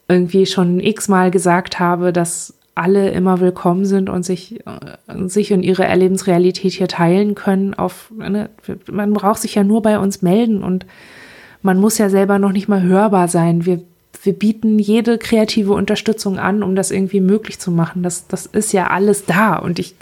irgendwie 0.09 0.47
schon 0.47 0.81
x-mal 0.81 1.31
gesagt 1.31 1.79
habe, 1.79 2.13
dass 2.13 2.55
alle 2.81 3.11
immer 3.11 3.41
willkommen 3.41 3.85
sind 3.85 4.09
und 4.09 4.25
sich, 4.25 4.61
äh, 4.67 5.29
sich 5.29 5.53
und 5.53 5.63
ihre 5.63 5.85
Erlebensrealität 5.85 6.73
hier 6.73 6.89
teilen 6.89 7.35
können. 7.35 7.75
Auf, 7.75 8.11
ne, 8.17 8.49
man 8.91 9.13
braucht 9.13 9.43
sich 9.43 9.55
ja 9.55 9.65
nur 9.65 9.83
bei 9.83 9.99
uns 9.99 10.23
melden 10.23 10.63
und 10.63 10.87
man 11.63 11.79
muss 11.79 11.99
ja 11.99 12.09
selber 12.09 12.39
noch 12.39 12.53
nicht 12.53 12.69
mal 12.69 12.83
hörbar 12.83 13.29
sein. 13.29 13.67
Wir, 13.67 13.83
wir 14.23 14.33
bieten 14.33 14.79
jede 14.79 15.19
kreative 15.19 15.75
Unterstützung 15.75 16.39
an, 16.39 16.63
um 16.63 16.75
das 16.75 16.91
irgendwie 16.91 17.21
möglich 17.21 17.59
zu 17.59 17.71
machen. 17.71 18.03
Das, 18.03 18.27
das 18.29 18.47
ist 18.47 18.73
ja 18.73 18.87
alles 18.89 19.27
da. 19.27 19.57
Und 19.57 19.79
ich 19.79 19.95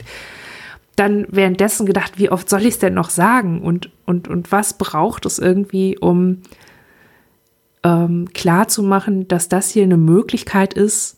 dann 0.95 1.27
währenddessen 1.31 1.85
gedacht, 1.85 2.13
wie 2.17 2.31
oft 2.31 2.49
soll 2.49 2.63
ich 2.63 2.75
es 2.75 2.79
denn 2.79 2.95
noch 2.95 3.11
sagen? 3.11 3.61
Und, 3.61 3.91
und, 4.07 4.29
und 4.29 4.53
was 4.53 4.79
braucht 4.79 5.27
es 5.27 5.41
irgendwie, 5.41 5.99
um 5.99 6.43
ähm, 7.83 8.29
klar 8.35 8.69
zu 8.69 8.85
machen, 8.85 9.27
dass 9.27 9.49
das 9.49 9.71
hier 9.71 9.83
eine 9.83 9.97
Möglichkeit 9.97 10.75
ist, 10.75 11.17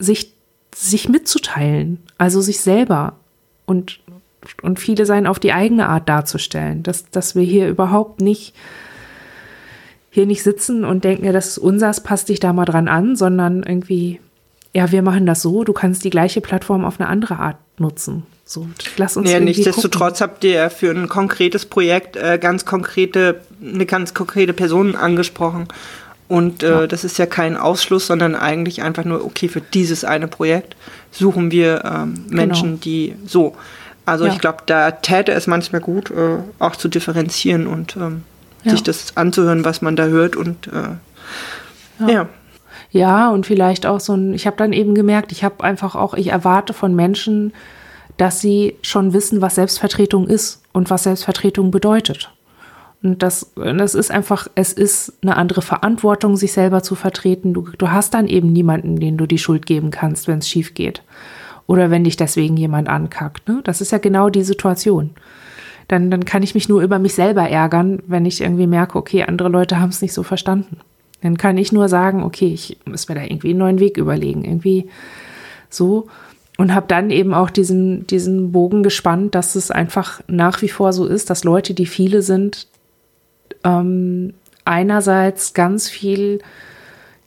sich 0.00 0.37
sich 0.78 1.08
mitzuteilen, 1.08 1.98
also 2.18 2.40
sich 2.40 2.60
selber. 2.60 3.14
Und, 3.66 4.00
und 4.62 4.78
viele 4.78 5.04
sein 5.06 5.26
auf 5.26 5.38
die 5.38 5.52
eigene 5.52 5.88
Art 5.88 6.08
darzustellen, 6.08 6.82
dass, 6.82 7.10
dass 7.10 7.34
wir 7.34 7.42
hier 7.42 7.68
überhaupt 7.68 8.20
nicht 8.20 8.54
hier 10.10 10.26
nicht 10.26 10.42
sitzen 10.42 10.84
und 10.84 11.04
denken, 11.04 11.26
ja, 11.26 11.32
das 11.32 11.48
ist 11.48 11.58
unsers, 11.58 12.02
passt 12.02 12.28
dich 12.28 12.40
da 12.40 12.52
mal 12.52 12.64
dran 12.64 12.88
an, 12.88 13.14
sondern 13.14 13.62
irgendwie, 13.62 14.20
ja, 14.72 14.90
wir 14.90 15.02
machen 15.02 15.26
das 15.26 15.42
so, 15.42 15.64
du 15.64 15.72
kannst 15.72 16.02
die 16.02 16.10
gleiche 16.10 16.40
Plattform 16.40 16.84
auf 16.84 16.98
eine 16.98 17.08
andere 17.08 17.38
Art 17.38 17.56
nutzen. 17.78 18.24
So, 18.44 18.66
lass 18.96 19.18
uns 19.18 19.30
ja, 19.30 19.38
nichtsdestotrotz 19.38 20.22
habt 20.22 20.42
ihr 20.42 20.70
für 20.70 20.90
ein 20.90 21.08
konkretes 21.08 21.66
Projekt 21.66 22.16
äh, 22.16 22.38
ganz 22.40 22.64
konkrete, 22.64 23.42
eine 23.62 23.84
ganz 23.84 24.14
konkrete 24.14 24.54
Person 24.54 24.96
angesprochen 24.96 25.68
und 26.28 26.62
äh, 26.62 26.70
ja. 26.70 26.86
das 26.86 27.04
ist 27.04 27.18
ja 27.18 27.26
kein 27.26 27.56
Ausschluss, 27.56 28.06
sondern 28.06 28.34
eigentlich 28.34 28.82
einfach 28.82 29.04
nur, 29.04 29.24
okay, 29.24 29.48
für 29.48 29.62
dieses 29.62 30.04
eine 30.04 30.28
Projekt 30.28 30.76
suchen 31.10 31.50
wir 31.50 31.84
ähm, 31.84 32.26
Menschen, 32.28 32.68
genau. 32.68 32.80
die 32.82 33.14
so. 33.26 33.56
Also 34.04 34.26
ja. 34.26 34.32
ich 34.32 34.38
glaube, 34.38 34.58
da 34.66 34.90
täte 34.90 35.32
es 35.32 35.46
manchmal 35.46 35.80
gut, 35.80 36.10
äh, 36.10 36.38
auch 36.58 36.76
zu 36.76 36.88
differenzieren 36.88 37.66
und 37.66 37.96
ähm, 37.96 38.24
ja. 38.62 38.72
sich 38.72 38.82
das 38.82 39.16
anzuhören, 39.16 39.64
was 39.64 39.82
man 39.82 39.96
da 39.96 40.06
hört 40.06 40.36
und 40.36 40.68
äh, 40.68 42.10
ja. 42.12 42.28
Ja, 42.90 43.28
und 43.28 43.44
vielleicht 43.44 43.84
auch 43.84 44.00
so 44.00 44.14
ein, 44.14 44.32
ich 44.32 44.46
habe 44.46 44.56
dann 44.56 44.72
eben 44.72 44.94
gemerkt, 44.94 45.30
ich 45.32 45.44
habe 45.44 45.62
einfach 45.62 45.94
auch, 45.94 46.14
ich 46.14 46.28
erwarte 46.28 46.72
von 46.72 46.94
Menschen, 46.94 47.52
dass 48.16 48.40
sie 48.40 48.76
schon 48.82 49.12
wissen, 49.12 49.42
was 49.42 49.56
Selbstvertretung 49.56 50.26
ist 50.26 50.62
und 50.72 50.88
was 50.88 51.02
Selbstvertretung 51.02 51.70
bedeutet. 51.70 52.30
Und 53.02 53.22
das, 53.22 53.52
das 53.54 53.94
ist 53.94 54.10
einfach, 54.10 54.48
es 54.54 54.72
ist 54.72 55.12
eine 55.22 55.36
andere 55.36 55.62
Verantwortung, 55.62 56.36
sich 56.36 56.52
selber 56.52 56.82
zu 56.82 56.94
vertreten. 56.94 57.54
Du, 57.54 57.68
du 57.78 57.90
hast 57.90 58.14
dann 58.14 58.26
eben 58.26 58.52
niemanden, 58.52 58.98
den 58.98 59.16
du 59.16 59.26
die 59.26 59.38
Schuld 59.38 59.66
geben 59.66 59.90
kannst, 59.90 60.26
wenn 60.26 60.38
es 60.38 60.48
schief 60.48 60.74
geht. 60.74 61.02
Oder 61.66 61.90
wenn 61.90 62.04
dich 62.04 62.16
deswegen 62.16 62.56
jemand 62.56 62.88
ankackt. 62.88 63.46
Ne? 63.46 63.60
Das 63.62 63.80
ist 63.80 63.92
ja 63.92 63.98
genau 63.98 64.30
die 64.30 64.42
Situation. 64.42 65.10
Dann, 65.86 66.10
dann 66.10 66.24
kann 66.24 66.42
ich 66.42 66.54
mich 66.54 66.68
nur 66.68 66.82
über 66.82 66.98
mich 66.98 67.14
selber 67.14 67.48
ärgern, 67.48 68.02
wenn 68.06 68.26
ich 68.26 68.40
irgendwie 68.40 68.66
merke, 68.66 68.98
okay, 68.98 69.22
andere 69.22 69.48
Leute 69.48 69.78
haben 69.80 69.90
es 69.90 70.02
nicht 70.02 70.12
so 70.12 70.22
verstanden. 70.22 70.78
Dann 71.22 71.36
kann 71.38 71.56
ich 71.56 71.72
nur 71.72 71.88
sagen, 71.88 72.22
okay, 72.22 72.52
ich 72.52 72.78
muss 72.84 73.08
mir 73.08 73.14
da 73.14 73.22
irgendwie 73.22 73.50
einen 73.50 73.58
neuen 73.58 73.80
Weg 73.80 73.96
überlegen. 73.96 74.44
Irgendwie 74.44 74.88
so 75.70 76.08
und 76.58 76.74
habe 76.74 76.86
dann 76.88 77.10
eben 77.10 77.34
auch 77.34 77.50
diesen, 77.50 78.06
diesen 78.08 78.50
Bogen 78.50 78.82
gespannt, 78.82 79.36
dass 79.36 79.54
es 79.54 79.70
einfach 79.70 80.20
nach 80.26 80.60
wie 80.60 80.68
vor 80.68 80.92
so 80.92 81.06
ist, 81.06 81.30
dass 81.30 81.44
Leute, 81.44 81.72
die 81.72 81.86
viele 81.86 82.20
sind, 82.20 82.66
ähm, 83.64 84.34
einerseits 84.64 85.54
ganz 85.54 85.88
viel 85.88 86.40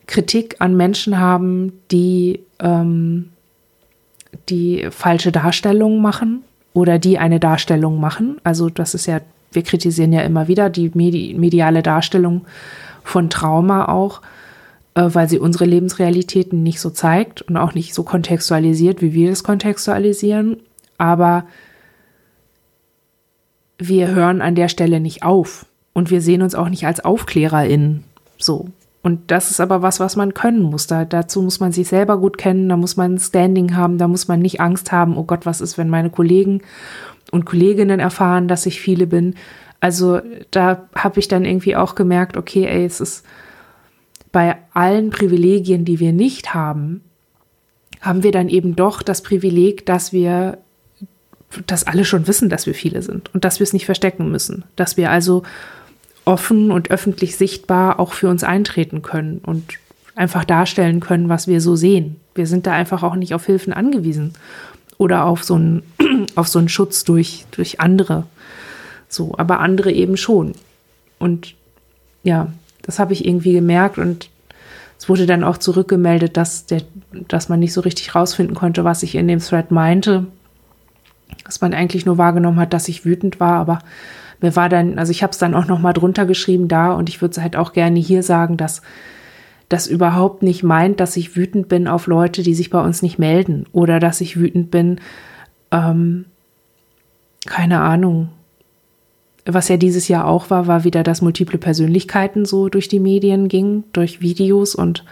Kritik 0.07 0.55
an 0.59 0.76
Menschen 0.76 1.19
haben, 1.19 1.74
die, 1.91 2.41
ähm, 2.59 3.30
die 4.49 4.88
falsche 4.91 5.32
Darstellungen 5.32 6.01
machen 6.01 6.43
oder 6.74 6.99
die 6.99 7.17
eine 7.17 7.39
Darstellung 7.39 7.99
machen. 7.99 8.39
Also 8.43 8.69
das 8.69 8.93
ist 8.93 9.05
ja 9.05 9.22
wir 9.51 9.63
kritisieren 9.63 10.13
ja 10.13 10.22
immer 10.22 10.47
wieder 10.47 10.69
die 10.69 10.91
medi 10.93 11.36
mediale 11.38 11.84
Darstellung 11.84 12.45
von 13.03 13.30
Trauma 13.30 13.86
auch, 13.86 14.22
äh, 14.95 15.09
weil 15.11 15.30
sie 15.30 15.39
unsere 15.39 15.65
Lebensrealitäten 15.65 16.63
nicht 16.63 16.80
so 16.80 16.89
zeigt 16.89 17.41
und 17.43 17.57
auch 17.57 17.74
nicht 17.74 17.93
so 17.93 18.03
kontextualisiert, 18.03 19.01
wie 19.01 19.13
wir 19.13 19.32
es 19.32 19.43
kontextualisieren. 19.43 20.57
Aber 20.97 21.45
wir 23.78 24.09
hören 24.09 24.41
an 24.41 24.55
der 24.55 24.67
Stelle 24.67 24.99
nicht 24.99 25.24
auf 25.24 25.65
und 25.93 26.09
wir 26.09 26.21
sehen 26.21 26.41
uns 26.41 26.55
auch 26.55 26.69
nicht 26.69 26.85
als 26.85 27.03
AufklärerInnen. 27.03 28.03
So. 28.37 28.69
Und 29.03 29.31
das 29.31 29.49
ist 29.49 29.59
aber 29.59 29.81
was, 29.81 29.99
was 29.99 30.15
man 30.15 30.33
können 30.33 30.61
muss. 30.61 30.85
Da, 30.85 31.05
dazu 31.05 31.41
muss 31.41 31.59
man 31.59 31.71
sich 31.71 31.87
selber 31.87 32.19
gut 32.19 32.37
kennen, 32.37 32.69
da 32.69 32.77
muss 32.77 32.97
man 32.97 33.15
ein 33.15 33.19
Standing 33.19 33.75
haben, 33.75 33.97
da 33.97 34.07
muss 34.07 34.27
man 34.27 34.39
nicht 34.39 34.61
Angst 34.61 34.91
haben, 34.91 35.17
oh 35.17 35.23
Gott, 35.23 35.45
was 35.45 35.59
ist, 35.59 35.77
wenn 35.77 35.89
meine 35.89 36.11
Kollegen 36.11 36.61
und 37.31 37.45
Kolleginnen 37.45 37.99
erfahren, 37.99 38.47
dass 38.47 38.65
ich 38.65 38.79
viele 38.79 39.07
bin. 39.07 39.35
Also 39.79 40.21
da 40.51 40.87
habe 40.93 41.19
ich 41.19 41.27
dann 41.27 41.45
irgendwie 41.45 41.75
auch 41.75 41.95
gemerkt, 41.95 42.37
okay, 42.37 42.65
ey, 42.65 42.85
es 42.85 43.01
ist 43.01 43.25
bei 44.31 44.57
allen 44.73 45.09
Privilegien, 45.09 45.83
die 45.83 45.99
wir 45.99 46.13
nicht 46.13 46.53
haben, 46.53 47.01
haben 48.01 48.23
wir 48.23 48.31
dann 48.31 48.49
eben 48.49 48.75
doch 48.75 49.01
das 49.01 49.23
Privileg, 49.23 49.85
dass 49.85 50.13
wir, 50.13 50.59
dass 51.65 51.85
alle 51.85 52.05
schon 52.05 52.27
wissen, 52.27 52.49
dass 52.49 52.67
wir 52.67 52.75
viele 52.75 53.01
sind 53.01 53.33
und 53.33 53.43
dass 53.43 53.59
wir 53.59 53.63
es 53.63 53.73
nicht 53.73 53.85
verstecken 53.85 54.31
müssen. 54.31 54.63
Dass 54.75 54.95
wir 54.97 55.09
also 55.09 55.43
offen 56.26 56.72
und 56.72 56.91
öffentlich 56.91 57.36
sichtbar 57.38 57.99
auch 57.99 58.13
für 58.13 58.30
uns 58.30 58.43
eintreten 58.43 59.01
können 59.01 59.39
und 59.39 59.63
einfach 60.15 60.43
darstellen 60.43 60.99
können, 60.99 61.30
was 61.30 61.47
wir 61.47 61.61
so 61.61 61.76
sehen. 61.76 62.17
Wir 62.36 62.47
sind 62.47 62.67
da 62.67 62.74
einfach 62.74 63.03
auch 63.03 63.15
nicht 63.15 63.34
auf 63.34 63.45
Hilfen 63.45 63.74
angewiesen 63.74 64.34
oder 64.97 65.26
auf 65.26 65.43
so 65.43 65.55
einen, 65.55 65.84
auf 66.36 66.47
so 66.47 66.59
einen 66.59 66.69
Schutz 66.69 67.03
durch, 67.03 67.45
durch 67.51 67.80
andere. 67.80 68.26
So, 69.09 69.34
aber 69.38 69.59
andere 69.59 69.91
eben 69.91 70.17
schon. 70.17 70.53
Und 71.17 71.55
ja, 72.24 72.51
das 72.84 72.99
habe 72.99 73.13
ich 73.13 73.26
irgendwie 73.26 73.53
gemerkt 73.53 73.97
und 73.97 74.30
es 74.97 75.09
wurde 75.09 75.26
dann 75.26 75.43
auch 75.43 75.57
zurückgemeldet, 75.57 76.38
dass, 76.38 76.67
der, 76.67 76.84
dass 77.11 77.49
man 77.49 77.59
nicht 77.59 77.74
so 77.74 77.82
richtig 77.82 78.13
rausfinden 78.13 78.55
konnte, 78.55 78.84
was 78.84 79.01
ich 79.01 79.15
in 79.15 79.28
dem 79.28 79.39
Thread 79.39 79.72
meinte. 79.72 80.28
Dass 81.43 81.59
man 81.61 81.74
eigentlich 81.74 82.05
nur 82.05 82.19
wahrgenommen 82.19 82.59
hat, 82.59 82.74
dass 82.74 82.88
ich 82.88 83.03
wütend 83.03 83.39
war, 83.39 83.55
aber 83.55 83.80
mir 84.41 84.55
war 84.55 84.69
dann, 84.69 84.97
also 84.99 85.11
ich 85.11 85.23
habe 85.23 85.31
es 85.31 85.37
dann 85.37 85.53
auch 85.53 85.67
noch 85.67 85.79
mal 85.79 85.93
drunter 85.93 86.25
geschrieben 86.25 86.67
da 86.67 86.93
und 86.93 87.09
ich 87.09 87.21
würde 87.21 87.31
es 87.33 87.41
halt 87.41 87.55
auch 87.55 87.73
gerne 87.73 87.99
hier 87.99 88.23
sagen, 88.23 88.57
dass 88.57 88.81
das 89.69 89.87
überhaupt 89.87 90.43
nicht 90.43 90.63
meint, 90.63 90.99
dass 90.99 91.15
ich 91.15 91.35
wütend 91.35 91.69
bin 91.69 91.87
auf 91.87 92.07
Leute, 92.07 92.43
die 92.43 92.53
sich 92.53 92.69
bei 92.69 92.81
uns 92.81 93.01
nicht 93.01 93.19
melden 93.19 93.65
oder 93.71 93.99
dass 93.99 94.19
ich 94.19 94.37
wütend 94.37 94.69
bin, 94.69 94.99
ähm, 95.71 96.25
keine 97.45 97.79
Ahnung. 97.79 98.29
Was 99.45 99.69
ja 99.69 99.77
dieses 99.77 100.07
Jahr 100.07 100.27
auch 100.27 100.49
war, 100.49 100.67
war 100.67 100.83
wieder, 100.83 101.03
dass 101.03 101.21
multiple 101.21 101.57
Persönlichkeiten 101.57 102.45
so 102.45 102.69
durch 102.69 102.89
die 102.89 102.99
Medien 102.99 103.47
ging, 103.47 103.85
durch 103.93 104.21
Videos 104.21 104.75
und 104.75 105.03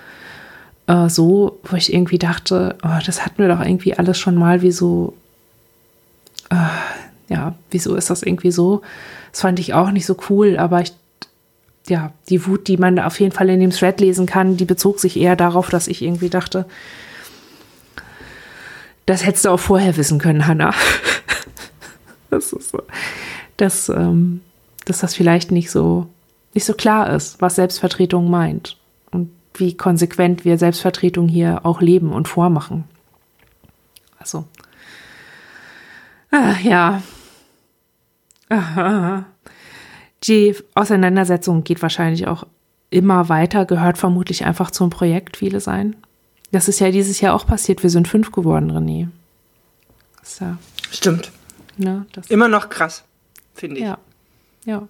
äh, 0.87 1.07
so, 1.07 1.59
wo 1.63 1.77
ich 1.77 1.93
irgendwie 1.93 2.19
dachte, 2.19 2.75
oh, 2.83 2.99
das 3.05 3.25
hatten 3.25 3.37
wir 3.39 3.47
doch 3.47 3.61
irgendwie 3.61 3.93
alles 3.93 4.19
schon 4.19 4.35
mal, 4.35 4.61
wieso, 4.61 5.13
äh, 6.49 7.33
ja, 7.33 7.55
wieso 7.71 7.95
ist 7.95 8.09
das 8.09 8.23
irgendwie 8.23 8.51
so? 8.51 8.81
Das 9.31 9.41
fand 9.41 9.59
ich 9.59 9.73
auch 9.73 9.91
nicht 9.91 10.05
so 10.05 10.17
cool, 10.29 10.57
aber 10.57 10.81
ich 10.81 10.93
ja, 11.89 12.13
die 12.29 12.45
Wut, 12.45 12.67
die 12.67 12.77
man 12.77 12.99
auf 12.99 13.19
jeden 13.19 13.31
Fall 13.31 13.49
in 13.49 13.59
dem 13.59 13.71
Thread 13.71 13.99
lesen 13.99 14.25
kann, 14.25 14.57
die 14.57 14.65
bezog 14.65 14.99
sich 14.99 15.17
eher 15.17 15.35
darauf, 15.35 15.69
dass 15.69 15.87
ich 15.87 16.01
irgendwie 16.01 16.29
dachte, 16.29 16.65
das 19.05 19.25
hättest 19.25 19.45
du 19.45 19.49
auch 19.49 19.59
vorher 19.59 19.97
wissen 19.97 20.19
können, 20.19 20.45
Hannah. 20.45 20.73
das 22.29 22.53
ist 22.53 22.69
so, 22.69 22.81
dass, 23.57 23.89
ähm, 23.89 24.41
dass 24.85 24.99
das 24.99 25.15
vielleicht 25.15 25.51
nicht 25.51 25.71
so, 25.71 26.07
nicht 26.53 26.65
so 26.65 26.73
klar 26.73 27.11
ist, 27.11 27.41
was 27.41 27.55
Selbstvertretung 27.55 28.29
meint 28.29 28.77
und 29.11 29.31
wie 29.55 29.75
konsequent 29.75 30.45
wir 30.45 30.57
Selbstvertretung 30.57 31.27
hier 31.27 31.65
auch 31.65 31.81
leben 31.81 32.11
und 32.13 32.27
vormachen. 32.27 32.83
Also, 34.19 34.45
ah, 36.31 36.53
ja. 36.61 37.01
Aha. 38.49 39.25
Die 40.25 40.55
Auseinandersetzung 40.75 41.63
geht 41.63 41.81
wahrscheinlich 41.81 42.27
auch 42.27 42.45
immer 42.89 43.29
weiter, 43.29 43.65
gehört 43.65 43.97
vermutlich 43.97 44.45
einfach 44.45 44.71
zum 44.71 44.89
Projekt 44.89 45.37
Viele 45.37 45.61
sein. 45.61 45.95
Das 46.51 46.67
ist 46.67 46.79
ja 46.79 46.91
dieses 46.91 47.21
Jahr 47.21 47.35
auch 47.35 47.45
passiert. 47.45 47.83
Wir 47.83 47.89
sind 47.89 48.07
fünf 48.07 48.31
geworden, 48.31 48.71
René. 48.71 49.07
Ja, 50.39 50.57
Stimmt. 50.91 51.31
Ne, 51.77 52.05
immer 52.27 52.47
noch 52.49 52.69
krass, 52.69 53.03
finde 53.53 53.77
ich. 53.77 53.83
Ja. 53.83 53.97
Ja. 54.65 54.87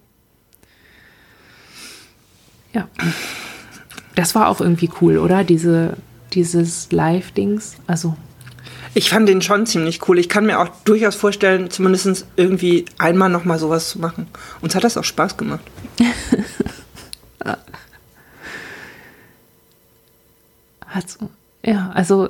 Ja. 2.73 2.87
Das 4.15 4.35
war 4.35 4.47
auch 4.47 4.59
irgendwie 4.59 4.89
cool, 5.01 5.17
oder? 5.17 5.43
Diese, 5.43 5.97
dieses 6.33 6.91
Live-Dings. 6.91 7.77
Also 7.87 8.15
ich 8.93 9.09
fand 9.09 9.27
den 9.29 9.41
schon 9.41 9.65
ziemlich 9.65 10.07
cool. 10.07 10.19
Ich 10.19 10.29
kann 10.29 10.45
mir 10.45 10.59
auch 10.59 10.69
durchaus 10.85 11.15
vorstellen, 11.15 11.69
zumindest 11.69 12.25
irgendwie 12.35 12.85
einmal 12.97 13.29
nochmal 13.29 13.59
sowas 13.59 13.89
zu 13.89 13.99
machen. 13.99 14.27
Uns 14.61 14.75
hat 14.75 14.83
das 14.83 14.97
auch 14.97 15.03
Spaß 15.03 15.37
gemacht. 15.37 15.61
also, 20.93 21.29
ja, 21.63 21.91
also 21.93 22.29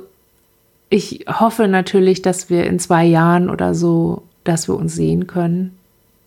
ich 0.89 1.25
hoffe 1.27 1.67
natürlich, 1.67 2.21
dass 2.21 2.49
wir 2.49 2.65
in 2.65 2.79
zwei 2.79 3.05
Jahren 3.05 3.49
oder 3.49 3.73
so, 3.75 4.23
dass 4.43 4.67
wir 4.67 4.75
uns 4.75 4.95
sehen 4.95 5.27
können. 5.27 5.77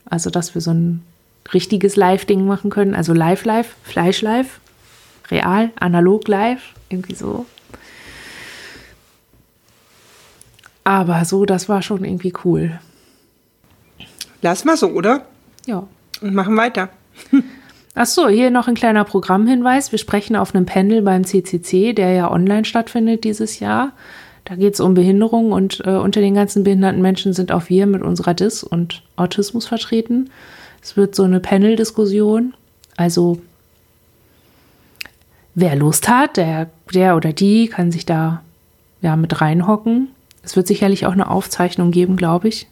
Also, 0.05 0.31
dass 0.31 0.55
wir 0.55 0.61
so 0.61 0.73
ein 0.73 1.03
richtiges 1.53 1.97
Live-Ding 1.97 2.47
machen 2.47 2.71
können. 2.71 2.95
Also 2.95 3.13
Live-Live, 3.13 3.75
Fleisch-Live, 3.85 4.61
real, 5.31 5.71
analog 5.77 6.29
live, 6.29 6.63
irgendwie 6.89 7.15
so. 7.15 7.47
Aber 10.85 11.25
so, 11.25 11.45
das 11.45 11.69
war 11.69 11.83
schon 11.83 12.05
irgendwie 12.05 12.33
cool. 12.45 12.79
Lass 14.41 14.65
mal 14.65 14.77
so, 14.77 14.89
oder? 14.89 15.27
Ja. 15.67 15.87
Und 16.21 16.35
machen 16.35 16.57
weiter. 16.57 16.89
Ach 17.95 18.07
so, 18.07 18.29
hier 18.29 18.51
noch 18.51 18.69
ein 18.69 18.75
kleiner 18.75 19.05
Programmhinweis. 19.05 19.93
Wir 19.93 19.99
sprechen 19.99 20.35
auf 20.35 20.55
einem 20.55 20.67
Panel 20.67 21.03
beim 21.03 21.25
CCC, 21.25 21.93
der 21.93 22.13
ja 22.13 22.31
online 22.31 22.65
stattfindet 22.65 23.25
dieses 23.25 23.61
Jahr. 23.61 23.93
Da 24.45 24.57
geht 24.57 24.75
es 24.75 24.81
um 24.81 24.95
Behinderung 24.95 25.53
und 25.53 25.83
äh, 25.85 25.91
unter 25.91 26.21
den 26.21 26.35
ganzen 26.35 26.65
behinderten 26.65 27.03
Menschen 27.03 27.33
sind 27.33 27.53
auch 27.53 27.69
wir 27.69 27.87
mit 27.87 28.03
unserer 28.03 28.35
DIS 28.35 28.65
und 28.65 29.03
Autismus 29.17 29.67
vertreten. 29.67 30.31
Es 30.83 30.97
wird 30.97 31.15
so 31.15 31.23
eine 31.23 31.39
Panel-Diskussion. 31.39 32.55
Also 32.97 33.41
wer 35.55 35.77
Lust 35.77 36.09
hat, 36.09 36.37
der, 36.39 36.71
der 36.93 37.15
oder 37.17 37.33
die 37.33 37.69
kann 37.69 37.93
sich 37.93 38.05
da 38.05 38.43
ja 39.01 39.17
mit 39.17 39.41
reinhocken. 39.41 40.09
Es 40.43 40.57
wird 40.57 40.67
sicherlich 40.67 41.07
auch 41.07 41.13
eine 41.13 41.31
Aufzeichnung 41.31 41.91
geben, 41.91 42.17
glaube 42.17 42.49
ich. 42.49 42.67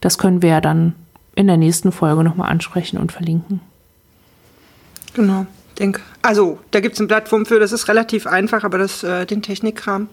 Das 0.00 0.18
können 0.18 0.42
wir 0.42 0.50
ja 0.50 0.60
dann 0.60 0.94
in 1.34 1.46
der 1.46 1.56
nächsten 1.56 1.92
Folge 1.92 2.22
nochmal 2.22 2.50
ansprechen 2.50 2.98
und 2.98 3.12
verlinken. 3.12 3.60
Genau, 5.14 5.46
denke. 5.78 6.00
Also, 6.22 6.58
da 6.70 6.80
gibt 6.80 6.94
es 6.94 7.00
eine 7.00 7.08
Plattform 7.08 7.46
für, 7.46 7.58
das 7.58 7.72
ist 7.72 7.88
relativ 7.88 8.26
einfach, 8.26 8.64
aber 8.64 8.78
das, 8.78 9.02
äh, 9.02 9.26
den 9.26 9.42
Technikkram, 9.42 10.08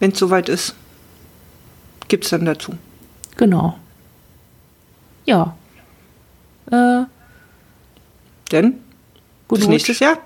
wenn 0.00 0.12
es 0.12 0.18
soweit 0.18 0.48
ist, 0.48 0.74
gibt 2.08 2.24
es 2.24 2.30
dann 2.30 2.44
dazu. 2.44 2.74
Genau. 3.36 3.78
Ja. 5.24 5.56
Äh, 6.70 7.04
Denn 8.50 8.80
bis 9.48 9.68
nächstes 9.68 9.98
Jahr. 9.98 10.18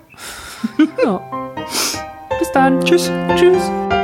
ja. 1.03 1.53
Bis 2.39 2.51
dann. 2.51 2.83
Tschüss. 2.83 3.11
Tschüss. 3.35 3.96